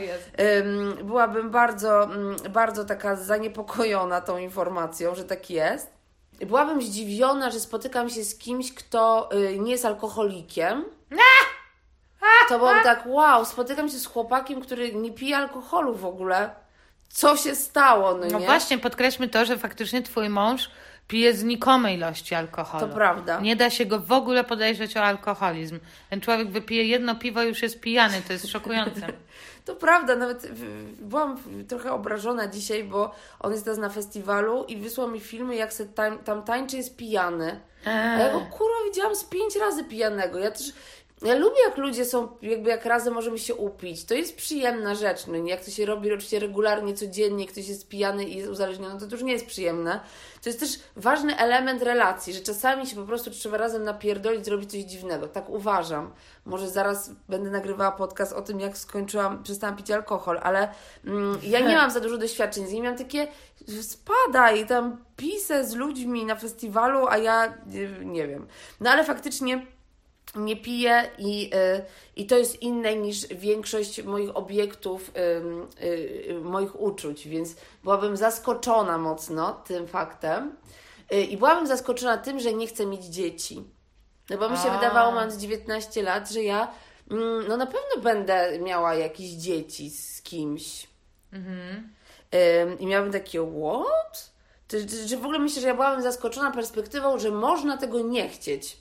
Ym, 0.59 0.97
byłabym 1.07 1.49
bardzo, 1.49 2.03
mm, 2.03 2.35
bardzo 2.49 2.85
taka 2.85 3.15
zaniepokojona 3.15 4.21
tą 4.21 4.37
informacją, 4.37 5.15
że 5.15 5.23
tak 5.23 5.49
jest. 5.49 5.96
Byłabym 6.45 6.81
zdziwiona, 6.81 7.51
że 7.51 7.59
spotykam 7.59 8.09
się 8.09 8.23
z 8.23 8.37
kimś, 8.37 8.73
kto 8.73 9.29
y, 9.33 9.59
nie 9.59 9.71
jest 9.71 9.85
alkoholikiem. 9.85 10.85
To 12.49 12.59
byłam 12.59 12.83
tak, 12.83 13.03
wow, 13.05 13.45
spotykam 13.45 13.89
się 13.89 13.97
z 13.97 14.05
chłopakiem, 14.05 14.61
który 14.61 14.93
nie 14.95 15.11
pije 15.11 15.37
alkoholu 15.37 15.95
w 15.95 16.05
ogóle. 16.05 16.49
Co 17.09 17.37
się 17.37 17.55
stało, 17.55 18.13
no, 18.13 18.25
No 18.31 18.39
nie? 18.39 18.45
właśnie, 18.45 18.77
podkreślmy 18.77 19.29
to, 19.29 19.45
że 19.45 19.57
faktycznie 19.57 20.01
twój 20.01 20.29
mąż 20.29 20.69
pije 21.07 21.33
znikome 21.33 21.93
ilości 21.93 22.35
alkoholu. 22.35 22.87
To 22.87 22.93
prawda. 22.93 23.39
Nie 23.39 23.55
da 23.55 23.69
się 23.69 23.85
go 23.85 23.99
w 23.99 24.11
ogóle 24.11 24.43
podejrzeć 24.43 24.97
o 24.97 25.03
alkoholizm. 25.03 25.79
Ten 26.09 26.21
człowiek 26.21 26.49
wypije 26.49 26.83
jedno 26.83 27.15
piwo 27.15 27.43
i 27.43 27.47
już 27.47 27.61
jest 27.61 27.79
pijany. 27.79 28.21
To 28.27 28.33
jest 28.33 28.47
szokujące. 28.47 29.07
To 29.65 29.75
prawda, 29.75 30.15
nawet 30.15 30.47
byłam 30.99 31.37
trochę 31.67 31.91
obrażona 31.91 32.47
dzisiaj, 32.47 32.83
bo 32.83 33.11
on 33.39 33.51
jest 33.51 33.63
teraz 33.63 33.79
na 33.79 33.89
festiwalu 33.89 34.65
i 34.67 34.77
wysłał 34.77 35.07
mi 35.11 35.19
filmy, 35.19 35.55
jak 35.55 35.73
se 35.73 35.85
tam, 35.85 36.19
tam 36.19 36.43
tańczy, 36.43 36.77
jest 36.77 36.95
pijany. 36.97 37.59
A 37.85 37.89
ja 37.89 38.31
go 38.31 38.39
kurwa 38.39 38.75
widziałam 38.89 39.15
z 39.15 39.23
pięć 39.23 39.55
razy 39.55 39.83
pijanego. 39.83 40.39
Ja 40.39 40.51
też. 40.51 40.73
Ja 41.21 41.35
lubię, 41.35 41.57
jak 41.67 41.77
ludzie 41.77 42.05
są, 42.05 42.27
jakby 42.41 42.69
jak 42.69 42.85
razem 42.85 43.13
możemy 43.13 43.39
się 43.39 43.55
upić. 43.55 44.05
To 44.05 44.13
jest 44.13 44.35
przyjemna 44.35 44.95
rzecz. 44.95 45.27
No, 45.27 45.37
nie? 45.37 45.51
jak 45.51 45.65
to 45.65 45.71
się 45.71 45.85
robi 45.85 46.07
oczywiście 46.07 46.39
regularnie, 46.39 46.93
codziennie, 46.93 47.47
ktoś 47.47 47.67
jest 47.67 47.87
pijany 47.87 48.23
i 48.23 48.37
jest 48.37 48.49
uzależniony, 48.49 48.99
to, 48.99 49.07
to 49.07 49.15
już 49.15 49.23
nie 49.23 49.33
jest 49.33 49.45
przyjemne. 49.45 49.99
To 50.43 50.49
jest 50.49 50.59
też 50.59 50.79
ważny 50.95 51.37
element 51.37 51.83
relacji, 51.83 52.33
że 52.33 52.39
czasami 52.39 52.87
się 52.87 52.95
po 52.95 53.03
prostu 53.03 53.31
trzeba 53.31 53.57
razem 53.57 53.83
napierdolić, 53.83 54.45
zrobić 54.45 54.71
coś 54.71 54.81
dziwnego. 54.81 55.27
Tak 55.27 55.49
uważam. 55.49 56.13
Może 56.45 56.69
zaraz 56.69 57.11
będę 57.29 57.49
nagrywała 57.49 57.91
podcast 57.91 58.33
o 58.33 58.41
tym, 58.41 58.59
jak 58.59 58.77
skończyłam, 58.77 59.43
przestałam 59.43 59.75
pić 59.75 59.91
alkohol, 59.91 60.39
ale 60.43 60.69
mm, 61.05 61.39
ja 61.43 61.59
nie 61.59 61.75
mam 61.81 61.91
za 61.91 61.99
dużo 61.99 62.17
doświadczeń 62.17 62.67
z 62.67 62.71
nim. 62.71 62.83
Miałam 62.83 62.97
takie, 62.97 63.27
spadaj, 63.81 64.67
tam 64.67 64.97
pisę 65.15 65.65
z 65.65 65.75
ludźmi 65.75 66.25
na 66.25 66.35
festiwalu, 66.35 67.07
a 67.07 67.17
ja 67.17 67.53
nie 68.05 68.27
wiem. 68.27 68.47
No 68.79 68.89
ale 68.89 69.03
faktycznie 69.03 69.76
nie 70.35 70.55
piję 70.55 71.11
i, 71.17 71.51
y, 71.55 71.85
i 72.15 72.25
to 72.25 72.37
jest 72.37 72.61
inne 72.61 72.95
niż 72.95 73.27
większość 73.27 74.03
moich 74.03 74.37
obiektów, 74.37 75.11
y, 75.79 75.85
y, 76.31 76.39
moich 76.43 76.81
uczuć, 76.81 77.27
więc 77.27 77.55
byłabym 77.83 78.17
zaskoczona 78.17 78.97
mocno 78.97 79.53
tym 79.53 79.87
faktem. 79.87 80.55
I 81.29 81.37
byłabym 81.37 81.67
zaskoczona 81.67 82.17
tym, 82.17 82.39
że 82.39 82.53
nie 82.53 82.67
chcę 82.67 82.85
mieć 82.85 83.05
dzieci. 83.05 83.63
No 84.29 84.37
bo 84.37 84.49
mi 84.49 84.57
się 84.57 84.71
A. 84.71 84.75
wydawało, 84.77 85.11
mając 85.11 85.37
19 85.37 86.03
lat, 86.03 86.29
że 86.29 86.43
ja 86.43 86.71
mm, 87.11 87.47
no 87.47 87.57
na 87.57 87.65
pewno 87.65 88.03
będę 88.03 88.59
miała 88.59 88.95
jakieś 88.95 89.29
dzieci 89.29 89.89
z 89.89 90.21
kimś. 90.21 90.87
Ym, 91.33 92.79
I 92.79 92.85
miałabym 92.85 93.13
takie, 93.13 93.39
what? 93.39 94.31
To, 94.67 94.77
to, 94.77 95.07
że 95.07 95.17
w 95.17 95.23
ogóle 95.23 95.39
myślę, 95.39 95.61
że 95.61 95.67
ja 95.67 95.73
byłabym 95.73 96.01
zaskoczona 96.01 96.51
perspektywą, 96.51 97.19
że 97.19 97.31
można 97.31 97.77
tego 97.77 97.99
nie 97.99 98.29
chcieć. 98.29 98.77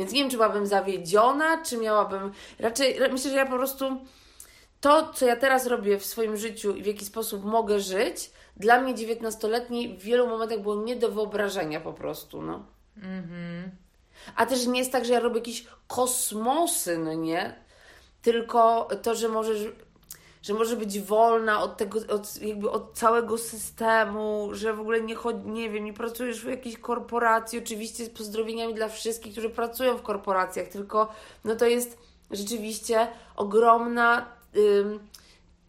Więc 0.00 0.12
nie 0.12 0.20
wiem, 0.20 0.30
czy 0.30 0.36
byłabym 0.36 0.66
zawiedziona, 0.66 1.62
czy 1.64 1.76
miałabym. 1.78 2.32
Raczej 2.58 2.98
ra- 2.98 3.08
myślę, 3.08 3.30
że 3.30 3.36
ja 3.36 3.46
po 3.46 3.56
prostu 3.56 3.84
to, 4.80 5.12
co 5.12 5.26
ja 5.26 5.36
teraz 5.36 5.66
robię 5.66 5.98
w 5.98 6.04
swoim 6.06 6.36
życiu 6.36 6.76
i 6.76 6.82
w 6.82 6.86
jaki 6.86 7.04
sposób 7.04 7.44
mogę 7.44 7.80
żyć, 7.80 8.30
dla 8.56 8.80
mnie 8.80 8.94
19-letniej 8.94 9.98
w 9.98 10.02
wielu 10.02 10.26
momentach 10.26 10.60
było 10.60 10.76
nie 10.82 10.96
do 10.96 11.10
wyobrażenia 11.10 11.80
po 11.80 11.92
prostu, 11.92 12.42
no. 12.42 12.66
A 14.36 14.46
też 14.46 14.66
nie 14.66 14.78
jest 14.78 14.92
tak, 14.92 15.04
że 15.04 15.12
ja 15.12 15.20
robię 15.20 15.36
jakieś 15.38 15.66
kosmosy, 15.88 16.98
no 16.98 17.14
nie? 17.14 17.54
Tylko 18.22 18.88
to, 19.02 19.14
że 19.14 19.28
możesz, 19.28 19.58
że 20.42 20.54
może 20.54 20.76
być 20.76 21.00
wolna 21.00 21.62
od 21.62 21.76
tego, 21.76 21.98
od, 22.08 22.42
jakby 22.42 22.70
od 22.70 22.92
całego 22.92 23.38
systemu, 23.38 24.48
że 24.52 24.74
w 24.74 24.80
ogóle 24.80 25.00
nie 25.00 25.14
chodzi, 25.14 25.46
nie 25.46 25.70
wiem, 25.70 25.84
nie 25.84 25.92
pracujesz 25.92 26.40
w 26.40 26.48
jakiejś 26.48 26.78
korporacji, 26.78 27.58
oczywiście 27.58 28.04
z 28.04 28.10
pozdrowieniami 28.10 28.74
dla 28.74 28.88
wszystkich, 28.88 29.32
którzy 29.32 29.50
pracują 29.50 29.96
w 29.96 30.02
korporacjach, 30.02 30.68
tylko 30.68 31.08
no 31.44 31.56
to 31.56 31.66
jest 31.66 31.98
rzeczywiście 32.30 33.08
ogromna 33.36 34.26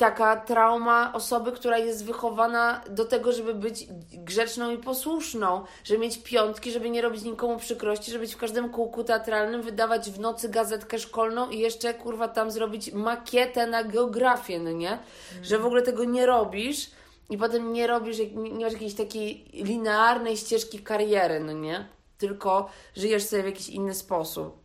taka 0.01 0.35
trauma 0.35 1.13
osoby, 1.13 1.51
która 1.51 1.77
jest 1.77 2.05
wychowana 2.05 2.81
do 2.89 3.05
tego, 3.05 3.31
żeby 3.31 3.53
być 3.53 3.87
grzeczną 4.13 4.71
i 4.71 4.77
posłuszną, 4.77 5.63
żeby 5.83 5.99
mieć 5.99 6.17
piątki, 6.23 6.71
żeby 6.71 6.89
nie 6.89 7.01
robić 7.01 7.23
nikomu 7.23 7.57
przykrości, 7.57 8.11
żeby 8.11 8.25
być 8.25 8.35
w 8.35 8.37
każdym 8.37 8.69
kółku 8.69 9.03
teatralnym, 9.03 9.61
wydawać 9.61 10.11
w 10.11 10.19
nocy 10.19 10.49
gazetkę 10.49 10.99
szkolną 10.99 11.49
i 11.49 11.59
jeszcze 11.59 11.93
kurwa 11.93 12.27
tam 12.27 12.51
zrobić 12.51 12.93
makietę 12.93 13.67
na 13.67 13.83
geografię, 13.83 14.59
no 14.59 14.71
nie? 14.71 14.99
Że 15.43 15.59
w 15.59 15.65
ogóle 15.65 15.81
tego 15.81 16.03
nie 16.03 16.25
robisz 16.25 16.91
i 17.29 17.37
potem 17.37 17.73
nie 17.73 17.87
robisz, 17.87 18.17
nie 18.35 18.65
masz 18.65 18.73
jakiejś 18.73 18.93
takiej 18.93 19.45
linearnej 19.53 20.37
ścieżki 20.37 20.79
kariery, 20.79 21.39
no 21.39 21.53
nie? 21.53 21.87
Tylko 22.17 22.69
żyjesz 22.95 23.23
sobie 23.23 23.43
w 23.43 23.45
jakiś 23.45 23.69
inny 23.69 23.93
sposób. 23.93 24.57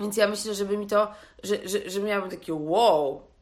Więc 0.00 0.16
ja 0.16 0.28
myślę, 0.28 0.54
żeby 0.54 0.78
mi 0.78 0.86
to, 0.86 1.12
że, 1.42 1.68
że, 1.68 1.90
że 1.90 2.00
miałabym 2.00 2.30
takie 2.30 2.54
wow. 2.54 3.33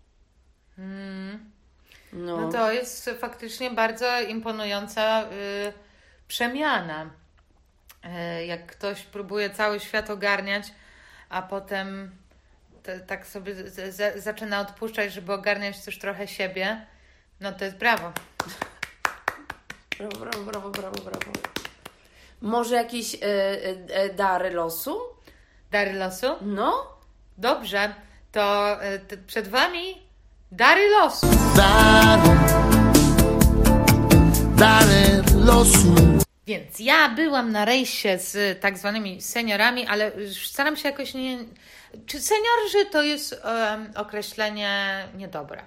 No. 0.78 2.40
No 2.40 2.52
to 2.52 2.72
jest 2.72 3.10
faktycznie 3.18 3.70
bardzo 3.70 4.20
imponująca 4.20 5.22
y, 5.22 5.72
przemiana. 6.28 7.10
Y, 8.40 8.46
jak 8.46 8.66
ktoś 8.66 9.02
próbuje 9.02 9.50
cały 9.50 9.80
świat 9.80 10.10
ogarniać, 10.10 10.72
a 11.28 11.42
potem 11.42 12.10
te, 12.82 13.00
tak 13.00 13.26
sobie 13.26 13.54
z, 13.54 13.94
z, 13.94 14.22
zaczyna 14.22 14.60
odpuszczać, 14.60 15.12
żeby 15.12 15.32
ogarniać 15.32 15.84
też 15.84 15.98
trochę 15.98 16.28
siebie, 16.28 16.86
no 17.40 17.52
to 17.52 17.64
jest 17.64 17.76
brawo. 17.76 18.12
Brawo, 19.98 20.16
brawo, 20.18 20.44
brawo, 20.44 20.70
brawo, 20.70 21.02
brawo. 21.02 21.32
Może 22.40 22.74
jakieś 22.74 23.14
e, 23.14 23.18
e, 23.20 23.76
e, 23.88 24.14
dary 24.14 24.50
losu? 24.50 25.00
Dary 25.70 25.92
losu? 25.92 26.26
No. 26.40 26.96
Dobrze, 27.38 27.94
to 28.32 28.78
y, 29.12 29.18
przed 29.26 29.48
Wami 29.48 30.01
dary 30.52 30.88
losu. 30.90 31.26
dary, 31.56 32.22
dary 34.56 35.22
losu. 35.46 35.94
Więc 36.46 36.78
ja 36.78 37.08
byłam 37.08 37.52
na 37.52 37.64
rejsie 37.64 38.18
z 38.18 38.60
tak 38.60 38.78
zwanymi 38.78 39.22
seniorami, 39.22 39.86
ale 39.86 40.12
już 40.16 40.46
staram 40.46 40.76
się 40.76 40.88
jakoś 40.88 41.14
nie. 41.14 41.38
Czy 42.06 42.20
seniorzy 42.20 42.90
to 42.90 43.02
jest 43.02 43.32
em, 43.32 43.90
określenie 43.96 45.04
niedobre? 45.16 45.62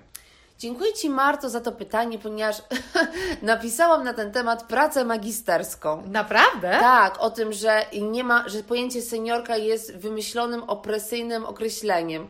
Dziękuję 0.60 0.94
Ci, 0.94 1.10
Marto, 1.10 1.50
za 1.50 1.62
to 1.62 1.72
pytanie, 1.72 2.20
ponieważ 2.20 2.62
napisałam 3.42 4.04
na 4.04 4.14
ten 4.14 4.32
temat 4.32 4.64
pracę 4.64 5.06
magisterską. 5.06 6.04
Naprawdę? 6.08 6.70
Tak, 6.80 7.20
o 7.20 7.30
tym, 7.30 7.54
że 7.54 7.86
nie 8.02 8.24
ma, 8.24 8.50
że 8.50 8.64
pojęcie 8.64 9.02
seniorka 9.02 9.58
jest 9.58 9.98
wymyślonym, 9.98 10.64
opresyjnym 10.64 11.46
określeniem. 11.46 12.28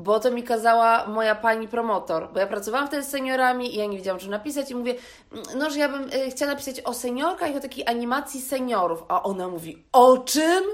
Bo 0.00 0.20
to 0.20 0.30
mi 0.30 0.42
kazała 0.42 1.06
moja 1.06 1.34
pani 1.34 1.68
promotor, 1.68 2.28
bo 2.32 2.40
ja 2.40 2.46
pracowałam 2.46 2.86
wtedy 2.86 3.02
z 3.02 3.08
seniorami 3.08 3.74
i 3.74 3.78
ja 3.78 3.86
nie 3.86 3.96
wiedziałam, 3.96 4.20
czy 4.20 4.30
napisać 4.30 4.70
i 4.70 4.74
mówię, 4.74 4.94
no, 5.56 5.70
że 5.70 5.78
ja 5.78 5.88
bym 5.88 6.02
y, 6.02 6.30
chciała 6.30 6.52
napisać 6.52 6.80
o 6.80 6.94
seniorkach 6.94 7.54
i 7.54 7.56
o 7.56 7.60
takiej 7.60 7.86
animacji 7.86 8.42
seniorów. 8.42 9.02
A 9.08 9.22
ona 9.22 9.48
mówi, 9.48 9.84
o 9.92 10.18
czym? 10.18 10.64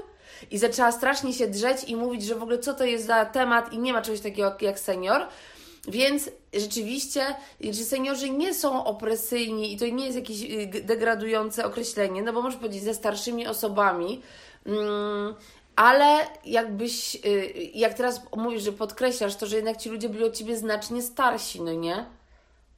I 0.51 0.57
zaczęła 0.57 0.91
strasznie 0.91 1.33
się 1.33 1.47
drzeć 1.47 1.83
i 1.83 1.95
mówić, 1.95 2.23
że 2.23 2.35
w 2.35 2.43
ogóle 2.43 2.59
co 2.59 2.73
to 2.73 2.83
jest 2.83 3.05
za 3.05 3.25
temat 3.25 3.73
i 3.73 3.79
nie 3.79 3.93
ma 3.93 4.01
czegoś 4.01 4.21
takiego 4.21 4.55
jak 4.61 4.79
senior. 4.79 5.27
Więc 5.87 6.29
rzeczywiście, 6.53 7.35
że 7.61 7.83
seniorzy 7.83 8.29
nie 8.29 8.53
są 8.53 8.83
opresyjni 8.83 9.73
i 9.73 9.77
to 9.77 9.85
nie 9.85 10.05
jest 10.05 10.17
jakieś 10.17 10.43
y, 10.43 10.83
degradujące 10.83 11.65
określenie, 11.65 12.21
no 12.21 12.33
bo 12.33 12.41
możesz 12.41 12.59
powiedzieć 12.59 12.83
ze 12.83 12.93
starszymi 12.93 13.47
osobami, 13.47 14.21
mm, 14.65 15.35
ale 15.77 16.27
jakbyś, 16.45 17.15
y, 17.15 17.53
jak 17.73 17.93
teraz 17.93 18.21
mówisz, 18.35 18.63
że 18.63 18.71
podkreślasz 18.71 19.35
to, 19.35 19.45
że 19.47 19.55
jednak 19.55 19.77
ci 19.77 19.89
ludzie 19.89 20.09
byli 20.09 20.23
od 20.23 20.37
ciebie 20.37 20.57
znacznie 20.57 21.01
starsi, 21.01 21.61
no 21.61 21.73
nie? 21.73 22.05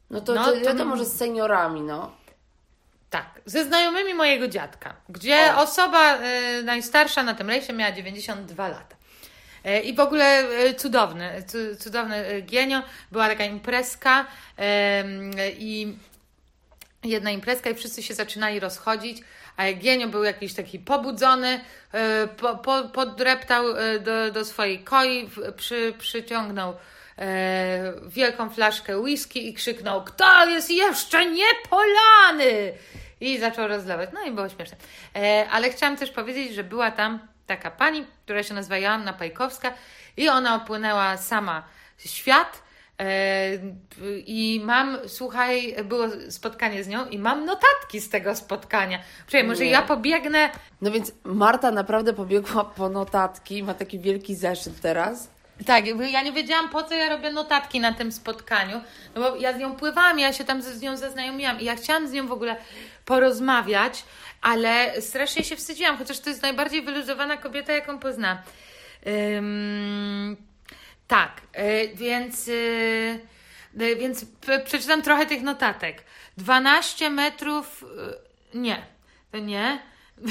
No 0.10 0.22
to, 0.22 0.34
No 0.34 0.46
to, 0.46 0.52
to- 0.52 0.60
wiadomo, 0.62 0.98
że 0.98 1.06
z 1.06 1.18
seniorami, 1.18 1.82
no. 1.82 2.12
Tak, 3.10 3.26
ze 3.46 3.66
znajomymi 3.66 4.14
mojego 4.14 4.48
dziadka, 4.48 4.96
gdzie 5.10 5.54
O. 5.58 5.62
osoba 5.62 6.18
y, 6.18 6.64
najstarsza 6.64 7.24
na 7.24 7.34
tym 7.34 7.50
rejsie 7.50 7.74
miała 7.74 7.92
92 7.92 8.68
lata. 8.68 8.96
Y, 9.66 9.80
I 9.80 9.94
w 9.96 10.00
ogóle 10.00 10.44
y, 10.68 10.74
cudowny, 10.74 11.44
cu, 11.48 11.58
cudowny 11.84 12.30
y, 12.30 12.42
genio. 12.42 12.82
Była 13.12 13.28
taka 13.28 13.44
imprezka 13.46 14.26
ym, 15.06 15.32
i 15.58 15.98
jedna 17.04 17.32
imprezka 17.32 17.70
i 17.70 17.76
wszyscy 17.76 18.04
się 18.04 18.14
zaczynali 18.14 18.60
rozchodzić, 18.60 19.22
A 19.60 19.64
Eugenio 19.64 20.08
był 20.08 20.24
jakiś 20.24 20.54
taki 20.54 20.80
pobudzony, 20.80 21.60
e, 21.92 22.28
po, 22.28 22.58
po, 22.58 22.84
podreptał 22.84 23.78
e, 23.78 24.00
do, 24.00 24.32
do 24.32 24.46
swojej 24.46 24.80
koi, 24.80 25.30
przy, 25.58 25.94
przyciągnął 25.98 26.74
e, 27.18 27.94
wielką 28.08 28.50
flaszkę 28.50 28.98
whisky 28.98 29.50
i 29.50 29.54
krzyknął: 29.54 30.04
Kto 30.04 30.46
jest 30.46 30.72
jeszcze 30.72 31.26
niepolany? 31.26 32.74
I 33.22 33.38
zaczął 33.38 33.68
rozlewać. 33.68 34.10
No 34.14 34.24
i 34.24 34.32
było 34.32 34.50
śmieszne. 34.50 34.78
Ale 35.52 35.70
chciałam 35.70 35.98
też 35.98 36.12
powiedzieć, 36.12 36.54
że 36.54 36.64
była 36.64 36.92
tam 36.92 37.20
taka 37.46 37.72
pani, 37.72 38.06
która 38.26 38.44
się 38.44 38.54
nazywa 38.54 38.78
Joanna 38.78 39.14
Pajkowska 39.14 39.74
i 40.18 40.30
ona 40.30 40.56
opłynęła 40.56 41.18
sama 41.18 41.64
świat. 41.98 42.62
E, 43.00 43.52
I 44.26 44.62
mam, 44.64 44.98
słuchaj, 45.08 45.76
było 45.84 46.08
spotkanie 46.30 46.84
z 46.84 46.88
nią 46.88 47.06
i 47.06 47.20
mam 47.20 47.46
notatki 47.46 48.00
z 48.00 48.10
tego 48.10 48.36
spotkania. 48.36 49.00
Czekaj, 49.28 49.48
może 49.48 49.66
ja 49.66 49.82
pobiegnę. 49.82 50.50
No 50.82 50.92
więc 50.92 51.12
Marta 51.24 51.72
naprawdę 51.72 52.14
pobiegła 52.14 52.66
po 52.66 52.90
notatki, 52.90 53.64
ma 53.64 53.74
taki 53.74 54.00
wielki 54.00 54.36
zeszyt 54.36 54.82
teraz. 54.82 55.30
Tak, 55.66 55.86
ja 56.12 56.22
nie 56.22 56.32
wiedziałam, 56.32 56.70
po 56.70 56.84
co 56.84 56.94
ja 56.94 57.10
robię 57.10 57.32
notatki 57.32 57.80
na 57.80 57.94
tym 57.94 58.12
spotkaniu, 58.12 58.82
no 59.16 59.22
bo 59.22 59.36
ja 59.36 59.54
z 59.54 59.58
nią 59.58 59.76
pływałam, 59.76 60.20
ja 60.20 60.34
się 60.34 60.44
tam 60.44 60.62
z 60.62 60.82
nią 60.82 60.98
zaznajomiłam 60.98 61.60
i 61.60 61.66
ja 61.66 61.76
chciałam 61.76 62.08
z 62.08 62.12
nią 62.12 62.28
w 62.28 62.32
ogóle 62.32 62.56
porozmawiać, 63.06 64.04
ale 64.42 65.02
strasznie 65.02 65.44
się 65.44 65.56
wstydziłam, 65.56 65.98
chociaż 65.98 66.20
to 66.20 66.30
jest 66.30 66.42
najbardziej 66.42 66.82
wyluzowana 66.82 67.38
kobieta, 67.38 67.74
jaką 67.74 68.00
poznałam. 68.00 68.38
Ym, 69.08 70.38
tak, 71.10 71.42
y, 71.60 71.92
więc, 71.96 72.48
y, 72.48 73.20
y, 73.82 73.96
więc 73.96 74.26
przeczytam 74.66 75.02
trochę 75.02 75.26
tych 75.26 75.42
notatek. 75.42 76.04
12 76.38 77.10
metrów, 77.10 77.86
nie, 78.54 78.86
to 79.32 79.38
nie. 79.38 79.80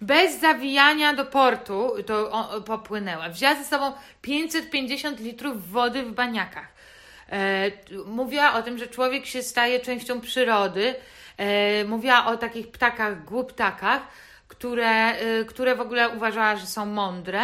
Bez 0.00 0.40
zawijania 0.40 1.14
do 1.14 1.26
portu 1.26 1.92
to 2.06 2.62
popłynęła. 2.66 3.28
Wzięła 3.28 3.54
ze 3.54 3.64
sobą 3.64 3.92
550 4.22 5.20
litrów 5.20 5.70
wody 5.70 6.02
w 6.02 6.12
baniakach. 6.12 6.74
E, 7.32 7.70
mówiła 8.06 8.54
o 8.54 8.62
tym, 8.62 8.78
że 8.78 8.86
człowiek 8.86 9.26
się 9.26 9.42
staje 9.42 9.80
częścią 9.80 10.20
przyrody. 10.20 10.94
E, 11.36 11.84
mówiła 11.84 12.26
o 12.26 12.36
takich 12.36 12.70
ptakach, 12.70 13.24
głuptakach, 13.24 14.02
które, 14.48 15.12
e, 15.12 15.44
które 15.44 15.74
w 15.74 15.80
ogóle 15.80 16.08
uważała, 16.08 16.56
że 16.56 16.66
są 16.66 16.86
mądre. 16.86 17.42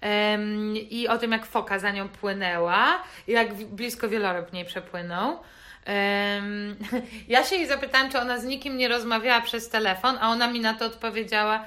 Em, 0.00 0.76
I 0.76 1.08
o 1.08 1.18
tym, 1.18 1.32
jak 1.32 1.46
foka 1.46 1.78
za 1.78 1.90
nią 1.90 2.08
płynęła, 2.08 3.02
jak 3.26 3.54
blisko 3.54 4.08
wieloryb 4.08 4.52
niej 4.52 4.64
przepłynął. 4.64 5.38
Em, 5.84 6.76
ja 7.28 7.44
się 7.44 7.56
jej 7.56 7.66
zapytałam, 7.66 8.10
czy 8.10 8.18
ona 8.18 8.38
z 8.38 8.44
nikim 8.44 8.76
nie 8.76 8.88
rozmawiała 8.88 9.40
przez 9.40 9.68
telefon, 9.68 10.18
a 10.20 10.28
ona 10.30 10.50
mi 10.50 10.60
na 10.60 10.74
to 10.74 10.84
odpowiedziała, 10.84 11.64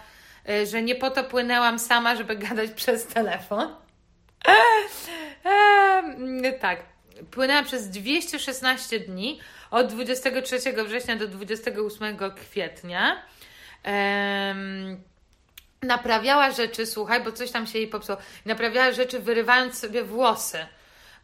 e, 0.50 0.66
że 0.66 0.82
nie 0.82 0.96
po 0.96 1.12
to 1.12 1.24
płynęłam 1.24 1.80
sama, 1.80 2.16
żeby 2.16 2.36
gadać 2.48 2.72
przez 2.72 3.08
telefon. 3.08 3.76
Tak. 6.60 6.80
Płynęła 7.32 7.64
przez 7.64 7.90
216 7.90 9.00
dni 9.00 9.40
od 9.72 9.88
23 9.88 10.58
września 10.86 11.16
do 11.16 11.28
28 11.28 12.18
kwietnia. 12.36 13.22
Em, 13.84 15.04
naprawiała 15.82 16.52
rzeczy, 16.52 16.86
słuchaj, 16.86 17.24
bo 17.24 17.32
coś 17.32 17.52
tam 17.52 17.68
się 17.68 17.80
jej 17.80 17.88
popsuło. 17.88 18.18
Naprawiała 18.46 18.92
rzeczy, 18.92 19.20
wyrywając 19.20 19.80
sobie 19.80 20.04
włosy. 20.04 20.66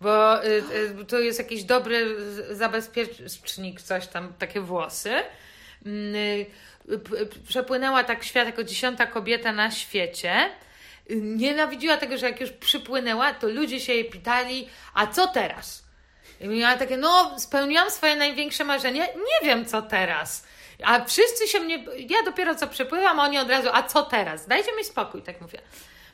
Bo 0.02 0.46
y, 0.46 0.64
y, 1.02 1.06
to 1.06 1.20
jest 1.20 1.40
jakiś 1.40 1.64
dobry 1.64 2.16
zabezpiecznik, 2.56 3.82
coś 3.82 4.08
tam, 4.08 4.34
takie 4.40 4.62
włosy. 4.62 5.12
Mm, 5.86 6.16
y, 6.16 6.46
Przepłynęła 7.48 8.04
tak 8.04 8.24
świat 8.24 8.46
jako 8.46 8.64
dziesiąta 8.64 9.06
kobieta 9.06 9.52
na 9.52 9.72
świecie. 9.72 10.50
Nienawidziła 11.10 11.98
tego, 11.98 12.18
że 12.18 12.26
jak 12.26 12.42
już 12.42 12.52
przypłynęła, 12.52 13.34
to 13.34 13.48
ludzie 13.48 13.80
się 13.80 13.94
jej 13.94 14.06
pytali, 14.06 14.70
a 14.94 15.08
co 15.08 15.28
teraz? 15.28 15.84
I 16.42 16.48
miała 16.48 16.78
takie, 16.78 16.98
no, 16.98 17.40
spełniłam 17.40 17.92
swoje 17.92 18.16
największe 18.16 18.64
marzenie, 18.64 19.00
nie 19.02 19.48
wiem 19.48 19.66
co 19.66 19.82
teraz. 19.82 20.48
A 20.84 21.06
wszyscy 21.06 21.48
się 21.48 21.60
mnie, 21.60 21.86
ja 22.10 22.18
dopiero 22.26 22.56
co 22.56 22.68
przypływam, 22.68 23.20
a 23.20 23.24
oni 23.24 23.38
od 23.40 23.50
razu, 23.50 23.70
a 23.74 23.84
co 23.84 24.04
teraz? 24.04 24.48
Dajcie 24.48 24.76
mi 24.78 24.84
spokój, 24.84 25.22
tak 25.22 25.42
mówię. 25.42 25.60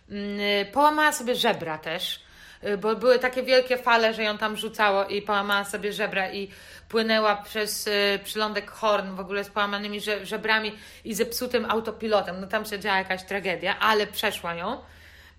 Mm, 0.09 0.39
Połamała 0.71 1.11
sobie 1.11 1.35
żebra 1.35 1.77
też, 1.77 2.19
y, 2.63 2.77
bo 2.77 2.95
były 2.95 3.19
takie 3.19 3.43
wielkie 3.43 3.77
fale, 3.77 4.13
że 4.13 4.23
ją 4.23 4.37
tam 4.37 4.57
rzucało 4.57 5.05
i 5.05 5.21
połamała 5.21 5.65
sobie 5.65 5.93
żebra 5.93 6.31
i 6.31 6.49
płynęła 6.89 7.35
przez 7.35 7.87
y, 7.87 8.19
przylądek 8.23 8.71
Horn 8.71 9.15
w 9.15 9.19
ogóle 9.19 9.43
z 9.43 9.49
połamanymi 9.49 10.01
że- 10.01 10.25
żebrami 10.25 10.71
i 11.05 11.13
zepsutym 11.13 11.71
autopilotem. 11.71 12.41
No 12.41 12.47
tam 12.47 12.65
się 12.65 12.79
działa 12.79 12.97
jakaś 12.97 13.23
tragedia, 13.23 13.79
ale 13.79 14.07
przeszła 14.07 14.53
ją. 14.55 14.81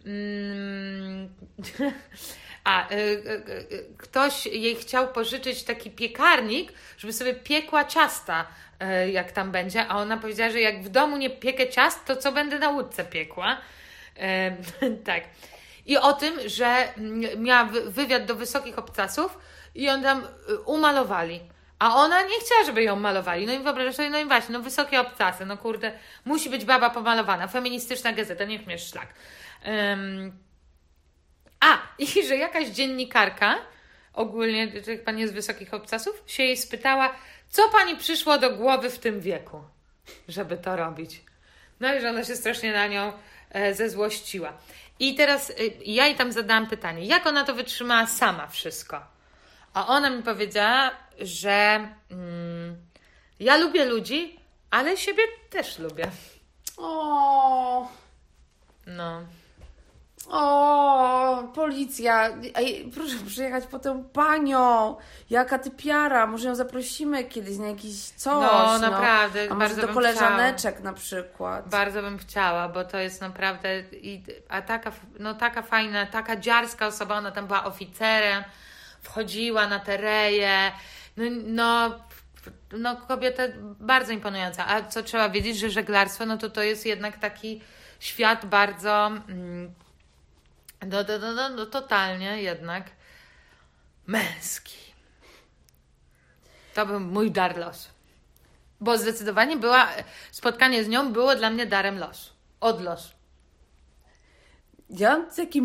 Mm, 0.07 1.29
A, 2.65 2.91
y, 2.91 2.95
y, 2.95 3.75
y, 3.75 3.87
ktoś 3.99 4.47
jej 4.47 4.77
chciał 4.77 5.09
pożyczyć 5.09 5.63
taki 5.63 5.91
piekarnik, 5.91 6.73
żeby 6.99 7.13
sobie 7.13 7.35
piekła 7.35 7.85
ciasta, 7.85 8.47
y, 9.05 9.11
jak 9.11 9.33
tam 9.33 9.51
będzie, 9.51 9.87
a 9.89 9.97
ona 9.97 10.17
powiedziała, 10.17 10.51
że 10.51 10.61
jak 10.61 10.83
w 10.83 10.89
domu 10.89 11.17
nie 11.17 11.31
piekę 11.31 11.69
ciast, 11.69 12.05
to 12.05 12.17
co 12.17 12.33
będę 12.33 12.59
na 12.59 12.69
łódce 12.71 13.05
piekła. 13.05 13.57
Tak. 15.05 15.23
I 15.87 15.97
o 15.99 16.13
tym, 16.13 16.35
że 16.47 16.67
mm, 16.67 17.43
miała 17.43 17.65
wy- 17.65 17.91
wywiad 17.91 18.25
do 18.25 18.35
wysokich 18.35 18.79
obcasów 18.79 19.39
i 19.75 19.89
on 19.89 20.03
tam 20.03 20.25
y, 20.49 20.59
umalowali. 20.59 21.41
A 21.79 21.97
ona 21.97 22.23
nie 22.23 22.41
chciała, 22.41 22.65
żeby 22.67 22.83
ją 22.83 22.97
malowali. 22.97 23.47
No 23.47 23.53
i 23.53 23.59
wyobrażasz 23.59 23.95
sobie, 23.97 24.11
no 24.11 24.19
i 24.19 24.25
właśnie, 24.25 24.53
no 24.53 24.61
wysokie 24.61 25.01
obcasy, 25.01 25.47
no 25.47 25.57
kurde, 25.57 25.93
musi 26.25 26.51
być 26.51 26.65
baba 26.65 26.91
pomalowana. 26.91 27.49
Feministyczna 27.49 28.13
gazeta, 28.13 28.45
niech 28.45 28.67
mnie 28.67 28.79
szlak. 28.79 29.09
A, 31.61 31.79
i 31.99 32.27
że 32.29 32.37
jakaś 32.37 32.69
dziennikarka, 32.69 33.59
ogólnie, 34.13 34.73
że 34.87 34.97
pani 34.97 35.21
jest 35.21 35.35
wysokich 35.35 35.75
obcasów, 35.75 36.23
się 36.27 36.43
jej 36.43 36.57
spytała, 36.57 37.15
co 37.49 37.69
pani 37.69 37.97
przyszło 37.97 38.39
do 38.39 38.57
głowy 38.57 38.91
w 38.91 38.99
tym 38.99 39.21
wieku, 39.21 39.63
żeby 40.29 40.57
to 40.57 40.77
robić. 40.77 41.21
No 41.81 41.95
i 41.95 42.01
że 42.01 42.11
ona 42.11 42.25
się 42.25 42.37
strasznie 42.37 42.73
na 42.73 42.87
nią 42.87 43.13
e, 43.51 43.75
zezłościła. 43.75 44.53
I 44.99 45.15
teraz 45.15 45.51
e, 45.51 45.55
ja 45.85 46.07
jej 46.07 46.17
tam 46.17 46.33
zadałam 46.33 46.67
pytanie, 46.67 47.07
jak 47.07 47.27
ona 47.27 47.45
to 47.45 47.55
wytrzymała 47.55 48.07
sama 48.07 48.47
wszystko? 48.47 49.01
A 49.75 49.87
ona 49.87 50.11
mi 50.11 50.23
powiedziała, 50.23 50.91
że 51.21 51.89
mm, 52.11 52.77
ja 53.41 53.57
lubię 53.57 53.85
ludzi, 53.85 54.41
ale 54.71 54.97
siebie 54.97 55.23
też 55.51 55.79
lubię. 55.79 56.11
O, 56.77 57.89
No. 58.87 59.23
O, 60.31 61.49
policja. 61.55 62.29
Ej, 62.55 62.91
proszę 62.95 63.17
przyjechać 63.27 63.67
po 63.67 63.79
tę 63.79 64.05
panią. 64.13 64.97
Jaka 65.31 65.59
ty 65.59 65.71
piara? 65.71 66.27
Może 66.27 66.49
ją 66.49 66.55
zaprosimy 66.55 67.25
kiedyś 67.25 67.59
na 67.59 67.67
jakiś 67.67 68.01
coś. 68.01 68.51
No, 68.51 68.79
naprawdę, 68.79 69.47
A 69.51 69.55
może 69.55 69.77
do 69.77 69.89
koleżaneczek 69.89 70.81
na 70.81 70.93
przykład. 70.93 71.69
Bardzo 71.69 72.03
bym 72.03 72.19
chciała, 72.19 72.69
bo 72.69 72.85
to 72.85 72.99
jest 72.99 73.21
naprawdę. 73.21 73.81
I, 73.81 74.23
a 74.49 74.63
taka, 74.63 74.93
no, 75.19 75.35
taka 75.35 75.63
fajna, 75.63 76.07
taka 76.07 76.37
dziarska 76.37 76.87
osoba, 76.87 77.15
ona 77.15 77.31
tam 77.31 77.47
była 77.47 77.65
oficerem, 77.65 78.45
wchodziła 79.03 79.67
na 79.67 79.79
te 79.79 79.97
reje. 79.97 80.73
No, 81.17 81.25
no, 81.45 81.99
no 82.73 82.97
kobieta 82.97 83.43
bardzo 83.81 84.13
imponująca. 84.13 84.67
A 84.69 84.83
co 84.83 85.03
trzeba 85.03 85.29
wiedzieć, 85.29 85.59
że 85.59 85.71
żeglarstwo, 85.71 86.27
no 86.27 86.37
to 86.37 86.51
to 86.51 86.63
jest 86.63 86.87
jednak 86.87 87.19
taki 87.19 87.61
świat 88.01 88.47
bardzo. 88.47 89.07
Mm, 89.07 89.75
no, 90.87 90.99
no, 91.21 91.33
no, 91.33 91.49
no, 91.49 91.67
totalnie 91.67 92.43
jednak 92.43 92.91
męski. 94.07 94.77
To 96.75 96.87
był 96.87 97.01
mój 97.01 97.31
dar 97.31 97.59
losu. 97.59 97.89
Bo 98.81 98.99
zdecydowanie 98.99 99.57
była, 99.57 99.89
spotkanie 100.31 100.85
z 100.85 100.89
nią 100.89 101.13
było 101.13 101.37
dla 101.37 101.51
mnie 101.51 101.67
darem 101.67 101.99
losu. 101.99 102.31
Od 102.61 102.81
losu. 102.81 103.15
Ja 104.91 105.19
mam 105.19 105.31
takie 105.31 105.61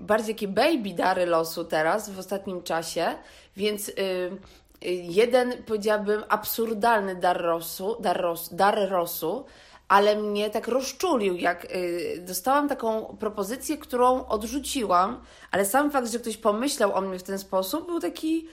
bardziej 0.00 0.34
takie 0.34 0.48
baby 0.48 0.94
dary 0.94 1.26
losu 1.26 1.64
teraz 1.64 2.10
w 2.10 2.18
ostatnim 2.18 2.62
czasie, 2.62 3.14
więc 3.56 3.88
y, 3.88 3.92
y, 3.92 4.88
jeden 4.90 5.62
powiedziałabym 5.62 6.24
absurdalny 6.28 7.16
dar 7.16 7.44
losu, 7.44 7.96
dar, 8.00 8.20
ros, 8.20 8.54
dar 8.54 8.88
rosu, 8.90 9.44
ale 9.90 10.16
mnie 10.16 10.50
tak 10.50 10.68
rozczulił, 10.68 11.36
jak 11.36 11.64
y, 11.64 12.24
dostałam 12.26 12.68
taką 12.68 13.16
propozycję, 13.20 13.78
którą 13.78 14.26
odrzuciłam, 14.26 15.20
ale 15.50 15.64
sam 15.64 15.90
fakt, 15.90 16.12
że 16.12 16.18
ktoś 16.18 16.36
pomyślał 16.36 16.94
o 16.94 17.00
mnie 17.00 17.18
w 17.18 17.22
ten 17.22 17.38
sposób, 17.38 17.86
był 17.86 18.00
taki, 18.00 18.48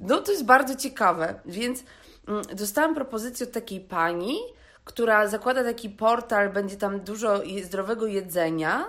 no 0.00 0.20
to 0.20 0.32
jest 0.32 0.44
bardzo 0.44 0.74
ciekawe, 0.74 1.40
więc 1.46 1.84
mm, 2.28 2.42
dostałam 2.54 2.94
propozycję 2.94 3.46
od 3.46 3.52
takiej 3.52 3.80
pani, 3.80 4.38
która 4.84 5.26
zakłada 5.26 5.64
taki 5.64 5.90
portal, 5.90 6.52
będzie 6.52 6.76
tam 6.76 7.00
dużo 7.00 7.40
zdrowego 7.64 8.06
jedzenia. 8.06 8.84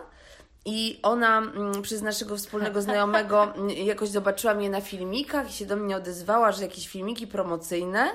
I 0.65 0.99
ona 1.03 1.37
mm, 1.37 1.81
przez 1.81 2.01
naszego 2.01 2.37
wspólnego 2.37 2.81
znajomego 2.81 3.43
mm, 3.43 3.69
jakoś 3.69 4.09
zobaczyła 4.09 4.53
mnie 4.53 4.69
na 4.69 4.81
filmikach 4.81 5.49
i 5.49 5.53
się 5.53 5.65
do 5.65 5.75
mnie 5.75 5.95
odezwała, 5.95 6.51
że 6.51 6.63
jakieś 6.63 6.87
filmiki 6.87 7.27
promocyjne. 7.27 8.09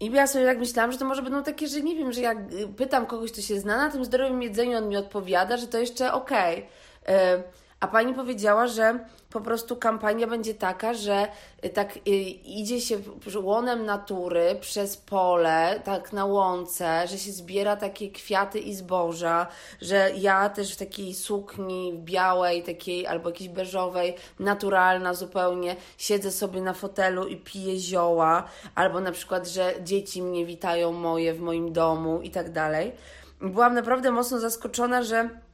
I 0.00 0.10
ja 0.10 0.26
sobie 0.26 0.44
tak 0.44 0.58
myślałam, 0.58 0.92
że 0.92 0.98
to 0.98 1.04
może 1.04 1.22
będą 1.22 1.42
takie, 1.42 1.68
że 1.68 1.80
nie 1.80 1.96
wiem, 1.96 2.12
że 2.12 2.20
jak 2.20 2.38
pytam 2.76 3.06
kogoś, 3.06 3.32
kto 3.32 3.40
się 3.40 3.60
zna 3.60 3.76
na 3.76 3.90
tym 3.90 4.04
zdrowym 4.04 4.42
jedzeniu, 4.42 4.78
on 4.78 4.88
mi 4.88 4.96
odpowiada, 4.96 5.56
że 5.56 5.66
to 5.66 5.78
jeszcze 5.78 6.12
okej. 6.12 6.58
Y, 6.58 7.63
A 7.84 7.88
pani 7.88 8.14
powiedziała, 8.14 8.66
że 8.66 8.98
po 9.30 9.40
prostu 9.40 9.76
kampania 9.76 10.26
będzie 10.26 10.54
taka, 10.54 10.94
że 10.94 11.28
y, 11.64 11.68
tak 11.68 11.96
y, 11.96 12.00
idzie 12.00 12.80
się 12.80 12.98
łonem 13.42 13.84
natury 13.86 14.56
przez 14.60 14.96
pole, 14.96 15.80
tak 15.84 16.12
na 16.12 16.24
łące, 16.24 17.06
że 17.08 17.18
się 17.18 17.32
zbiera 17.32 17.76
takie 17.76 18.10
kwiaty 18.10 18.58
i 18.58 18.74
zboża, 18.74 19.46
że 19.80 20.10
ja 20.16 20.48
też 20.48 20.74
w 20.74 20.76
takiej 20.76 21.14
sukni 21.14 21.92
białej, 21.98 22.62
takiej 22.62 23.06
albo 23.06 23.28
jakiejś 23.28 23.50
beżowej, 23.50 24.14
naturalna 24.38 25.14
zupełnie, 25.14 25.76
siedzę 25.98 26.30
sobie 26.30 26.60
na 26.60 26.72
fotelu 26.72 27.26
i 27.26 27.36
piję 27.36 27.78
zioła, 27.78 28.44
albo 28.74 29.00
na 29.00 29.12
przykład, 29.12 29.48
że 29.48 29.74
dzieci 29.82 30.22
mnie 30.22 30.46
witają 30.46 30.92
moje 30.92 31.34
w 31.34 31.40
moim 31.40 31.72
domu 31.72 32.20
i 32.22 32.30
tak 32.30 32.52
dalej. 32.52 32.92
Byłam 33.40 33.74
naprawdę 33.74 34.10
mocno 34.10 34.38
zaskoczona, 34.40 35.02
że 35.02 35.44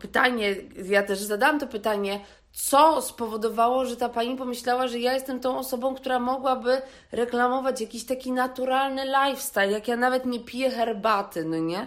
pytanie, 0.00 0.56
ja 0.84 1.02
też 1.02 1.18
zadałam 1.18 1.60
to 1.60 1.66
pytanie, 1.66 2.20
co 2.52 3.02
spowodowało, 3.02 3.84
że 3.84 3.96
ta 3.96 4.08
pani 4.08 4.36
pomyślała, 4.36 4.88
że 4.88 4.98
ja 4.98 5.14
jestem 5.14 5.40
tą 5.40 5.58
osobą, 5.58 5.94
która 5.94 6.18
mogłaby 6.18 6.82
reklamować 7.12 7.80
jakiś 7.80 8.04
taki 8.04 8.32
naturalny 8.32 9.04
lifestyle, 9.04 9.70
jak 9.70 9.88
ja 9.88 9.96
nawet 9.96 10.26
nie 10.26 10.40
piję 10.40 10.70
herbaty, 10.70 11.44
no 11.44 11.56
nie? 11.56 11.86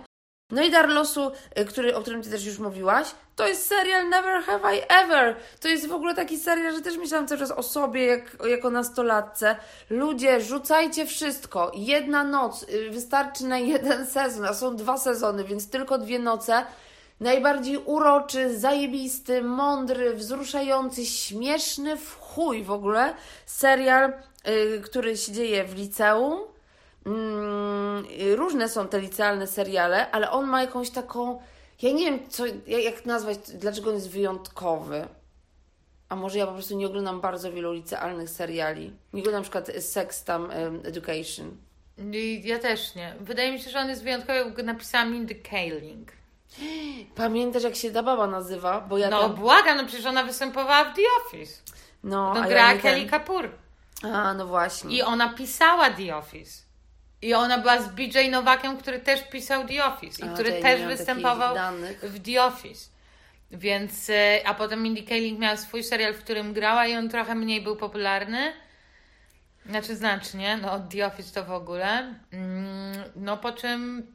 No 0.51 0.63
i 0.63 0.71
Dar 0.71 0.89
Losu, 0.89 1.31
y, 1.59 1.65
który, 1.65 1.95
o 1.95 2.01
którym 2.01 2.21
Ty 2.21 2.29
też 2.29 2.45
już 2.45 2.59
mówiłaś, 2.59 3.07
to 3.35 3.47
jest 3.47 3.67
serial 3.67 4.09
Never 4.09 4.43
Have 4.43 4.77
I 4.77 4.81
Ever. 4.89 5.35
To 5.59 5.67
jest 5.67 5.87
w 5.87 5.93
ogóle 5.93 6.15
taki 6.15 6.37
serial, 6.39 6.75
że 6.75 6.81
też 6.81 6.97
myślałam 6.97 7.27
cały 7.27 7.39
czas 7.39 7.51
o 7.51 7.63
sobie, 7.63 8.05
jak, 8.05 8.37
jako 8.49 8.69
nastolatce. 8.69 9.55
Ludzie, 9.89 10.41
rzucajcie 10.41 11.05
wszystko. 11.05 11.71
Jedna 11.75 12.23
noc 12.23 12.63
y, 12.63 12.89
wystarczy 12.89 13.45
na 13.45 13.57
jeden 13.57 14.07
sezon, 14.15 14.45
a 14.45 14.53
są 14.53 14.75
dwa 14.75 14.97
sezony, 14.97 15.43
więc 15.43 15.69
tylko 15.69 15.97
dwie 15.97 16.19
noce. 16.19 16.65
Najbardziej 17.21 17.77
uroczy, 17.77 18.59
zajebisty, 18.59 19.41
mądry, 19.41 20.13
wzruszający, 20.13 21.05
śmieszny 21.05 21.97
w 21.97 22.19
chuj 22.19 22.63
w 22.63 22.71
ogóle 22.71 23.13
serial, 23.45 24.13
y, 24.47 24.81
który 24.81 25.17
się 25.17 25.31
dzieje 25.31 25.63
w 25.63 25.75
liceum. 25.75 26.39
Mm, 27.05 28.05
y, 28.21 28.35
różne 28.35 28.69
są 28.69 28.87
te 28.87 28.99
licealne 28.99 29.47
seriale, 29.47 30.11
ale 30.11 30.31
on 30.31 30.45
ma 30.47 30.61
jakąś 30.61 30.89
taką. 30.89 31.41
Ja 31.81 31.91
nie 31.91 32.05
wiem, 32.05 32.19
co, 32.29 32.43
jak 32.67 33.05
nazwać, 33.05 33.37
dlaczego 33.53 33.89
on 33.89 33.95
jest 33.95 34.09
wyjątkowy. 34.09 35.07
A 36.09 36.15
może 36.15 36.39
ja 36.39 36.47
po 36.47 36.53
prostu 36.53 36.77
nie 36.77 36.87
oglądam 36.87 37.21
bardzo 37.21 37.51
wielu 37.51 37.73
licealnych 37.73 38.29
seriali. 38.29 38.93
Nie 39.13 39.21
oglądam 39.21 39.41
na 39.41 39.49
przykład 39.49 39.71
Sex 39.83 40.23
Tam 40.23 40.51
em, 40.51 40.81
Education. 40.83 41.57
Ja 42.43 42.59
też 42.59 42.95
nie. 42.95 43.15
Wydaje 43.19 43.51
mi 43.51 43.59
się, 43.59 43.69
że 43.69 43.79
on 43.79 43.89
jest 43.89 44.03
wyjątkowy, 44.03 44.45
bo 44.45 44.51
go 44.51 44.63
napisała 44.63 45.05
Mindy 45.05 45.35
Kaling. 45.35 46.20
Pamiętasz, 47.15 47.63
jak 47.63 47.75
się 47.75 47.91
ta 47.91 48.03
baba 48.03 48.27
nazywa? 48.27 48.81
Bo 48.81 48.97
ja 48.97 49.09
No 49.09 49.19
tam... 49.21 49.35
błagam, 49.35 49.77
no 49.77 49.85
przecież 49.85 50.05
ona 50.05 50.23
występowała 50.23 50.83
w 50.83 50.95
The 50.95 51.01
Office. 51.25 51.61
No, 52.03 52.33
No 52.33 52.41
a 52.41 52.47
gra 52.47 52.73
ja 52.73 52.79
Kelly 52.81 52.99
ten... 53.01 53.09
Kapoor. 53.09 53.49
A, 54.13 54.33
no 54.33 54.47
właśnie. 54.47 54.95
I 54.97 55.01
ona 55.01 55.29
pisała 55.33 55.89
The 55.89 56.15
Office. 56.17 56.61
I 57.21 57.33
ona 57.33 57.57
była 57.57 57.81
z 57.81 57.87
BJ 57.89 58.29
Nowakiem, 58.31 58.77
który 58.77 58.99
też 58.99 59.23
pisał 59.29 59.67
The 59.67 59.85
Office. 59.85 60.25
I 60.25 60.29
A, 60.29 60.33
który 60.33 60.61
też 60.61 60.81
występował 60.97 61.55
w 62.03 62.19
The 62.25 62.43
Office. 62.43 62.89
Więc, 63.51 64.09
e, 64.09 64.41
a 64.45 64.53
potem 64.53 64.83
Mindy 64.83 65.03
Kaling 65.03 65.39
miała 65.39 65.57
swój 65.57 65.83
serial, 65.83 66.13
w 66.13 66.19
którym 66.23 66.53
grała 66.53 66.87
i 66.87 66.95
on 66.95 67.09
trochę 67.09 67.35
mniej 67.35 67.61
był 67.61 67.75
popularny. 67.75 68.53
Znaczy 69.65 69.95
znacznie, 69.95 70.57
no 70.61 70.79
The 70.79 71.05
Office 71.07 71.33
to 71.33 71.43
w 71.47 71.51
ogóle. 71.51 72.15
Mm, 72.31 73.03
No 73.15 73.37
po 73.37 73.51
czym 73.51 74.07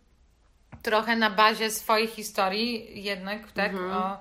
trochę 0.82 1.16
na 1.16 1.30
bazie 1.30 1.70
swojej 1.70 2.06
historii 2.06 3.02
jednak, 3.02 3.52
tak, 3.52 3.72
Mhm. 3.72 3.92
o, 3.92 4.18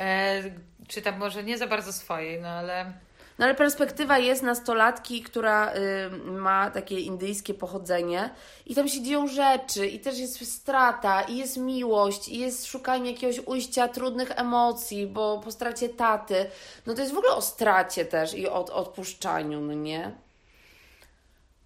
e, 0.00 0.42
czy 0.88 1.02
tam 1.02 1.18
może 1.18 1.44
nie 1.44 1.58
za 1.58 1.66
bardzo 1.66 1.92
swojej, 1.92 2.40
no 2.40 2.48
ale 2.48 2.92
No 3.38 3.44
ale 3.44 3.54
perspektywa 3.54 4.18
jest 4.18 4.42
nastolatki, 4.42 5.22
która 5.22 5.72
y, 5.74 6.10
ma 6.30 6.70
takie 6.70 7.00
indyjskie 7.00 7.54
pochodzenie 7.54 8.30
i 8.66 8.74
tam 8.74 8.88
się 8.88 9.02
dzieją 9.02 9.28
rzeczy 9.28 9.86
i 9.86 10.00
też 10.00 10.18
jest 10.18 10.52
strata 10.54 11.22
i 11.22 11.36
jest 11.36 11.56
miłość 11.56 12.28
i 12.28 12.38
jest 12.38 12.66
szukanie 12.66 13.12
jakiegoś 13.12 13.38
ujścia 13.46 13.88
trudnych 13.88 14.30
emocji, 14.30 15.06
bo 15.06 15.40
po 15.44 15.52
stracie 15.52 15.88
taty, 15.88 16.50
no 16.86 16.94
to 16.94 17.00
jest 17.00 17.14
w 17.14 17.18
ogóle 17.18 17.32
o 17.34 17.42
stracie 17.42 18.04
też 18.04 18.34
i 18.34 18.48
o 18.48 18.64
odpuszczaniu, 18.64 19.60
no 19.60 19.72
nie? 19.72 20.12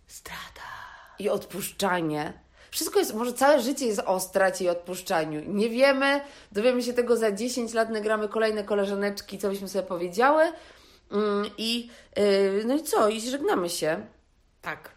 strata. 0.07 0.68
I 1.18 1.28
odpuszczanie. 1.28 2.32
Wszystko 2.73 2.99
jest, 2.99 3.14
może 3.14 3.33
całe 3.33 3.61
życie 3.61 3.87
jest 3.87 4.01
o 4.07 4.20
stracie 4.20 4.64
i 4.64 4.68
odpuszczaniu. 4.68 5.43
Nie 5.47 5.68
wiemy, 5.68 6.20
dowiemy 6.53 6.83
się 6.83 6.93
tego 6.93 7.16
za 7.16 7.33
10 7.33 7.75
lat, 7.75 7.91
nagramy 7.91 8.29
kolejne 8.29 8.64
koleżaneczki, 8.64 9.39
co 9.39 9.49
byśmy 9.49 9.68
sobie 9.68 9.87
powiedziały. 9.87 10.43
Mm, 11.11 11.51
I 11.59 11.91
yy, 12.16 12.62
no 12.66 12.75
i 12.75 12.83
co? 12.83 13.09
I 13.09 13.20
żegnamy 13.20 13.70
się. 13.70 14.07
Tak. 14.62 14.91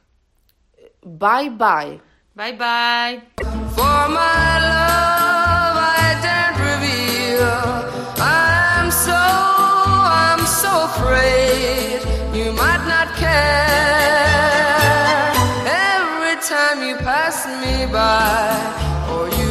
Bye 1.05 1.51
bye. 1.51 1.99
Bye 2.35 2.53
bye. 2.53 3.21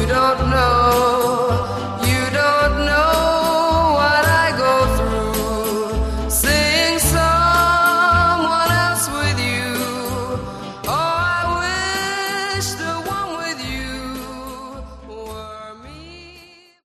Don't 0.07 0.49
know, 0.51 1.04